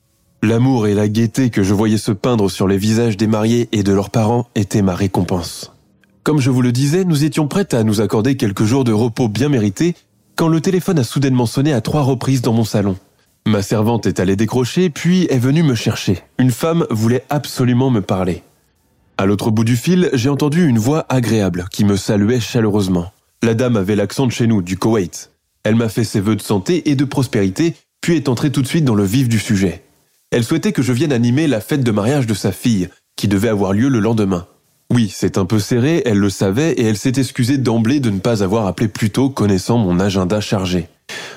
L'amour 0.42 0.86
et 0.86 0.94
la 0.94 1.08
gaieté 1.08 1.50
que 1.50 1.62
je 1.62 1.74
voyais 1.74 1.98
se 1.98 2.12
peindre 2.12 2.50
sur 2.50 2.68
les 2.68 2.76
visages 2.76 3.16
des 3.16 3.26
mariés 3.26 3.68
et 3.72 3.82
de 3.82 3.92
leurs 3.92 4.10
parents 4.10 4.46
étaient 4.54 4.82
ma 4.82 4.94
récompense. 4.94 5.72
Comme 6.22 6.40
je 6.40 6.50
vous 6.50 6.62
le 6.62 6.70
disais, 6.70 7.04
nous 7.04 7.24
étions 7.24 7.48
prêtes 7.48 7.74
à 7.74 7.82
nous 7.82 8.00
accorder 8.00 8.36
quelques 8.36 8.64
jours 8.64 8.84
de 8.84 8.92
repos 8.92 9.28
bien 9.28 9.48
mérités 9.48 9.94
quand 10.36 10.48
le 10.48 10.60
téléphone 10.60 10.98
a 10.98 11.04
soudainement 11.04 11.46
sonné 11.46 11.72
à 11.72 11.80
trois 11.80 12.02
reprises 12.02 12.42
dans 12.42 12.52
mon 12.52 12.64
salon. 12.64 12.96
Ma 13.46 13.60
servante 13.60 14.06
est 14.06 14.20
allée 14.20 14.36
décrocher, 14.36 14.88
puis 14.88 15.26
est 15.28 15.38
venue 15.38 15.62
me 15.62 15.74
chercher. 15.74 16.22
Une 16.38 16.50
femme 16.50 16.86
voulait 16.88 17.24
absolument 17.28 17.90
me 17.90 18.00
parler. 18.00 18.42
À 19.18 19.26
l'autre 19.26 19.50
bout 19.50 19.64
du 19.64 19.76
fil, 19.76 20.08
j'ai 20.14 20.30
entendu 20.30 20.66
une 20.66 20.78
voix 20.78 21.04
agréable 21.10 21.66
qui 21.70 21.84
me 21.84 21.96
saluait 21.96 22.40
chaleureusement. 22.40 23.12
La 23.42 23.52
dame 23.52 23.76
avait 23.76 23.96
l'accent 23.96 24.26
de 24.26 24.32
chez 24.32 24.46
nous, 24.46 24.62
du 24.62 24.78
Koweït. 24.78 25.30
Elle 25.62 25.76
m'a 25.76 25.90
fait 25.90 26.04
ses 26.04 26.20
vœux 26.20 26.36
de 26.36 26.42
santé 26.42 26.88
et 26.90 26.96
de 26.96 27.04
prospérité, 27.04 27.74
puis 28.00 28.16
est 28.16 28.30
entrée 28.30 28.50
tout 28.50 28.62
de 28.62 28.66
suite 28.66 28.86
dans 28.86 28.94
le 28.94 29.04
vif 29.04 29.28
du 29.28 29.38
sujet. 29.38 29.82
Elle 30.30 30.42
souhaitait 30.42 30.72
que 30.72 30.82
je 30.82 30.94
vienne 30.94 31.12
animer 31.12 31.46
la 31.46 31.60
fête 31.60 31.84
de 31.84 31.90
mariage 31.90 32.26
de 32.26 32.34
sa 32.34 32.50
fille, 32.50 32.88
qui 33.14 33.28
devait 33.28 33.50
avoir 33.50 33.74
lieu 33.74 33.88
le 33.88 34.00
lendemain. 34.00 34.46
Oui, 34.90 35.12
c'est 35.14 35.36
un 35.36 35.44
peu 35.44 35.58
serré, 35.58 36.02
elle 36.06 36.18
le 36.18 36.30
savait 36.30 36.72
et 36.72 36.84
elle 36.84 36.96
s'est 36.96 37.18
excusée 37.18 37.58
d'emblée 37.58 38.00
de 38.00 38.08
ne 38.08 38.20
pas 38.20 38.42
avoir 38.42 38.66
appelé 38.66 38.88
plus 38.88 39.10
tôt 39.10 39.28
connaissant 39.28 39.76
mon 39.76 40.00
agenda 40.00 40.40
chargé. 40.40 40.88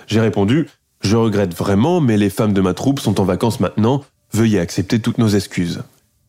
J'ai 0.08 0.22
répondu 0.22 0.67
Je 1.02 1.16
regrette 1.16 1.54
vraiment, 1.54 2.02
mais 2.02 2.18
les 2.18 2.30
femmes 2.30 2.54
de 2.54 2.62
ma 2.62 2.74
troupe 2.74 3.00
sont 3.00 3.20
en 3.20 3.24
vacances 3.24 3.60
maintenant, 3.60 4.04
veuillez 4.34 4.60
accepter 4.60 5.00
toutes 5.00 5.18
nos 5.18 5.30
excuses. 5.30 5.84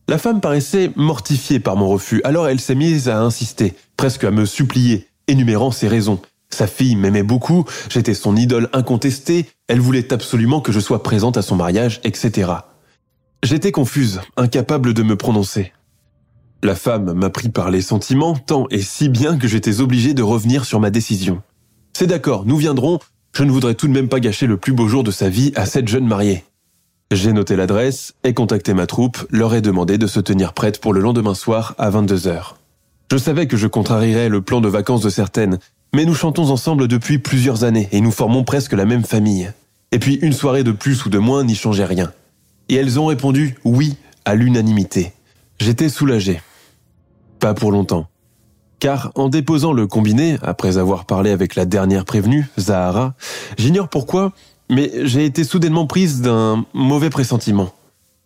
La 0.08 0.18
femme 0.18 0.40
paraissait 0.40 0.90
mortifiée 0.96 1.60
par 1.60 1.76
mon 1.76 1.88
refus, 1.88 2.22
alors 2.24 2.48
elle 2.48 2.60
s'est 2.60 2.74
mise 2.74 3.08
à 3.08 3.20
insister, 3.20 3.74
presque 3.96 4.24
à 4.24 4.30
me 4.30 4.46
supplier, 4.46 5.08
énumérant 5.26 5.70
ses 5.70 5.88
raisons. 5.88 6.20
Sa 6.50 6.66
fille 6.66 6.96
m'aimait 6.96 7.22
beaucoup, 7.22 7.64
j'étais 7.90 8.14
son 8.14 8.34
idole 8.34 8.70
incontestée, 8.72 9.46
elle 9.68 9.80
voulait 9.80 10.12
absolument 10.12 10.60
que 10.60 10.72
je 10.72 10.80
sois 10.80 11.02
présente 11.02 11.36
à 11.36 11.42
son 11.42 11.56
mariage, 11.56 12.00
etc. 12.04 12.52
J'étais 13.42 13.70
confuse, 13.70 14.20
incapable 14.36 14.94
de 14.94 15.02
me 15.02 15.16
prononcer. 15.16 15.72
La 16.62 16.74
femme 16.74 17.12
m'a 17.12 17.30
pris 17.30 17.50
par 17.50 17.70
les 17.70 17.82
sentiments 17.82 18.34
tant 18.34 18.66
et 18.70 18.80
si 18.80 19.08
bien 19.08 19.36
que 19.36 19.46
j'étais 19.46 19.80
obligé 19.80 20.14
de 20.14 20.22
revenir 20.22 20.64
sur 20.64 20.80
ma 20.80 20.90
décision. 20.90 21.42
C'est 21.92 22.06
d'accord, 22.06 22.46
nous 22.46 22.56
viendrons, 22.56 22.98
je 23.32 23.44
ne 23.44 23.50
voudrais 23.50 23.74
tout 23.74 23.88
de 23.88 23.92
même 23.92 24.08
pas 24.08 24.20
gâcher 24.20 24.46
le 24.46 24.56
plus 24.56 24.72
beau 24.72 24.88
jour 24.88 25.04
de 25.04 25.10
sa 25.10 25.28
vie 25.28 25.52
à 25.54 25.66
cette 25.66 25.88
jeune 25.88 26.06
mariée. 26.06 26.44
J'ai 27.10 27.32
noté 27.32 27.56
l'adresse 27.56 28.14
et 28.24 28.34
contacté 28.34 28.74
ma 28.74 28.86
troupe, 28.86 29.26
leur 29.30 29.54
ai 29.54 29.62
demandé 29.62 29.96
de 29.96 30.06
se 30.06 30.20
tenir 30.20 30.52
prête 30.52 30.80
pour 30.80 30.92
le 30.92 31.00
lendemain 31.00 31.34
soir 31.34 31.74
à 31.78 31.90
22h. 31.90 32.54
Je 33.10 33.16
savais 33.16 33.46
que 33.46 33.56
je 33.56 33.66
contrarierais 33.66 34.28
le 34.28 34.42
plan 34.42 34.60
de 34.60 34.68
vacances 34.68 35.00
de 35.00 35.08
certaines, 35.08 35.58
mais 35.94 36.04
nous 36.04 36.14
chantons 36.14 36.50
ensemble 36.50 36.86
depuis 36.86 37.18
plusieurs 37.18 37.64
années 37.64 37.88
et 37.92 38.02
nous 38.02 38.10
formons 38.10 38.44
presque 38.44 38.74
la 38.74 38.84
même 38.84 39.04
famille. 39.04 39.50
Et 39.92 39.98
puis 39.98 40.16
une 40.16 40.34
soirée 40.34 40.64
de 40.64 40.72
plus 40.72 41.06
ou 41.06 41.08
de 41.08 41.18
moins 41.18 41.44
n'y 41.44 41.54
changeait 41.54 41.86
rien. 41.86 42.12
Et 42.68 42.74
elles 42.74 43.00
ont 43.00 43.06
répondu 43.06 43.56
oui 43.64 43.96
à 44.26 44.34
l'unanimité. 44.34 45.12
J'étais 45.58 45.88
soulagé. 45.88 46.42
Pas 47.40 47.54
pour 47.54 47.72
longtemps. 47.72 48.08
Car 48.80 49.10
en 49.16 49.28
déposant 49.28 49.72
le 49.72 49.86
combiné, 49.86 50.38
après 50.42 50.78
avoir 50.78 51.04
parlé 51.04 51.30
avec 51.30 51.56
la 51.56 51.64
dernière 51.64 52.04
prévenue, 52.04 52.46
Zahara, 52.58 53.14
j'ignore 53.56 53.88
pourquoi, 53.88 54.32
mais 54.70 54.90
j'ai 55.02 55.24
été 55.24 55.42
soudainement 55.42 55.86
prise 55.86 56.20
d'un 56.20 56.64
mauvais 56.74 57.10
pressentiment. 57.10 57.72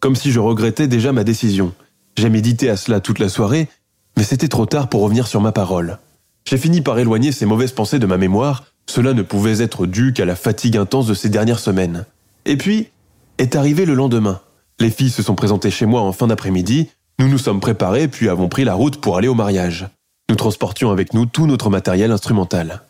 Comme 0.00 0.16
si 0.16 0.30
je 0.30 0.40
regrettais 0.40 0.88
déjà 0.88 1.12
ma 1.12 1.24
décision. 1.24 1.72
J'ai 2.16 2.28
médité 2.28 2.68
à 2.68 2.76
cela 2.76 3.00
toute 3.00 3.18
la 3.18 3.28
soirée, 3.28 3.68
mais 4.16 4.24
c'était 4.24 4.48
trop 4.48 4.66
tard 4.66 4.88
pour 4.88 5.02
revenir 5.02 5.26
sur 5.26 5.40
ma 5.40 5.52
parole. 5.52 5.98
J'ai 6.44 6.58
fini 6.58 6.80
par 6.80 6.98
éloigner 6.98 7.32
ces 7.32 7.46
mauvaises 7.46 7.72
pensées 7.72 7.98
de 7.98 8.06
ma 8.06 8.18
mémoire, 8.18 8.64
cela 8.86 9.14
ne 9.14 9.22
pouvait 9.22 9.62
être 9.62 9.86
dû 9.86 10.12
qu'à 10.12 10.24
la 10.24 10.36
fatigue 10.36 10.76
intense 10.76 11.06
de 11.06 11.14
ces 11.14 11.28
dernières 11.28 11.60
semaines. 11.60 12.04
Et 12.44 12.56
puis, 12.56 12.88
est 13.38 13.56
arrivé 13.56 13.86
le 13.86 13.94
lendemain. 13.94 14.40
Les 14.80 14.90
filles 14.90 15.10
se 15.10 15.22
sont 15.22 15.36
présentées 15.36 15.70
chez 15.70 15.86
moi 15.86 16.02
en 16.02 16.12
fin 16.12 16.26
d'après-midi, 16.26 16.88
nous 17.18 17.28
nous 17.28 17.38
sommes 17.38 17.60
préparés 17.60 18.08
puis 18.08 18.28
avons 18.28 18.48
pris 18.48 18.64
la 18.64 18.74
route 18.74 19.00
pour 19.00 19.16
aller 19.16 19.28
au 19.28 19.34
mariage. 19.34 19.86
Nous 20.32 20.36
transportions 20.36 20.90
avec 20.90 21.12
nous 21.12 21.26
tout 21.26 21.46
notre 21.46 21.68
matériel 21.68 22.10
instrumental. 22.10 22.80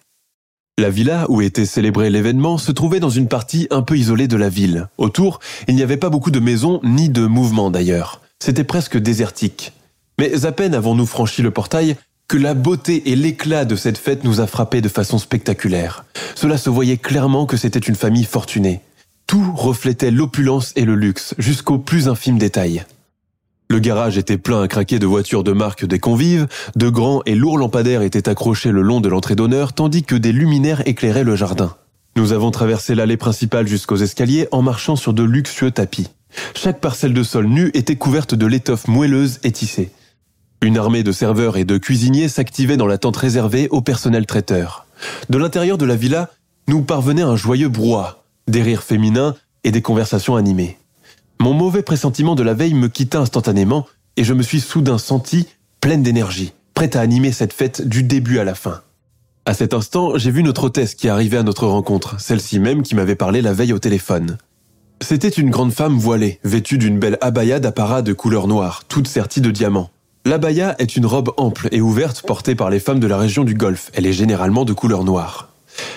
La 0.79 0.91
villa 0.91 1.27
où 1.29 1.41
était 1.41 1.67
célébré 1.67 2.09
l'événement 2.09 2.57
se 2.57 2.71
trouvait 2.71 3.01
dans 3.01 3.11
une 3.11 3.27
partie 3.27 3.67
un 3.73 3.83
peu 3.83 3.99
isolée 3.99 4.29
de 4.29 4.37
la 4.37 4.49
ville. 4.49 4.87
Autour, 4.97 5.41
il 5.67 5.75
n'y 5.75 5.83
avait 5.83 5.97
pas 5.97 6.09
beaucoup 6.09 6.31
de 6.31 6.39
maisons 6.39 6.79
ni 6.85 7.09
de 7.09 7.27
mouvements 7.27 7.73
d'ailleurs. 7.73 8.21
C'était 8.39 8.63
presque 8.63 8.97
désertique. 8.97 9.73
Mais 10.21 10.45
à 10.45 10.53
peine 10.53 10.73
avons-nous 10.73 11.05
franchi 11.05 11.43
le 11.43 11.51
portail 11.51 11.97
que 12.29 12.37
la 12.37 12.55
beauté 12.55 13.11
et 13.11 13.17
l'éclat 13.17 13.65
de 13.65 13.75
cette 13.75 13.99
fête 13.99 14.23
nous 14.23 14.41
a 14.41 14.47
frappés 14.47 14.81
de 14.81 14.89
façon 14.89 15.19
spectaculaire. 15.19 16.05
Cela 16.37 16.57
se 16.57 16.71
voyait 16.71 16.97
clairement 16.97 17.47
que 17.47 17.57
c'était 17.57 17.81
une 17.81 17.97
famille 17.97 18.23
fortunée. 18.23 18.83
Tout 19.27 19.53
reflétait 19.57 20.13
l'opulence 20.13 20.73
et 20.77 20.85
le 20.85 20.95
luxe, 20.95 21.35
jusqu'aux 21.39 21.79
plus 21.79 22.07
infimes 22.07 22.39
détails. 22.39 22.85
Le 23.73 23.79
garage 23.79 24.19
était 24.19 24.37
plein 24.37 24.61
à 24.61 24.69
craquer 24.69 24.99
de 24.99 25.07
voitures 25.07 25.43
de 25.43 25.53
marque 25.53 25.87
des 25.87 25.99
convives, 25.99 26.47
de 26.77 26.91
grands 26.91 27.23
et 27.25 27.35
lourds 27.35 27.57
lampadaires 27.57 28.03
étaient 28.03 28.29
accrochés 28.29 28.71
le 28.71 28.83
long 28.83 29.01
de 29.01 29.09
l'entrée 29.09 29.35
d'honneur 29.35 29.73
tandis 29.73 30.03
que 30.03 30.15
des 30.15 30.31
luminaires 30.31 30.87
éclairaient 30.87 31.25
le 31.25 31.37
jardin. 31.37 31.75
Nous 32.15 32.35
avons 32.35 32.51
traversé 32.51 32.95
l'allée 32.95 33.17
principale 33.17 33.67
jusqu'aux 33.67 33.97
escaliers 33.97 34.47
en 34.53 34.61
marchant 34.61 34.95
sur 34.95 35.15
de 35.15 35.23
luxueux 35.23 35.71
tapis. 35.71 36.09
Chaque 36.55 36.81
parcelle 36.81 37.15
de 37.15 37.23
sol 37.23 37.47
nu 37.47 37.71
était 37.73 37.97
couverte 37.97 38.35
de 38.35 38.45
l'étoffe 38.45 38.89
moelleuse 38.89 39.41
et 39.43 39.53
tissée. 39.53 39.91
Une 40.61 40.77
armée 40.77 41.03
de 41.03 41.11
serveurs 41.11 41.57
et 41.57 41.65
de 41.65 41.79
cuisiniers 41.79 42.29
s'activait 42.29 42.77
dans 42.77 42.87
la 42.87 42.99
tente 42.99 43.17
réservée 43.17 43.69
au 43.71 43.81
personnel 43.81 44.27
traiteur. 44.27 44.85
De 45.31 45.39
l'intérieur 45.39 45.79
de 45.79 45.87
la 45.87 45.97
villa, 45.97 46.29
nous 46.69 46.83
parvenait 46.83 47.23
un 47.23 47.37
joyeux 47.37 47.71
brouhaha, 47.71 48.23
des 48.49 48.61
rires 48.61 48.83
féminins 48.83 49.35
et 49.65 49.71
des 49.71 49.81
conversations 49.81 50.37
animées. 50.37 50.77
Mon 51.43 51.55
mauvais 51.55 51.83
pressentiment 51.83 52.37
de 52.37 52.45
la 52.45 52.55
veille 52.55 52.73
me 52.73 52.87
quitta 52.87 53.19
instantanément 53.19 53.89
et 54.17 54.23
je 54.23 54.33
me 54.33 54.45
suis 54.45 54.61
soudain 54.61 54.97
senti 54.97 55.49
pleine 55.81 56.01
d'énergie, 56.01 56.53
prête 56.73 56.95
à 56.95 57.01
animer 57.01 57.33
cette 57.33 57.53
fête 57.53 57.83
du 57.85 58.05
début 58.05 58.39
à 58.39 58.45
la 58.45 58.55
fin. 58.55 58.83
À 59.45 59.53
cet 59.53 59.75
instant, 59.75 60.17
j'ai 60.17 60.31
vu 60.31 60.45
notre 60.45 60.63
hôtesse 60.63 60.95
qui 60.95 61.09
arrivait 61.09 61.39
à 61.39 61.43
notre 61.43 61.67
rencontre, 61.67 62.21
celle-ci 62.21 62.61
même 62.61 62.83
qui 62.83 62.95
m'avait 62.95 63.17
parlé 63.17 63.43
la 63.43 63.53
veille 63.53 63.73
au 63.73 63.81
téléphone. 63.81 64.39
C'était 65.01 65.31
une 65.31 65.51
grande 65.51 65.73
femme 65.73 65.99
voilée, 65.99 66.39
vêtue 66.45 66.79
d'une 66.79 67.01
belle 67.01 67.19
abaya 67.21 67.59
d'apparat 67.59 68.03
de 68.03 68.13
couleur 68.13 68.47
noire, 68.47 68.85
toute 68.87 69.09
sertie 69.09 69.41
de 69.41 69.51
diamants. 69.51 69.91
L'abaya 70.25 70.77
est 70.79 70.95
une 70.95 71.07
robe 71.07 71.33
ample 71.39 71.69
et 71.73 71.81
ouverte 71.81 72.23
portée 72.25 72.55
par 72.55 72.71
les 72.71 72.79
femmes 72.79 73.01
de 73.01 73.09
la 73.09 73.19
région 73.19 73.43
du 73.43 73.55
Golfe. 73.55 73.91
Elle 73.95 74.07
est 74.07 74.13
généralement 74.13 74.65
de 74.65 74.75
couleur 74.75 75.03
noire. 75.03 75.49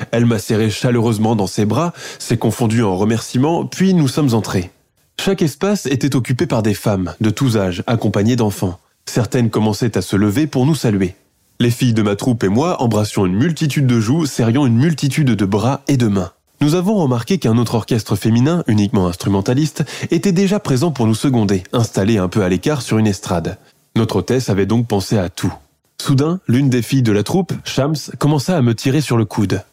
Elle 0.10 0.26
m'a 0.26 0.40
serré 0.40 0.72
chaleureusement 0.72 1.36
dans 1.36 1.46
ses 1.46 1.66
bras, 1.66 1.94
s'est 2.18 2.38
confondue 2.38 2.82
en 2.82 2.98
remerciements, 2.98 3.68
puis 3.68 3.94
nous 3.94 4.08
sommes 4.08 4.34
entrés. 4.34 4.72
Chaque 5.20 5.42
espace 5.42 5.86
était 5.88 6.16
occupé 6.16 6.46
par 6.46 6.62
des 6.62 6.74
femmes, 6.74 7.14
de 7.20 7.30
tous 7.30 7.58
âges, 7.58 7.84
accompagnées 7.88 8.36
d'enfants. 8.36 8.80
Certaines 9.06 9.50
commençaient 9.50 9.98
à 9.98 10.02
se 10.02 10.16
lever 10.16 10.48
pour 10.48 10.66
nous 10.66 10.76
saluer. 10.76 11.16
Les 11.60 11.72
filles 11.72 11.94
de 11.94 12.02
ma 12.02 12.16
troupe 12.16 12.44
et 12.44 12.50
moi 12.50 12.82
embrassions 12.82 13.26
une 13.26 13.36
multitude 13.36 13.88
de 13.88 14.00
joues, 14.00 14.26
serrions 14.26 14.66
une 14.66 14.76
multitude 14.78 15.32
de 15.32 15.46
bras 15.46 15.82
et 15.88 15.98
de 15.98 16.08
mains. 16.08 16.32
Nous 16.62 16.76
avons 16.76 16.96
remarqué 16.96 17.38
qu'un 17.38 17.58
autre 17.58 17.76
orchestre 17.76 18.16
féminin, 18.16 18.64
uniquement 18.68 19.08
instrumentaliste, 19.08 19.84
était 20.12 20.32
déjà 20.32 20.60
présent 20.60 20.92
pour 20.92 21.08
nous 21.08 21.16
seconder, 21.16 21.64
installé 21.74 22.18
un 22.18 22.28
peu 22.28 22.44
à 22.44 22.50
l'écart 22.50 22.82
sur 22.82 22.98
une 22.98 23.08
estrade. 23.08 23.58
Notre 23.96 24.18
hôtesse 24.18 24.50
avait 24.50 24.66
donc 24.66 24.88
pensé 24.88 25.18
à 25.18 25.30
tout. 25.30 25.54
Soudain, 26.02 26.40
l'une 26.48 26.70
des 26.70 26.82
filles 26.82 27.04
de 27.04 27.12
la 27.12 27.24
troupe, 27.24 27.54
Shams, 27.64 27.96
commença 28.20 28.58
à 28.58 28.62
me 28.62 28.76
tirer 28.76 29.02
sur 29.02 29.18
le 29.18 29.26
coude. 29.26 29.64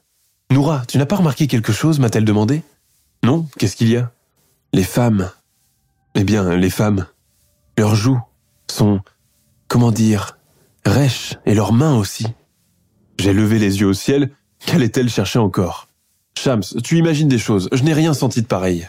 Noura, 0.51 0.83
tu 0.87 0.99
n'as 0.99 1.07
pas 1.07 1.17
remarqué 1.17 1.47
quelque 1.47 1.73
chose? 1.73 1.99
m'a-t-elle 1.99 2.25
demandé. 2.25 2.63
Non, 3.25 3.47
qu'est-ce 3.59 3.77
qu'il 3.77 3.91
y 3.91 3.97
a? 3.97 4.11
Les 4.75 4.85
femmes. 4.85 5.31
Eh 6.15 6.25
bien, 6.25 6.57
les 6.57 6.71
femmes. 6.71 7.07
Leurs 7.77 7.95
joues 7.95 8.21
sont, 8.71 9.01
comment 9.69 9.91
dire, 9.91 10.39
rêches 10.87 11.35
et 11.45 11.55
leurs 11.55 11.75
mains 11.75 11.95
aussi. 11.99 12.27
J'ai 13.19 13.35
levé 13.35 13.59
les 13.59 13.81
yeux 13.81 13.89
au 13.89 13.93
ciel. 13.93 14.31
Qu'allait-elle 14.65 15.11
chercher 15.11 15.39
encore? 15.39 15.89
Shams, 16.39 16.63
tu 16.83 16.97
imagines 16.97 17.29
des 17.29 17.39
choses. 17.39 17.69
Je 17.71 17.83
n'ai 17.83 17.93
rien 17.93 18.15
senti 18.15 18.41
de 18.41 18.47
pareil. 18.47 18.89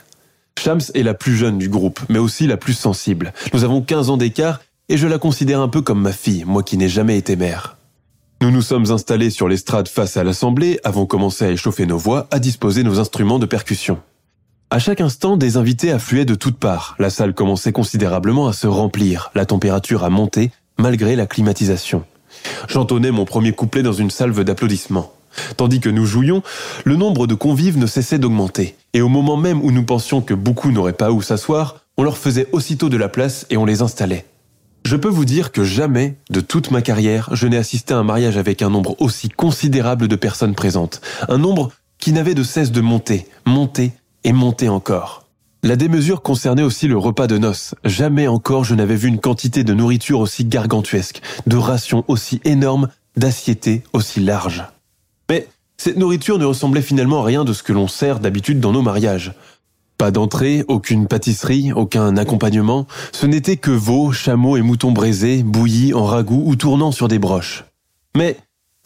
Shams 0.58 0.82
est 0.94 1.04
la 1.04 1.14
plus 1.14 1.36
jeune 1.36 1.58
du 1.58 1.68
groupe, 1.68 2.00
mais 2.08 2.20
aussi 2.20 2.48
la 2.48 2.56
plus 2.56 2.74
sensible. 2.74 3.34
Nous 3.54 3.66
avons 3.66 3.82
15 3.82 4.10
ans 4.10 4.18
d'écart 4.18 4.62
et 4.88 4.96
je 4.96 5.08
la 5.08 5.18
considère 5.18 5.60
un 5.60 5.68
peu 5.68 5.82
comme 5.82 6.02
ma 6.02 6.14
fille, 6.14 6.46
moi 6.46 6.64
qui 6.64 6.78
n'ai 6.78 6.88
jamais 6.88 7.18
été 7.18 7.36
mère. 7.36 7.76
Nous 8.42 8.52
nous 8.52 8.62
sommes 8.62 8.90
installés 8.90 9.32
sur 9.32 9.50
l'estrade 9.50 9.90
face 9.90 10.16
à 10.16 10.24
l'assemblée, 10.24 10.80
avons 10.86 11.06
commencé 11.06 11.44
à 11.44 11.52
échauffer 11.52 11.86
nos 11.86 11.98
voix, 11.98 12.28
à 12.32 12.40
disposer 12.40 12.84
nos 12.84 13.00
instruments 13.00 13.40
de 13.40 13.46
percussion. 13.46 14.00
À 14.74 14.80
chaque 14.80 15.02
instant, 15.02 15.38
des 15.38 15.58
invités 15.58 15.92
affluaient 15.92 16.26
de 16.26 16.34
toutes 16.34 16.58
parts. 16.58 16.96
La 16.98 17.12
salle 17.12 17.36
commençait 17.36 17.72
considérablement 17.72 18.48
à 18.48 18.54
se 18.54 18.66
remplir, 18.66 19.30
la 19.36 19.46
température 19.46 20.04
a 20.04 20.10
monté, 20.10 20.50
malgré 20.80 21.16
la 21.16 21.28
climatisation. 21.28 22.06
J'entonnais 22.68 23.12
mon 23.12 23.24
premier 23.24 23.52
couplet 23.52 23.84
dans 23.84 23.94
une 23.94 24.10
salve 24.10 24.44
d'applaudissements. 24.44 25.14
Tandis 25.58 25.80
que 25.80 25.92
nous 25.92 26.08
jouions, 26.08 26.42
le 26.86 26.96
nombre 26.96 27.28
de 27.28 27.36
convives 27.36 27.78
ne 27.78 27.86
cessait 27.86 28.18
d'augmenter, 28.18 28.76
et 28.96 29.02
au 29.02 29.10
moment 29.10 29.38
même 29.38 29.62
où 29.62 29.70
nous 29.70 29.86
pensions 29.86 30.22
que 30.22 30.34
beaucoup 30.34 30.72
n'auraient 30.72 30.94
pas 30.94 31.12
où 31.12 31.22
s'asseoir, 31.22 31.82
on 31.96 32.02
leur 32.02 32.18
faisait 32.18 32.48
aussitôt 32.52 32.90
de 32.90 32.98
la 32.98 33.10
place 33.10 33.46
et 33.52 33.58
on 33.58 33.66
les 33.66 33.84
installait. 33.84 34.26
Je 34.86 34.96
peux 34.96 35.08
vous 35.08 35.26
dire 35.26 35.52
que 35.52 35.64
jamais, 35.64 36.16
de 36.32 36.42
toute 36.42 36.72
ma 36.72 36.82
carrière, 36.82 37.30
je 37.34 37.46
n'ai 37.46 37.58
assisté 37.58 37.94
à 37.94 38.00
un 38.00 38.04
mariage 38.04 38.38
avec 38.38 38.64
un 38.64 38.72
nombre 38.72 39.00
aussi 39.00 39.30
considérable 39.30 40.08
de 40.08 40.16
personnes 40.16 40.56
présentes. 40.56 41.00
Un 41.30 41.38
nombre 41.38 41.70
qui 42.00 42.12
n'avait 42.12 42.34
de 42.34 42.44
cesse 42.44 42.72
de 42.72 42.82
monter, 42.82 43.28
monter 43.46 43.92
et 44.24 44.34
monter 44.34 44.70
encore. 44.70 45.24
La 45.66 45.78
démesure 45.78 46.22
concernait 46.22 46.64
aussi 46.64 46.88
le 46.88 46.98
repas 46.98 47.28
de 47.28 47.38
noces. 47.38 47.74
Jamais 47.86 48.28
encore 48.28 48.66
je 48.66 48.76
n'avais 48.76 48.98
vu 48.98 49.08
une 49.08 49.20
quantité 49.20 49.64
de 49.64 49.74
nourriture 49.74 50.20
aussi 50.20 50.44
gargantuesque, 50.44 51.22
de 51.48 51.56
rations 51.56 52.04
aussi 52.10 52.42
énormes, 52.44 52.90
d'assiettées 53.16 53.84
aussi 53.94 54.20
larges. 54.20 54.66
Mais 55.30 55.48
cette 55.78 55.98
nourriture 55.98 56.38
ne 56.38 56.46
ressemblait 56.46 56.82
finalement 56.82 57.22
à 57.22 57.26
rien 57.26 57.46
de 57.46 57.54
ce 57.54 57.64
que 57.64 57.72
l'on 57.72 57.88
sert 57.88 58.20
d'habitude 58.20 58.60
dans 58.60 58.74
nos 58.74 58.82
mariages. 58.82 59.34
Pas 59.98 60.12
d'entrée, 60.12 60.66
aucune 60.68 61.08
pâtisserie, 61.08 61.72
aucun 61.72 62.18
accompagnement, 62.18 62.86
ce 63.14 63.26
n'était 63.26 63.58
que 63.58 63.72
veaux, 63.72 64.12
chameaux 64.12 64.58
et 64.58 64.62
moutons 64.62 64.92
braisés, 64.92 65.44
bouillis 65.44 65.94
en 65.94 66.04
ragoût 66.04 66.44
ou 66.46 66.58
tournant 66.58 66.92
sur 66.92 67.08
des 67.08 67.20
broches. 67.20 67.64
Mais 68.18 68.38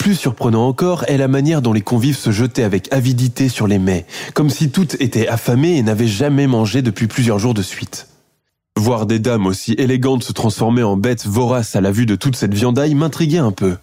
plus 0.08 0.16
surprenant 0.16 0.66
encore 0.66 1.04
est 1.10 1.18
la 1.18 1.28
manière 1.28 1.62
dont 1.62 1.74
les 1.74 1.82
convives 1.82 2.16
se 2.16 2.32
jetaient 2.32 2.64
avec 2.64 2.88
avidité 2.94 3.50
sur 3.50 3.68
les 3.68 3.78
mets, 3.78 4.06
comme 4.34 4.50
si 4.50 4.72
toutes 4.72 4.96
étaient 5.02 5.28
affamées 5.28 5.76
et 5.76 5.84
n'avaient 5.84 6.08
jamais 6.08 6.48
mangé 6.48 6.82
depuis 6.82 7.08
plusieurs 7.08 7.40
jours 7.40 7.54
de 7.54 7.62
suite. 7.62 8.08
Voir 8.78 9.06
des 9.06 9.20
dames 9.20 9.46
aussi 9.46 9.74
élégantes 9.74 10.24
se 10.24 10.32
transformer 10.32 10.82
en 10.82 10.96
bêtes 10.96 11.26
voraces 11.26 11.76
à 11.76 11.82
la 11.82 11.92
vue 11.92 12.06
de 12.06 12.16
toute 12.16 12.38
cette 12.38 12.54
viandaille 12.54 12.96
m'intriguait 12.96 13.40
un 13.40 13.52
peu. 13.52 13.76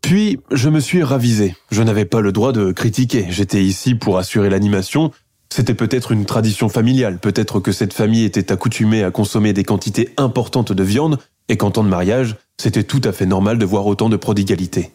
Puis, 0.00 0.40
je 0.50 0.70
me 0.70 0.80
suis 0.80 1.02
ravisé. 1.02 1.54
Je 1.70 1.82
n'avais 1.82 2.06
pas 2.06 2.22
le 2.22 2.32
droit 2.32 2.52
de 2.52 2.72
critiquer. 2.72 3.26
J'étais 3.28 3.62
ici 3.62 3.94
pour 3.94 4.16
assurer 4.16 4.48
l'animation, 4.48 5.10
c'était 5.52 5.74
peut-être 5.74 6.12
une 6.12 6.24
tradition 6.24 6.70
familiale, 6.70 7.18
peut-être 7.18 7.60
que 7.60 7.72
cette 7.72 7.92
famille 7.92 8.24
était 8.24 8.50
accoutumée 8.50 9.04
à 9.04 9.10
consommer 9.10 9.52
des 9.52 9.64
quantités 9.64 10.14
importantes 10.16 10.72
de 10.72 10.82
viande, 10.82 11.18
et 11.50 11.58
qu'en 11.58 11.70
temps 11.70 11.84
de 11.84 11.90
mariage, 11.90 12.36
c'était 12.56 12.84
tout 12.84 13.02
à 13.04 13.12
fait 13.12 13.26
normal 13.26 13.58
de 13.58 13.66
voir 13.66 13.84
autant 13.84 14.08
de 14.08 14.16
prodigalité. 14.16 14.92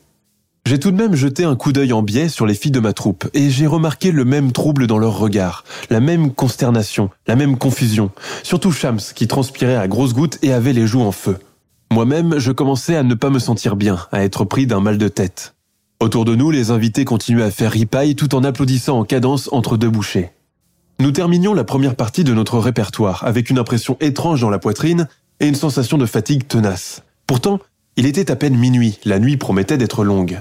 J'ai 0.67 0.79
tout 0.79 0.89
de 0.89 0.97
même 0.97 1.13
jeté 1.13 1.43
un 1.43 1.55
coup 1.55 1.71
d'œil 1.71 1.93
en 1.93 2.01
biais 2.01 2.27
sur 2.27 2.47
les 2.47 2.55
filles 2.55 2.71
de 2.71 2.79
ma 2.79 2.91
troupe, 2.91 3.29
et 3.35 3.51
j'ai 3.51 3.67
remarqué 3.67 4.11
le 4.11 4.25
même 4.25 4.51
trouble 4.51 4.87
dans 4.87 4.97
leur 4.97 5.19
regard, 5.19 5.63
la 5.91 5.99
même 5.99 6.31
consternation, 6.31 7.11
la 7.27 7.35
même 7.35 7.55
confusion, 7.59 8.09
surtout 8.41 8.71
Shams 8.71 8.99
qui 9.13 9.27
transpirait 9.27 9.75
à 9.75 9.87
grosses 9.87 10.15
gouttes 10.15 10.39
et 10.41 10.53
avait 10.53 10.73
les 10.73 10.87
joues 10.87 11.03
en 11.03 11.11
feu. 11.11 11.37
Moi-même, 11.91 12.39
je 12.39 12.51
commençais 12.51 12.95
à 12.95 13.03
ne 13.03 13.13
pas 13.13 13.29
me 13.29 13.37
sentir 13.37 13.75
bien, 13.75 14.07
à 14.11 14.23
être 14.23 14.43
pris 14.43 14.65
d'un 14.65 14.79
mal 14.79 14.97
de 14.97 15.07
tête. 15.07 15.53
Autour 15.99 16.25
de 16.25 16.33
nous, 16.33 16.49
les 16.49 16.71
invités 16.71 17.05
continuaient 17.05 17.43
à 17.43 17.51
faire 17.51 17.71
ripaille 17.71 18.15
tout 18.15 18.33
en 18.33 18.43
applaudissant 18.43 18.97
en 18.97 19.03
cadence 19.03 19.49
entre 19.51 19.77
deux 19.77 19.91
bouchées. 19.91 20.31
Nous 20.99 21.11
terminions 21.11 21.53
la 21.53 21.63
première 21.63 21.95
partie 21.95 22.23
de 22.23 22.33
notre 22.33 22.57
répertoire 22.57 23.23
avec 23.23 23.51
une 23.51 23.59
impression 23.59 23.97
étrange 23.99 24.41
dans 24.41 24.49
la 24.49 24.59
poitrine 24.59 25.07
et 25.39 25.47
une 25.47 25.53
sensation 25.53 25.99
de 25.99 26.07
fatigue 26.07 26.47
tenace. 26.47 27.03
Pourtant, 27.27 27.59
il 27.97 28.07
était 28.07 28.31
à 28.31 28.35
peine 28.35 28.57
minuit, 28.57 28.97
la 29.05 29.19
nuit 29.19 29.37
promettait 29.37 29.77
d'être 29.77 30.03
longue. 30.03 30.39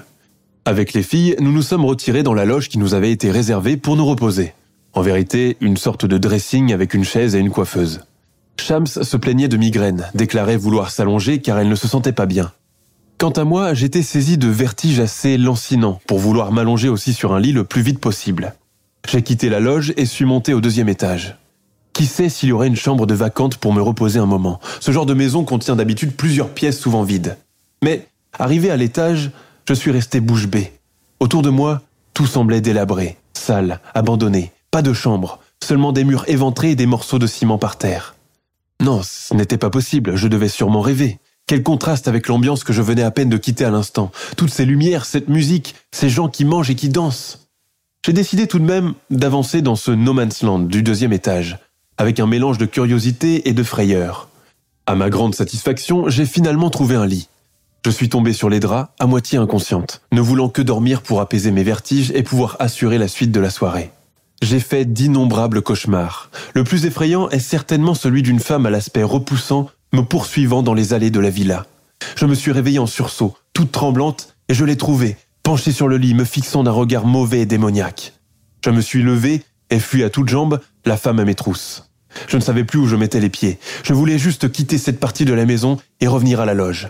Avec 0.66 0.94
les 0.94 1.03
filles, 1.03 1.37
nous 1.40 1.53
nous 1.53 1.61
sommes 1.61 1.85
retirés 1.85 2.22
dans 2.22 2.33
la 2.33 2.46
loge 2.46 2.70
qui 2.70 2.79
nous 2.79 2.94
avait 2.94 3.12
été 3.12 3.31
réservée 3.31 3.77
pour 3.77 3.96
nous 3.96 4.07
reposer. 4.07 4.55
En 4.94 5.03
vérité, 5.03 5.59
une 5.61 5.77
sorte 5.77 6.07
de 6.07 6.16
dressing 6.16 6.72
avec 6.72 6.94
une 6.94 7.05
chaise 7.05 7.35
et 7.35 7.38
une 7.38 7.50
coiffeuse. 7.50 8.00
Shams 8.59 8.87
se 8.87 9.16
plaignait 9.18 9.48
de 9.48 9.59
migraine, 9.59 10.07
déclarait 10.14 10.57
vouloir 10.57 10.90
s'allonger 10.90 11.42
car 11.42 11.59
elle 11.59 11.68
ne 11.68 11.74
se 11.74 11.87
sentait 11.87 12.12
pas 12.12 12.24
bien. 12.24 12.50
Quant 13.18 13.33
à 13.33 13.44
moi, 13.44 13.74
j'étais 13.74 14.03
saisi 14.03 14.38
de 14.38 14.48
vertiges 14.48 15.00
assez 15.00 15.37
lancinants 15.37 16.00
pour 16.07 16.18
vouloir 16.18 16.50
m'allonger 16.50 16.88
aussi 16.88 17.12
sur 17.12 17.35
un 17.35 17.40
lit 17.40 17.53
le 17.53 17.64
plus 17.64 17.83
vite 17.83 18.00
possible. 18.00 18.55
J'ai 19.07 19.20
quitté 19.20 19.50
la 19.50 19.61
loge 19.61 19.92
et 19.98 20.07
suis 20.07 20.24
monté 20.24 20.55
au 20.55 20.62
deuxième 20.62 20.88
étage. 20.88 21.37
Qui 21.92 22.07
sait 22.07 22.31
s'il 22.31 22.48
y 22.48 22.53
aurait 22.53 22.68
une 22.68 22.74
chambre 22.74 23.07
de 23.07 23.14
vacante 23.14 23.59
pour 23.59 23.74
me 23.74 23.83
reposer 23.83 24.18
un 24.18 24.27
moment? 24.27 24.61
Ce 24.81 24.92
genre 24.92 25.07
de 25.07 25.14
maison 25.14 25.44
contient 25.44 25.77
d'habitude 25.77 26.12
plusieurs 26.16 26.48
pièces 26.48 26.79
souvent 26.79 27.03
vides. 27.03 27.37
Mais, 27.83 28.09
arrivé 28.38 28.70
à 28.70 28.77
l'étage, 28.77 29.31
je 29.68 29.74
suis 29.74 29.90
resté 29.90 30.20
bouche 30.20 30.46
bée. 30.46 30.72
Autour 31.20 31.42
de 31.42 31.50
moi, 31.50 31.83
tout 32.12 32.27
semblait 32.27 32.61
délabré, 32.61 33.16
sale, 33.33 33.81
abandonné, 33.94 34.53
pas 34.70 34.83
de 34.83 34.92
chambre, 34.92 35.40
seulement 35.62 35.92
des 35.92 36.05
murs 36.05 36.24
éventrés 36.29 36.72
et 36.72 36.77
des 36.77 36.87
morceaux 36.87 37.18
de 37.18 37.27
ciment 37.27 37.59
par 37.59 37.79
terre. 37.79 38.14
Non, 38.81 39.00
ce 39.03 39.35
n'était 39.35 39.59
pas 39.59 39.70
possible, 39.70 40.16
je 40.16 40.29
devais 40.29 40.48
sûrement 40.48 40.81
rêver. 40.81 41.18
Quel 41.46 41.62
contraste 41.62 42.09
avec 42.09 42.29
l'ambiance 42.29 42.64
que 42.64 42.72
je 42.72 42.83
venais 42.83 43.03
à 43.03 43.11
peine 43.11 43.29
de 43.29 43.37
quitter 43.37 43.64
à 43.64 43.70
l'instant. 43.70 44.11
Toutes 44.37 44.53
ces 44.53 44.64
lumières, 44.64 45.05
cette 45.05 45.29
musique, 45.29 45.74
ces 45.92 46.09
gens 46.09 46.29
qui 46.29 46.44
mangent 46.44 46.70
et 46.70 46.74
qui 46.74 46.88
dansent. 46.88 47.48
J'ai 48.05 48.12
décidé 48.12 48.46
tout 48.46 48.59
de 48.59 48.64
même 48.64 48.94
d'avancer 49.11 49.62
dans 49.62 49.77
ce 49.77 49.90
no 49.90 50.12
man's 50.12 50.42
land 50.42 50.61
du 50.61 50.83
deuxième 50.83 51.12
étage, 51.12 51.59
avec 51.96 52.20
un 52.20 52.27
mélange 52.27 52.59
de 52.59 52.66
curiosité 52.66 53.48
et 53.48 53.53
de 53.53 53.62
frayeur. 53.62 54.29
À 54.87 54.94
ma 54.94 55.09
grande 55.09 55.35
satisfaction, 55.35 56.09
j'ai 56.09 56.27
finalement 56.27 56.68
trouvé 56.68 56.96
un 56.96 57.07
lit. 57.07 57.29
Je 57.85 57.90
suis 57.90 58.09
tombé 58.09 58.33
sur 58.33 58.49
les 58.49 58.61
draps, 58.61 58.90
à 58.99 59.07
moitié 59.07 59.38
inconsciente, 59.38 60.01
ne 60.11 60.23
voulant 60.23 60.49
que 60.49 60.62
dormir 60.62 61.03
pour 61.03 61.20
apaiser 61.20 61.51
mes 61.51 61.62
vertiges 61.62 62.12
et 62.14 62.23
pouvoir 62.23 62.57
assurer 62.59 62.97
la 62.97 63.09
suite 63.09 63.31
de 63.31 63.40
la 63.40 63.51
soirée. 63.51 63.90
J'ai 64.40 64.61
fait 64.61 64.87
d'innombrables 64.87 65.61
cauchemars. 65.61 66.31
Le 66.55 66.64
plus 66.64 66.87
effrayant 66.87 67.29
est 67.29 67.38
certainement 67.38 67.94
celui 67.94 68.23
d'une 68.23 68.40
femme 68.40 68.64
à 68.64 68.70
l'aspect 68.70 69.03
repoussant 69.03 69.68
me 69.92 70.01
poursuivant 70.01 70.62
dans 70.62 70.73
les 70.73 70.94
allées 70.94 71.11
de 71.11 71.20
la 71.20 71.29
villa. 71.29 71.66
Je 72.16 72.25
me 72.25 72.35
suis 72.35 72.53
réveillé 72.53 72.79
en 72.79 72.87
sursaut, 72.87 73.37
toute 73.53 73.70
tremblante, 73.70 74.35
et 74.49 74.55
je 74.55 74.64
l'ai 74.64 74.77
trouvée, 74.77 75.16
penchée 75.42 75.73
sur 75.73 75.87
le 75.87 75.99
lit, 75.99 76.14
me 76.14 76.25
fixant 76.25 76.64
d'un 76.64 76.70
regard 76.70 77.07
mauvais 77.07 77.40
et 77.40 77.47
démoniaque. 77.47 78.14
Je 78.64 78.70
me 78.70 78.81
suis 78.81 79.03
levé 79.03 79.42
et 79.68 79.79
fui 79.79 80.03
à 80.05 80.11
toutes 80.11 80.31
jambes, 80.31 80.61
la 80.87 80.97
femme 80.97 81.20
à 81.20 81.25
mes 81.25 81.35
trousses. 81.35 81.90
Je 82.29 82.37
ne 82.37 82.42
savais 82.42 82.64
plus 82.64 82.79
où 82.79 82.87
je 82.87 82.97
mettais 82.97 83.20
les 83.20 83.29
pieds. 83.29 83.59
Je 83.83 83.92
voulais 83.92 84.18
juste 84.18 84.51
quitter 84.51 84.79
cette 84.79 85.01
partie 85.01 85.27
de 85.27 85.35
la 85.35 85.44
maison 85.44 85.79
et 86.01 86.07
revenir 86.07 86.40
à 86.40 86.47
la 86.47 86.55
loge. 86.55 86.88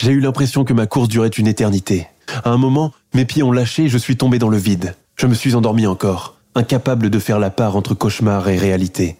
J'ai 0.00 0.12
eu 0.12 0.20
l'impression 0.20 0.64
que 0.64 0.72
ma 0.72 0.86
course 0.86 1.08
durait 1.08 1.28
une 1.28 1.48
éternité. 1.48 2.06
À 2.44 2.50
un 2.50 2.56
moment, 2.56 2.92
mes 3.14 3.24
pieds 3.24 3.42
ont 3.42 3.50
lâché 3.50 3.84
et 3.84 3.88
je 3.88 3.98
suis 3.98 4.16
tombé 4.16 4.38
dans 4.38 4.48
le 4.48 4.56
vide. 4.56 4.94
Je 5.16 5.26
me 5.26 5.34
suis 5.34 5.56
endormi 5.56 5.86
encore, 5.86 6.36
incapable 6.54 7.10
de 7.10 7.18
faire 7.18 7.40
la 7.40 7.50
part 7.50 7.74
entre 7.74 7.94
cauchemar 7.94 8.48
et 8.48 8.58
réalité. 8.58 9.16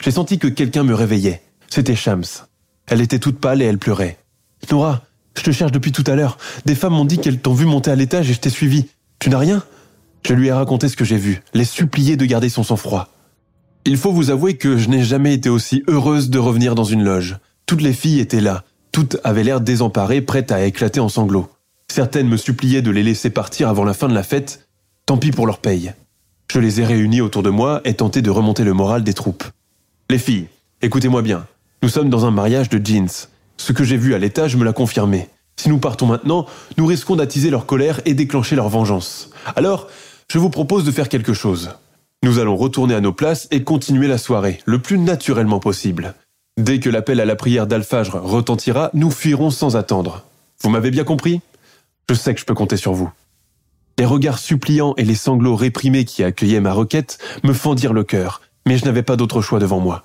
J'ai 0.00 0.10
senti 0.10 0.38
que 0.38 0.48
quelqu'un 0.48 0.82
me 0.82 0.94
réveillait. 0.94 1.42
C'était 1.68 1.94
Shams. 1.94 2.24
Elle 2.86 3.02
était 3.02 3.18
toute 3.18 3.38
pâle 3.38 3.60
et 3.60 3.66
elle 3.66 3.78
pleurait. 3.78 4.18
Nora, 4.70 5.02
je 5.36 5.42
te 5.42 5.50
cherche 5.50 5.72
depuis 5.72 5.92
tout 5.92 6.04
à 6.06 6.14
l'heure. 6.14 6.38
Des 6.64 6.74
femmes 6.74 6.94
m'ont 6.94 7.04
dit 7.04 7.18
qu'elles 7.18 7.40
t'ont 7.40 7.52
vu 7.52 7.66
monter 7.66 7.90
à 7.90 7.94
l'étage 7.94 8.30
et 8.30 8.32
je 8.32 8.40
t'ai 8.40 8.50
suivi. 8.50 8.86
Tu 9.18 9.28
n'as 9.28 9.38
rien? 9.38 9.62
Je 10.26 10.32
lui 10.32 10.48
ai 10.48 10.52
raconté 10.52 10.88
ce 10.88 10.96
que 10.96 11.04
j'ai 11.04 11.18
vu, 11.18 11.42
les 11.52 11.64
supplier 11.64 12.16
de 12.16 12.24
garder 12.24 12.48
son 12.48 12.62
sang-froid. 12.62 13.08
Il 13.84 13.96
faut 13.96 14.12
vous 14.12 14.30
avouer 14.30 14.56
que 14.56 14.78
je 14.78 14.88
n'ai 14.88 15.04
jamais 15.04 15.34
été 15.34 15.48
aussi 15.48 15.82
heureuse 15.86 16.30
de 16.30 16.38
revenir 16.38 16.74
dans 16.74 16.84
une 16.84 17.04
loge. 17.04 17.38
Toutes 17.66 17.82
les 17.82 17.92
filles 17.92 18.20
étaient 18.20 18.40
là, 18.40 18.64
toutes 18.98 19.18
avaient 19.22 19.44
l'air 19.44 19.60
désemparées, 19.60 20.22
prêtes 20.22 20.50
à 20.50 20.64
éclater 20.64 20.98
en 20.98 21.08
sanglots. 21.08 21.48
Certaines 21.86 22.26
me 22.26 22.36
suppliaient 22.36 22.82
de 22.82 22.90
les 22.90 23.04
laisser 23.04 23.30
partir 23.30 23.68
avant 23.68 23.84
la 23.84 23.94
fin 23.94 24.08
de 24.08 24.12
la 24.12 24.24
fête. 24.24 24.66
Tant 25.06 25.18
pis 25.18 25.30
pour 25.30 25.46
leur 25.46 25.58
paye. 25.58 25.92
Je 26.52 26.58
les 26.58 26.80
ai 26.80 26.84
réunies 26.84 27.20
autour 27.20 27.44
de 27.44 27.50
moi 27.50 27.80
et 27.84 27.94
tenté 27.94 28.22
de 28.22 28.30
remonter 28.30 28.64
le 28.64 28.72
moral 28.72 29.04
des 29.04 29.14
troupes. 29.14 29.44
Les 30.10 30.18
filles, 30.18 30.48
écoutez-moi 30.82 31.22
bien. 31.22 31.46
Nous 31.80 31.88
sommes 31.88 32.10
dans 32.10 32.26
un 32.26 32.32
mariage 32.32 32.70
de 32.70 32.84
jeans. 32.84 33.28
Ce 33.56 33.72
que 33.72 33.84
j'ai 33.84 33.96
vu 33.96 34.14
à 34.14 34.18
l'étage 34.18 34.56
me 34.56 34.64
l'a 34.64 34.72
confirmé. 34.72 35.28
Si 35.54 35.68
nous 35.68 35.78
partons 35.78 36.06
maintenant, 36.06 36.46
nous 36.76 36.86
risquons 36.86 37.14
d'attiser 37.14 37.50
leur 37.50 37.66
colère 37.66 38.00
et 38.04 38.14
déclencher 38.14 38.56
leur 38.56 38.68
vengeance. 38.68 39.30
Alors, 39.54 39.86
je 40.28 40.40
vous 40.40 40.50
propose 40.50 40.82
de 40.82 40.90
faire 40.90 41.08
quelque 41.08 41.34
chose. 41.34 41.70
Nous 42.24 42.40
allons 42.40 42.56
retourner 42.56 42.96
à 42.96 43.00
nos 43.00 43.12
places 43.12 43.46
et 43.52 43.62
continuer 43.62 44.08
la 44.08 44.18
soirée, 44.18 44.58
le 44.64 44.80
plus 44.80 44.98
naturellement 44.98 45.60
possible. 45.60 46.16
Dès 46.58 46.80
que 46.80 46.90
l'appel 46.90 47.20
à 47.20 47.24
la 47.24 47.36
prière 47.36 47.68
d'Alfajre 47.68 48.20
retentira, 48.20 48.90
nous 48.92 49.12
fuirons 49.12 49.50
sans 49.50 49.76
attendre. 49.76 50.24
Vous 50.60 50.70
m'avez 50.70 50.90
bien 50.90 51.04
compris? 51.04 51.40
Je 52.10 52.16
sais 52.16 52.34
que 52.34 52.40
je 52.40 52.44
peux 52.44 52.54
compter 52.54 52.76
sur 52.76 52.94
vous. 52.94 53.12
Les 53.96 54.04
regards 54.04 54.40
suppliants 54.40 54.92
et 54.96 55.04
les 55.04 55.14
sanglots 55.14 55.54
réprimés 55.54 56.04
qui 56.04 56.24
accueillaient 56.24 56.60
ma 56.60 56.72
requête 56.72 57.18
me 57.44 57.52
fendirent 57.52 57.92
le 57.92 58.02
cœur, 58.02 58.42
mais 58.66 58.76
je 58.76 58.84
n'avais 58.86 59.04
pas 59.04 59.14
d'autre 59.14 59.40
choix 59.40 59.60
devant 59.60 59.78
moi. 59.78 60.04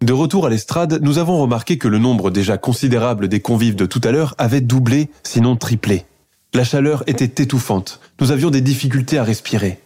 De 0.00 0.14
retour 0.14 0.46
à 0.46 0.48
l'estrade, 0.48 0.98
nous 1.02 1.18
avons 1.18 1.38
remarqué 1.38 1.76
que 1.76 1.88
le 1.88 1.98
nombre 1.98 2.30
déjà 2.30 2.56
considérable 2.56 3.28
des 3.28 3.40
convives 3.40 3.76
de 3.76 3.84
tout 3.84 4.00
à 4.02 4.12
l'heure 4.12 4.34
avait 4.38 4.62
doublé, 4.62 5.10
sinon 5.24 5.56
triplé. 5.56 6.06
La 6.54 6.64
chaleur 6.64 7.04
était 7.06 7.42
étouffante, 7.42 8.00
nous 8.18 8.30
avions 8.30 8.48
des 8.48 8.62
difficultés 8.62 9.18
à 9.18 9.24
respirer. 9.24 9.78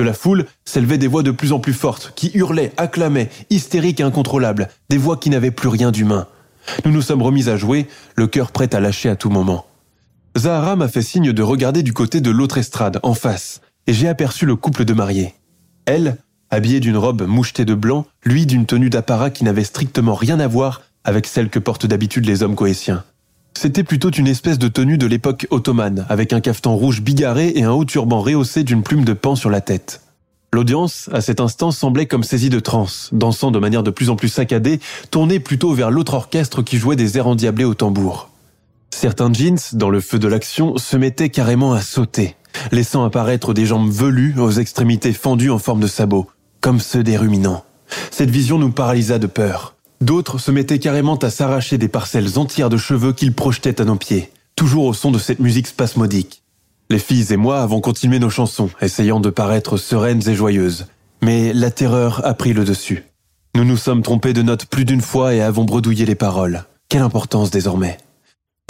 De 0.00 0.04
la 0.06 0.14
foule 0.14 0.46
s'élevaient 0.64 0.96
des 0.96 1.08
voix 1.08 1.22
de 1.22 1.30
plus 1.30 1.52
en 1.52 1.58
plus 1.58 1.74
fortes, 1.74 2.14
qui 2.16 2.30
hurlaient, 2.32 2.72
acclamaient, 2.78 3.28
hystériques 3.50 4.00
et 4.00 4.02
incontrôlables, 4.02 4.70
des 4.88 4.96
voix 4.96 5.18
qui 5.18 5.28
n'avaient 5.28 5.50
plus 5.50 5.68
rien 5.68 5.90
d'humain. 5.90 6.26
Nous 6.86 6.90
nous 6.90 7.02
sommes 7.02 7.20
remis 7.20 7.50
à 7.50 7.58
jouer, 7.58 7.86
le 8.14 8.26
cœur 8.26 8.50
prêt 8.50 8.74
à 8.74 8.80
lâcher 8.80 9.10
à 9.10 9.16
tout 9.16 9.28
moment. 9.28 9.66
Zahara 10.38 10.74
m'a 10.74 10.88
fait 10.88 11.02
signe 11.02 11.34
de 11.34 11.42
regarder 11.42 11.82
du 11.82 11.92
côté 11.92 12.22
de 12.22 12.30
l'autre 12.30 12.56
estrade, 12.56 12.98
en 13.02 13.12
face, 13.12 13.60
et 13.86 13.92
j'ai 13.92 14.08
aperçu 14.08 14.46
le 14.46 14.56
couple 14.56 14.86
de 14.86 14.94
mariés. 14.94 15.34
Elle, 15.84 16.16
habillée 16.48 16.80
d'une 16.80 16.96
robe 16.96 17.26
mouchetée 17.26 17.66
de 17.66 17.74
blanc, 17.74 18.06
lui 18.24 18.46
d'une 18.46 18.64
tenue 18.64 18.88
d'apparat 18.88 19.28
qui 19.28 19.44
n'avait 19.44 19.64
strictement 19.64 20.14
rien 20.14 20.40
à 20.40 20.46
voir 20.46 20.80
avec 21.04 21.26
celle 21.26 21.50
que 21.50 21.58
portent 21.58 21.84
d'habitude 21.84 22.24
les 22.24 22.42
hommes 22.42 22.56
coétiens. 22.56 23.04
C'était 23.62 23.84
plutôt 23.84 24.10
une 24.10 24.26
espèce 24.26 24.58
de 24.58 24.68
tenue 24.68 24.96
de 24.96 25.06
l'époque 25.06 25.46
ottomane, 25.50 26.06
avec 26.08 26.32
un 26.32 26.40
cafetan 26.40 26.74
rouge 26.74 27.02
bigarré 27.02 27.52
et 27.56 27.62
un 27.62 27.72
haut 27.72 27.84
turban 27.84 28.22
rehaussé 28.22 28.64
d'une 28.64 28.82
plume 28.82 29.04
de 29.04 29.12
pan 29.12 29.36
sur 29.36 29.50
la 29.50 29.60
tête. 29.60 30.00
L'audience, 30.54 31.10
à 31.12 31.20
cet 31.20 31.40
instant, 31.40 31.70
semblait 31.70 32.06
comme 32.06 32.22
saisie 32.22 32.48
de 32.48 32.58
transe, 32.58 33.10
dansant 33.12 33.50
de 33.50 33.58
manière 33.58 33.82
de 33.82 33.90
plus 33.90 34.08
en 34.08 34.16
plus 34.16 34.30
saccadée, 34.30 34.80
tournée 35.10 35.40
plutôt 35.40 35.74
vers 35.74 35.90
l'autre 35.90 36.14
orchestre 36.14 36.62
qui 36.62 36.78
jouait 36.78 36.96
des 36.96 37.18
airs 37.18 37.26
endiablés 37.26 37.66
au 37.66 37.74
tambour. 37.74 38.30
Certains 38.94 39.30
jeans, 39.30 39.58
dans 39.74 39.90
le 39.90 40.00
feu 40.00 40.18
de 40.18 40.26
l'action, 40.26 40.78
se 40.78 40.96
mettaient 40.96 41.28
carrément 41.28 41.74
à 41.74 41.82
sauter, 41.82 42.36
laissant 42.72 43.04
apparaître 43.04 43.52
des 43.52 43.66
jambes 43.66 43.90
velues 43.90 44.36
aux 44.38 44.52
extrémités 44.52 45.12
fendues 45.12 45.50
en 45.50 45.58
forme 45.58 45.80
de 45.80 45.86
sabots, 45.86 46.30
comme 46.62 46.80
ceux 46.80 47.02
des 47.02 47.18
ruminants. 47.18 47.62
Cette 48.10 48.30
vision 48.30 48.58
nous 48.58 48.70
paralysa 48.70 49.18
de 49.18 49.26
peur. 49.26 49.74
D'autres 50.00 50.38
se 50.38 50.50
mettaient 50.50 50.78
carrément 50.78 51.16
à 51.16 51.28
s'arracher 51.28 51.76
des 51.76 51.88
parcelles 51.88 52.38
entières 52.38 52.70
de 52.70 52.78
cheveux 52.78 53.12
qu'ils 53.12 53.34
projetaient 53.34 53.82
à 53.82 53.84
nos 53.84 53.96
pieds, 53.96 54.30
toujours 54.56 54.86
au 54.86 54.94
son 54.94 55.10
de 55.10 55.18
cette 55.18 55.40
musique 55.40 55.66
spasmodique. 55.66 56.42
Les 56.88 56.98
filles 56.98 57.32
et 57.32 57.36
moi 57.36 57.60
avons 57.60 57.80
continué 57.80 58.18
nos 58.18 58.30
chansons, 58.30 58.70
essayant 58.80 59.20
de 59.20 59.28
paraître 59.28 59.76
sereines 59.76 60.26
et 60.26 60.34
joyeuses. 60.34 60.86
Mais 61.22 61.52
la 61.52 61.70
terreur 61.70 62.24
a 62.24 62.32
pris 62.32 62.54
le 62.54 62.64
dessus. 62.64 63.04
Nous 63.54 63.64
nous 63.64 63.76
sommes 63.76 64.02
trompés 64.02 64.32
de 64.32 64.42
notes 64.42 64.64
plus 64.64 64.86
d'une 64.86 65.02
fois 65.02 65.34
et 65.34 65.42
avons 65.42 65.64
bredouillé 65.64 66.06
les 66.06 66.14
paroles. 66.14 66.64
Quelle 66.88 67.02
importance 67.02 67.50
désormais? 67.50 67.98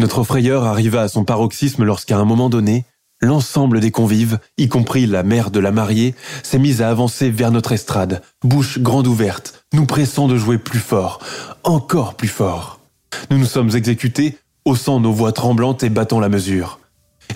Notre 0.01 0.25
frayeur 0.25 0.64
arriva 0.64 1.03
à 1.03 1.09
son 1.09 1.25
paroxysme 1.25 1.85
lorsqu'à 1.85 2.19
un 2.19 2.25
moment 2.25 2.51
donné, 2.51 2.85
L'ensemble 3.23 3.81
des 3.81 3.91
convives, 3.91 4.39
y 4.57 4.68
compris 4.68 5.07
la 5.07 5.23
mère 5.23 5.51
de 5.51 5.61
la 5.61 5.73
mariée, 5.73 6.14
s'est 6.43 6.59
mise 6.59 6.81
à 6.81 6.89
avancer 6.89 7.31
vers 7.31 7.51
notre 7.51 7.73
estrade, 7.73 8.23
bouche 8.43 8.79
grande 8.79 9.07
ouverte, 9.07 9.64
nous 9.75 9.85
pressant 9.85 10.27
de 10.27 10.39
jouer 10.39 10.57
plus 10.57 10.79
fort, 10.79 11.21
encore 11.62 12.14
plus 12.14 12.29
fort. 12.29 12.81
Nous 13.31 13.37
nous 13.37 13.45
sommes 13.45 13.77
exécutés, 13.77 14.39
haussant 14.64 15.01
nos 15.01 15.12
voix 15.12 15.33
tremblantes 15.33 15.83
et 15.83 15.91
battant 15.91 16.18
la 16.18 16.31
mesure. 16.31 16.81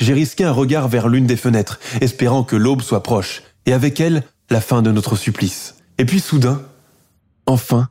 J'ai 0.01 0.15
risqué 0.15 0.45
un 0.45 0.53
regard 0.53 0.89
vers 0.89 1.09
l'une 1.09 1.27
des 1.27 1.37
fenêtres, 1.37 1.79
espérant 2.01 2.45
que 2.45 2.57
l'aube 2.57 2.83
soit 2.83 3.03
proche, 3.03 3.43
et 3.67 3.75
avec 3.75 4.01
elle, 4.01 4.23
la 4.51 4.63
fin 4.63 4.81
de 4.81 4.91
notre 4.91 5.17
supplice. 5.17 5.77
Et 5.99 6.07
puis 6.07 6.21
soudain, 6.21 6.63
enfin, 7.47 7.89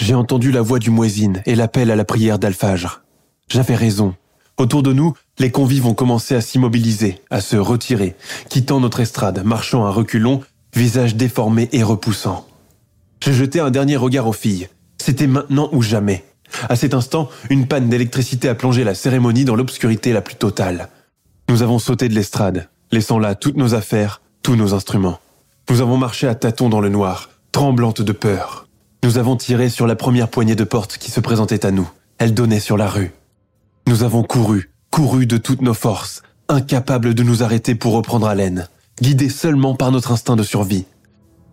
j'ai 0.00 0.14
entendu 0.14 0.50
la 0.50 0.62
voix 0.62 0.80
du 0.80 0.90
muezzin 0.90 1.34
et 1.46 1.54
l'appel 1.54 1.90
à 1.92 1.96
la 1.96 2.04
prière 2.04 2.38
d'Alfajr. 2.38 3.02
J'avais 3.48 3.76
raison. 3.76 4.14
Autour 4.58 4.82
de 4.82 4.92
nous, 4.92 5.14
les 5.38 5.52
convives 5.52 5.86
ont 5.86 5.94
commencé 5.94 6.34
à 6.34 6.40
s'immobiliser, 6.40 7.20
à 7.30 7.40
se 7.40 7.56
retirer, 7.56 8.16
quittant 8.48 8.80
notre 8.80 8.98
estrade, 8.98 9.44
marchant 9.44 9.86
à 9.86 9.90
reculons, 9.90 10.42
visage 10.74 11.14
déformé 11.14 11.68
et 11.70 11.84
repoussant. 11.84 12.44
J'ai 13.20 13.32
jeté 13.32 13.60
un 13.60 13.70
dernier 13.70 13.96
regard 13.96 14.26
aux 14.26 14.32
filles. 14.32 14.68
C'était 15.00 15.28
maintenant 15.28 15.68
ou 15.70 15.80
jamais. 15.80 16.24
À 16.68 16.74
cet 16.74 16.92
instant, 16.92 17.28
une 17.50 17.68
panne 17.68 17.88
d'électricité 17.88 18.48
a 18.48 18.56
plongé 18.56 18.82
la 18.82 18.94
cérémonie 18.94 19.44
dans 19.44 19.54
l'obscurité 19.54 20.12
la 20.12 20.22
plus 20.22 20.34
totale. 20.34 20.88
Nous 21.48 21.62
avons 21.62 21.78
sauté 21.78 22.08
de 22.08 22.14
l'estrade, 22.14 22.68
laissant 22.90 23.20
là 23.20 23.36
toutes 23.36 23.56
nos 23.56 23.74
affaires, 23.74 24.20
tous 24.42 24.56
nos 24.56 24.74
instruments. 24.74 25.20
Nous 25.70 25.82
avons 25.82 25.98
marché 25.98 26.26
à 26.26 26.34
tâtons 26.34 26.68
dans 26.68 26.80
le 26.80 26.88
noir, 26.88 27.30
tremblantes 27.52 28.02
de 28.02 28.12
peur. 28.12 28.66
Nous 29.04 29.18
avons 29.18 29.36
tiré 29.36 29.68
sur 29.68 29.86
la 29.86 29.94
première 29.94 30.28
poignée 30.28 30.56
de 30.56 30.64
porte 30.64 30.98
qui 30.98 31.12
se 31.12 31.20
présentait 31.20 31.64
à 31.64 31.70
nous. 31.70 31.88
Elle 32.18 32.34
donnait 32.34 32.60
sur 32.60 32.76
la 32.76 32.88
rue. 32.88 33.12
Nous 33.88 34.02
avons 34.02 34.22
couru, 34.22 34.70
couru 34.90 35.24
de 35.24 35.38
toutes 35.38 35.62
nos 35.62 35.72
forces, 35.72 36.20
incapables 36.50 37.14
de 37.14 37.22
nous 37.22 37.42
arrêter 37.42 37.74
pour 37.74 37.94
reprendre 37.94 38.26
haleine, 38.26 38.68
guidés 39.00 39.30
seulement 39.30 39.74
par 39.74 39.90
notre 39.92 40.12
instinct 40.12 40.36
de 40.36 40.42
survie. 40.42 40.84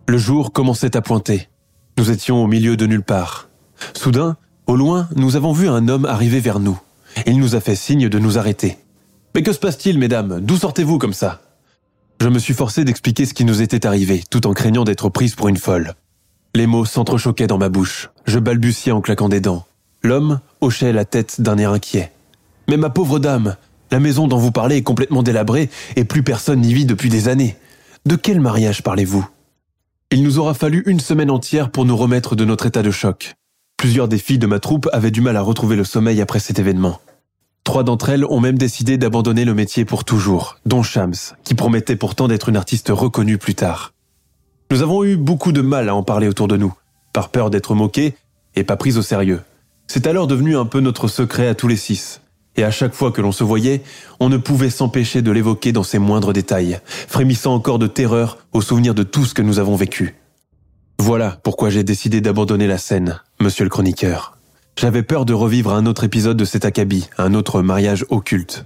Le 0.06 0.18
jour 0.18 0.52
commençait 0.52 0.98
à 0.98 1.00
pointer. 1.00 1.48
Nous 1.96 2.10
étions 2.10 2.44
au 2.44 2.46
milieu 2.46 2.76
de 2.76 2.84
nulle 2.84 3.02
part. 3.02 3.48
Soudain, 3.94 4.36
au 4.66 4.76
loin, 4.76 5.08
nous 5.16 5.36
avons 5.36 5.54
vu 5.54 5.66
un 5.66 5.88
homme 5.88 6.04
arriver 6.04 6.40
vers 6.40 6.60
nous. 6.60 6.78
Il 7.24 7.38
nous 7.38 7.54
a 7.54 7.60
fait 7.60 7.74
signe 7.74 8.10
de 8.10 8.18
nous 8.18 8.36
arrêter. 8.36 8.76
Mais 9.34 9.42
que 9.42 9.54
se 9.54 9.58
passe-t-il, 9.58 9.98
mesdames? 9.98 10.40
D'où 10.42 10.58
sortez-vous 10.58 10.98
comme 10.98 11.14
ça? 11.14 11.40
Je 12.20 12.28
me 12.28 12.38
suis 12.38 12.52
forcé 12.52 12.84
d'expliquer 12.84 13.24
ce 13.24 13.32
qui 13.32 13.46
nous 13.46 13.62
était 13.62 13.86
arrivé, 13.86 14.22
tout 14.28 14.46
en 14.46 14.52
craignant 14.52 14.84
d'être 14.84 15.08
prise 15.08 15.36
pour 15.36 15.48
une 15.48 15.56
folle. 15.56 15.94
Les 16.54 16.66
mots 16.66 16.84
s'entrechoquaient 16.84 17.46
dans 17.46 17.56
ma 17.56 17.70
bouche. 17.70 18.10
Je 18.26 18.38
balbutiais 18.38 18.92
en 18.92 19.00
claquant 19.00 19.30
des 19.30 19.40
dents. 19.40 19.64
L'homme 20.02 20.40
hochait 20.60 20.92
la 20.92 21.06
tête 21.06 21.40
d'un 21.40 21.56
air 21.56 21.72
inquiet. 21.72 22.12
Mais 22.68 22.76
ma 22.76 22.90
pauvre 22.90 23.18
dame, 23.18 23.56
la 23.90 24.00
maison 24.00 24.26
dont 24.26 24.38
vous 24.38 24.50
parlez 24.50 24.76
est 24.76 24.82
complètement 24.82 25.22
délabrée 25.22 25.70
et 25.94 26.04
plus 26.04 26.22
personne 26.22 26.60
n'y 26.60 26.74
vit 26.74 26.86
depuis 26.86 27.08
des 27.08 27.28
années. 27.28 27.56
De 28.04 28.16
quel 28.16 28.40
mariage 28.40 28.82
parlez-vous? 28.82 29.26
Il 30.10 30.22
nous 30.22 30.38
aura 30.38 30.54
fallu 30.54 30.82
une 30.86 31.00
semaine 31.00 31.30
entière 31.30 31.70
pour 31.70 31.84
nous 31.84 31.96
remettre 31.96 32.36
de 32.36 32.44
notre 32.44 32.66
état 32.66 32.82
de 32.82 32.90
choc. 32.90 33.34
Plusieurs 33.76 34.08
des 34.08 34.18
filles 34.18 34.38
de 34.38 34.46
ma 34.46 34.60
troupe 34.60 34.88
avaient 34.92 35.10
du 35.10 35.20
mal 35.20 35.36
à 35.36 35.42
retrouver 35.42 35.76
le 35.76 35.84
sommeil 35.84 36.20
après 36.20 36.38
cet 36.38 36.58
événement. 36.58 37.00
Trois 37.64 37.82
d'entre 37.82 38.10
elles 38.10 38.24
ont 38.24 38.40
même 38.40 38.58
décidé 38.58 38.96
d'abandonner 38.96 39.44
le 39.44 39.52
métier 39.52 39.84
pour 39.84 40.04
toujours, 40.04 40.58
dont 40.66 40.84
Shams, 40.84 41.14
qui 41.42 41.54
promettait 41.54 41.96
pourtant 41.96 42.28
d'être 42.28 42.48
une 42.48 42.56
artiste 42.56 42.90
reconnue 42.90 43.38
plus 43.38 43.56
tard. 43.56 43.92
Nous 44.70 44.82
avons 44.82 45.04
eu 45.04 45.16
beaucoup 45.16 45.52
de 45.52 45.62
mal 45.62 45.88
à 45.88 45.94
en 45.94 46.04
parler 46.04 46.28
autour 46.28 46.48
de 46.48 46.56
nous, 46.56 46.72
par 47.12 47.28
peur 47.28 47.50
d'être 47.50 47.74
moqués 47.74 48.14
et 48.54 48.62
pas 48.62 48.76
pris 48.76 48.96
au 48.96 49.02
sérieux. 49.02 49.42
C'est 49.88 50.06
alors 50.06 50.28
devenu 50.28 50.56
un 50.56 50.64
peu 50.64 50.80
notre 50.80 51.08
secret 51.08 51.48
à 51.48 51.54
tous 51.54 51.68
les 51.68 51.76
six. 51.76 52.20
Et 52.56 52.64
à 52.64 52.70
chaque 52.70 52.94
fois 52.94 53.12
que 53.12 53.20
l'on 53.20 53.32
se 53.32 53.44
voyait, 53.44 53.82
on 54.20 54.28
ne 54.28 54.36
pouvait 54.36 54.70
s'empêcher 54.70 55.22
de 55.22 55.30
l'évoquer 55.30 55.72
dans 55.72 55.82
ses 55.82 55.98
moindres 55.98 56.32
détails, 56.32 56.80
frémissant 56.86 57.54
encore 57.54 57.78
de 57.78 57.86
terreur 57.86 58.38
au 58.52 58.60
souvenir 58.60 58.94
de 58.94 59.02
tout 59.02 59.24
ce 59.24 59.34
que 59.34 59.42
nous 59.42 59.58
avons 59.58 59.76
vécu. 59.76 60.16
Voilà 60.98 61.38
pourquoi 61.42 61.70
j'ai 61.70 61.84
décidé 61.84 62.20
d'abandonner 62.20 62.66
la 62.66 62.78
scène, 62.78 63.20
monsieur 63.40 63.64
le 63.64 63.70
chroniqueur. 63.70 64.36
J'avais 64.78 65.02
peur 65.02 65.24
de 65.24 65.34
revivre 65.34 65.72
un 65.72 65.86
autre 65.86 66.04
épisode 66.04 66.36
de 66.36 66.44
cet 66.44 66.64
acabit, 66.64 67.08
un 67.18 67.34
autre 67.34 67.62
mariage 67.62 68.04
occulte. 68.08 68.64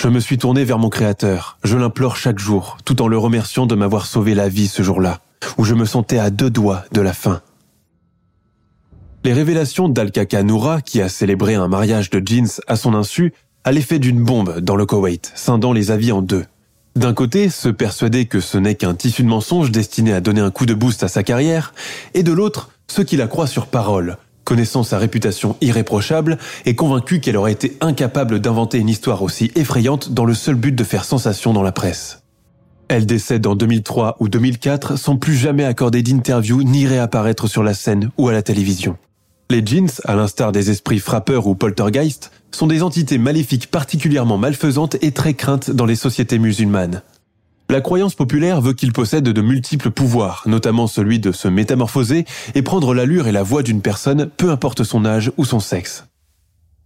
Je 0.00 0.08
me 0.08 0.20
suis 0.20 0.38
tourné 0.38 0.64
vers 0.64 0.78
mon 0.78 0.90
créateur, 0.90 1.58
je 1.64 1.76
l'implore 1.76 2.16
chaque 2.16 2.38
jour, 2.38 2.78
tout 2.84 3.02
en 3.02 3.08
le 3.08 3.18
remerciant 3.18 3.66
de 3.66 3.74
m'avoir 3.74 4.06
sauvé 4.06 4.34
la 4.34 4.48
vie 4.48 4.68
ce 4.68 4.82
jour-là, 4.84 5.20
où 5.56 5.64
je 5.64 5.74
me 5.74 5.84
sentais 5.84 6.18
à 6.18 6.30
deux 6.30 6.50
doigts 6.50 6.84
de 6.92 7.00
la 7.00 7.12
fin. 7.12 7.40
Les 9.28 9.34
révélations 9.34 9.90
d'Al-Kaka 9.90 10.42
Noura, 10.42 10.80
qui 10.80 11.02
a 11.02 11.10
célébré 11.10 11.54
un 11.54 11.68
mariage 11.68 12.08
de 12.08 12.26
jeans 12.26 12.48
à 12.66 12.76
son 12.76 12.94
insu, 12.94 13.34
a 13.62 13.72
l'effet 13.72 13.98
d'une 13.98 14.24
bombe 14.24 14.60
dans 14.60 14.74
le 14.74 14.86
Koweït, 14.86 15.32
scindant 15.34 15.74
les 15.74 15.90
avis 15.90 16.12
en 16.12 16.22
deux. 16.22 16.46
D'un 16.96 17.12
côté, 17.12 17.50
se 17.50 17.68
persuader 17.68 18.24
que 18.24 18.40
ce 18.40 18.56
n'est 18.56 18.74
qu'un 18.74 18.94
tissu 18.94 19.22
de 19.22 19.28
mensonges 19.28 19.70
destiné 19.70 20.14
à 20.14 20.22
donner 20.22 20.40
un 20.40 20.50
coup 20.50 20.64
de 20.64 20.72
boost 20.72 21.02
à 21.02 21.08
sa 21.08 21.24
carrière, 21.24 21.74
et 22.14 22.22
de 22.22 22.32
l'autre, 22.32 22.70
ceux 22.90 23.04
qui 23.04 23.18
la 23.18 23.26
croient 23.26 23.46
sur 23.46 23.66
parole, 23.66 24.16
connaissant 24.44 24.82
sa 24.82 24.96
réputation 24.96 25.56
irréprochable 25.60 26.38
et 26.64 26.74
convaincus 26.74 27.20
qu'elle 27.20 27.36
aurait 27.36 27.52
été 27.52 27.76
incapable 27.82 28.40
d'inventer 28.40 28.78
une 28.78 28.88
histoire 28.88 29.22
aussi 29.22 29.52
effrayante 29.56 30.10
dans 30.10 30.24
le 30.24 30.32
seul 30.32 30.54
but 30.54 30.74
de 30.74 30.84
faire 30.84 31.04
sensation 31.04 31.52
dans 31.52 31.62
la 31.62 31.72
presse. 31.72 32.22
Elle 32.88 33.04
décède 33.04 33.46
en 33.46 33.56
2003 33.56 34.16
ou 34.20 34.30
2004 34.30 34.96
sans 34.96 35.18
plus 35.18 35.34
jamais 35.34 35.64
accorder 35.64 36.02
d'interview 36.02 36.62
ni 36.62 36.86
réapparaître 36.86 37.46
sur 37.46 37.62
la 37.62 37.74
scène 37.74 38.10
ou 38.16 38.30
à 38.30 38.32
la 38.32 38.40
télévision. 38.40 38.96
Les 39.50 39.64
jeans, 39.64 39.88
à 40.04 40.14
l'instar 40.14 40.52
des 40.52 40.68
esprits 40.68 40.98
frappeurs 40.98 41.46
ou 41.46 41.54
poltergeist, 41.54 42.30
sont 42.50 42.66
des 42.66 42.82
entités 42.82 43.16
maléfiques 43.16 43.70
particulièrement 43.70 44.36
malfaisantes 44.36 44.96
et 45.00 45.12
très 45.12 45.32
craintes 45.32 45.70
dans 45.70 45.86
les 45.86 45.96
sociétés 45.96 46.38
musulmanes. 46.38 47.02
La 47.70 47.80
croyance 47.80 48.14
populaire 48.14 48.60
veut 48.60 48.74
qu'ils 48.74 48.92
possèdent 48.92 49.24
de 49.24 49.40
multiples 49.40 49.90
pouvoirs, 49.90 50.42
notamment 50.46 50.86
celui 50.86 51.18
de 51.18 51.32
se 51.32 51.48
métamorphoser 51.48 52.26
et 52.54 52.62
prendre 52.62 52.92
l'allure 52.92 53.26
et 53.26 53.32
la 53.32 53.42
voix 53.42 53.62
d'une 53.62 53.80
personne, 53.80 54.26
peu 54.26 54.50
importe 54.50 54.84
son 54.84 55.06
âge 55.06 55.32
ou 55.38 55.46
son 55.46 55.60
sexe. 55.60 56.04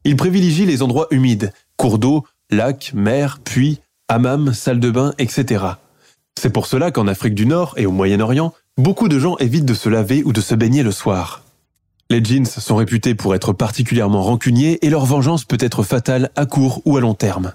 Ils 0.05 0.17
privilégient 0.17 0.67
les 0.67 0.83
endroits 0.83 1.09
humides, 1.11 1.53
cours 1.77 1.99
d'eau, 1.99 2.25
lacs, 2.51 2.93
mers, 2.95 3.41
puits, 3.41 3.81
hammams, 4.07 4.53
salles 4.53 4.81
de 4.81 4.91
bain, 4.91 5.15
etc. 5.19 5.65
C'est 6.41 6.51
pour 6.51 6.67
cela 6.67 6.93
qu'en 6.93 7.09
Afrique 7.09 7.35
du 7.35 7.47
Nord 7.47 7.75
et 7.77 7.87
au 7.87 7.93
Moyen-Orient, 7.93 8.53
beaucoup 8.77 9.09
de 9.09 9.19
gens 9.19 9.37
évitent 9.39 9.65
de 9.65 9.75
se 9.75 9.89
laver 9.89 10.23
ou 10.25 10.33
de 10.33 10.41
se 10.41 10.55
baigner 10.55 10.85
le 10.85 10.93
soir. 10.93 11.43
Les 12.13 12.23
jeans 12.23 12.45
sont 12.45 12.77
réputés 12.77 13.15
pour 13.15 13.35
être 13.35 13.55
particulièrement 13.55 14.23
rancuniers 14.23 14.85
et 14.85 14.91
leur 14.91 15.07
vengeance 15.07 15.47
peut 15.47 15.57
être 15.59 15.83
fatale 15.83 16.29
à 16.37 16.45
court 16.45 16.83
ou 16.85 16.99
à 16.99 17.01
long 17.01 17.15
terme. 17.15 17.55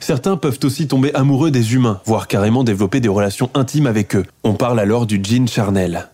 Certains 0.00 0.38
peuvent 0.38 0.58
aussi 0.62 0.88
tomber 0.88 1.14
amoureux 1.14 1.50
des 1.50 1.74
humains, 1.74 2.00
voire 2.06 2.26
carrément 2.26 2.64
développer 2.64 3.00
des 3.00 3.10
relations 3.10 3.50
intimes 3.52 3.86
avec 3.86 4.16
eux. 4.16 4.24
On 4.42 4.54
parle 4.54 4.80
alors 4.80 5.04
du 5.04 5.20
jean 5.22 5.46
charnel. 5.46 6.08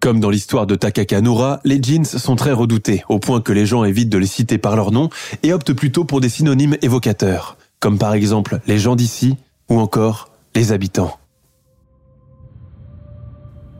Comme 0.00 0.18
dans 0.18 0.30
l'histoire 0.30 0.66
de 0.66 0.74
Takaka 0.74 1.20
Nora, 1.20 1.60
les 1.62 1.80
jeans 1.80 2.04
sont 2.04 2.34
très 2.34 2.50
redoutés, 2.50 3.04
au 3.08 3.20
point 3.20 3.40
que 3.40 3.52
les 3.52 3.66
gens 3.66 3.84
évitent 3.84 4.10
de 4.10 4.18
les 4.18 4.26
citer 4.26 4.58
par 4.58 4.74
leur 4.74 4.90
nom 4.90 5.08
et 5.44 5.52
optent 5.52 5.74
plutôt 5.74 6.02
pour 6.02 6.20
des 6.20 6.28
synonymes 6.28 6.76
évocateurs, 6.82 7.56
comme 7.78 7.98
par 7.98 8.14
exemple 8.14 8.58
les 8.66 8.80
gens 8.80 8.96
d'ici 8.96 9.36
ou 9.68 9.78
encore 9.78 10.30
les 10.56 10.72
habitants. 10.72 11.16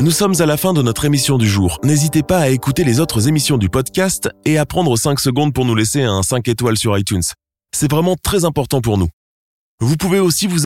Nous 0.00 0.12
sommes 0.12 0.32
à 0.40 0.46
la 0.46 0.56
fin 0.56 0.72
de 0.72 0.80
notre 0.80 1.04
émission 1.04 1.36
du 1.36 1.46
jour. 1.46 1.78
N'hésitez 1.84 2.22
pas 2.22 2.38
à 2.38 2.48
écouter 2.48 2.84
les 2.84 3.00
autres 3.00 3.28
émissions 3.28 3.58
du 3.58 3.68
podcast 3.68 4.30
et 4.46 4.56
à 4.56 4.64
prendre 4.64 4.96
5 4.96 5.20
secondes 5.20 5.52
pour 5.52 5.66
nous 5.66 5.74
laisser 5.74 6.00
un 6.00 6.22
5 6.22 6.48
étoiles 6.48 6.78
sur 6.78 6.96
iTunes. 6.96 7.20
C'est 7.76 7.90
vraiment 7.90 8.16
très 8.16 8.46
important 8.46 8.80
pour 8.80 8.96
nous. 8.96 9.08
Vous 9.80 9.98
pouvez 9.98 10.18
aussi 10.18 10.46
vous 10.46 10.60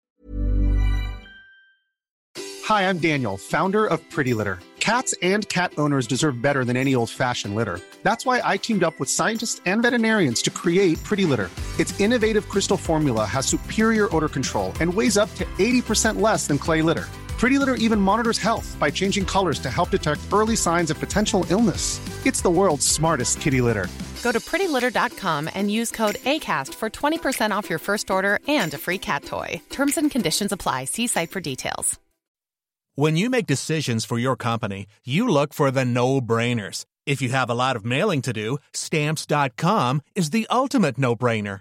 Hi, 2.69 2.85
I'm 2.89 2.99
Daniel, 2.99 3.37
founder 3.37 3.87
of 3.87 3.99
Pretty 4.09 4.35
Litter. 4.35 4.61
Cats 4.79 5.15
and 5.21 5.49
cat 5.49 5.73
owners 5.79 6.07
deserve 6.09 6.41
better 6.41 6.65
than 6.65 6.77
any 6.77 6.95
old-fashioned 6.95 7.57
litter. 7.57 7.81
That's 8.05 8.25
why 8.25 8.41
I 8.45 8.57
teamed 8.57 8.85
up 8.85 8.95
with 9.01 9.09
scientists 9.09 9.61
and 9.67 9.83
veterinarians 9.83 10.43
to 10.43 10.51
create 10.51 11.03
Pretty 11.03 11.25
Litter. 11.25 11.51
Its 11.81 11.99
innovative 11.99 12.49
crystal 12.49 12.77
formula 12.77 13.25
has 13.25 13.47
superior 13.47 14.07
odor 14.15 14.29
control 14.29 14.73
and 14.81 14.95
weighs 14.95 15.17
up 15.17 15.29
to 15.35 15.45
80% 15.59 16.21
less 16.21 16.47
than 16.47 16.57
clay 16.57 16.83
litter. 16.83 17.09
Pretty 17.39 17.59
Litter 17.59 17.75
even 17.75 18.01
monitors 18.01 18.39
health 18.39 18.77
by 18.81 18.91
changing 18.91 19.27
colors 19.27 19.59
to 19.59 19.71
help 19.71 19.91
detect 19.91 20.21
early 20.33 20.57
signs 20.57 20.91
of 20.91 20.99
potential 20.99 21.45
illness. 21.51 22.01
It's 22.25 22.41
the 22.41 22.51
world's 22.51 22.87
smartest 22.87 23.41
kitty 23.41 23.61
litter. 23.61 23.89
Go 24.23 24.33
to 24.33 24.41
prettylitter.com 24.41 25.51
and 25.55 25.71
use 25.71 25.91
code 25.91 26.15
ACAST 26.25 26.73
for 26.75 26.89
20% 26.89 27.51
off 27.51 27.69
your 27.69 27.79
first 27.79 28.11
order 28.11 28.39
and 28.49 28.73
a 28.73 28.79
free 28.79 28.99
cat 28.99 29.25
toy. 29.25 29.61
Terms 29.69 29.99
and 29.99 30.11
conditions 30.11 30.53
apply. 30.53 30.87
See 30.87 31.07
site 31.07 31.31
for 31.31 31.41
details. 31.41 32.01
When 32.97 33.17
you 33.17 33.29
make 33.29 33.47
decisions 33.47 34.05
for 34.05 34.19
your 34.21 34.37
company, 34.37 34.87
you 35.05 35.29
look 35.29 35.53
for 35.53 35.73
the 35.73 35.85
no 35.85 36.21
brainers. 36.21 36.87
If 37.07 37.21
you 37.21 37.29
have 37.31 37.51
a 37.51 37.55
lot 37.55 37.75
of 37.75 37.85
mailing 37.85 38.23
to 38.23 38.33
do, 38.33 38.59
stamps.com 38.73 40.01
is 40.15 40.31
the 40.31 40.47
ultimate 40.49 40.97
no 40.97 41.17
brainer. 41.17 41.61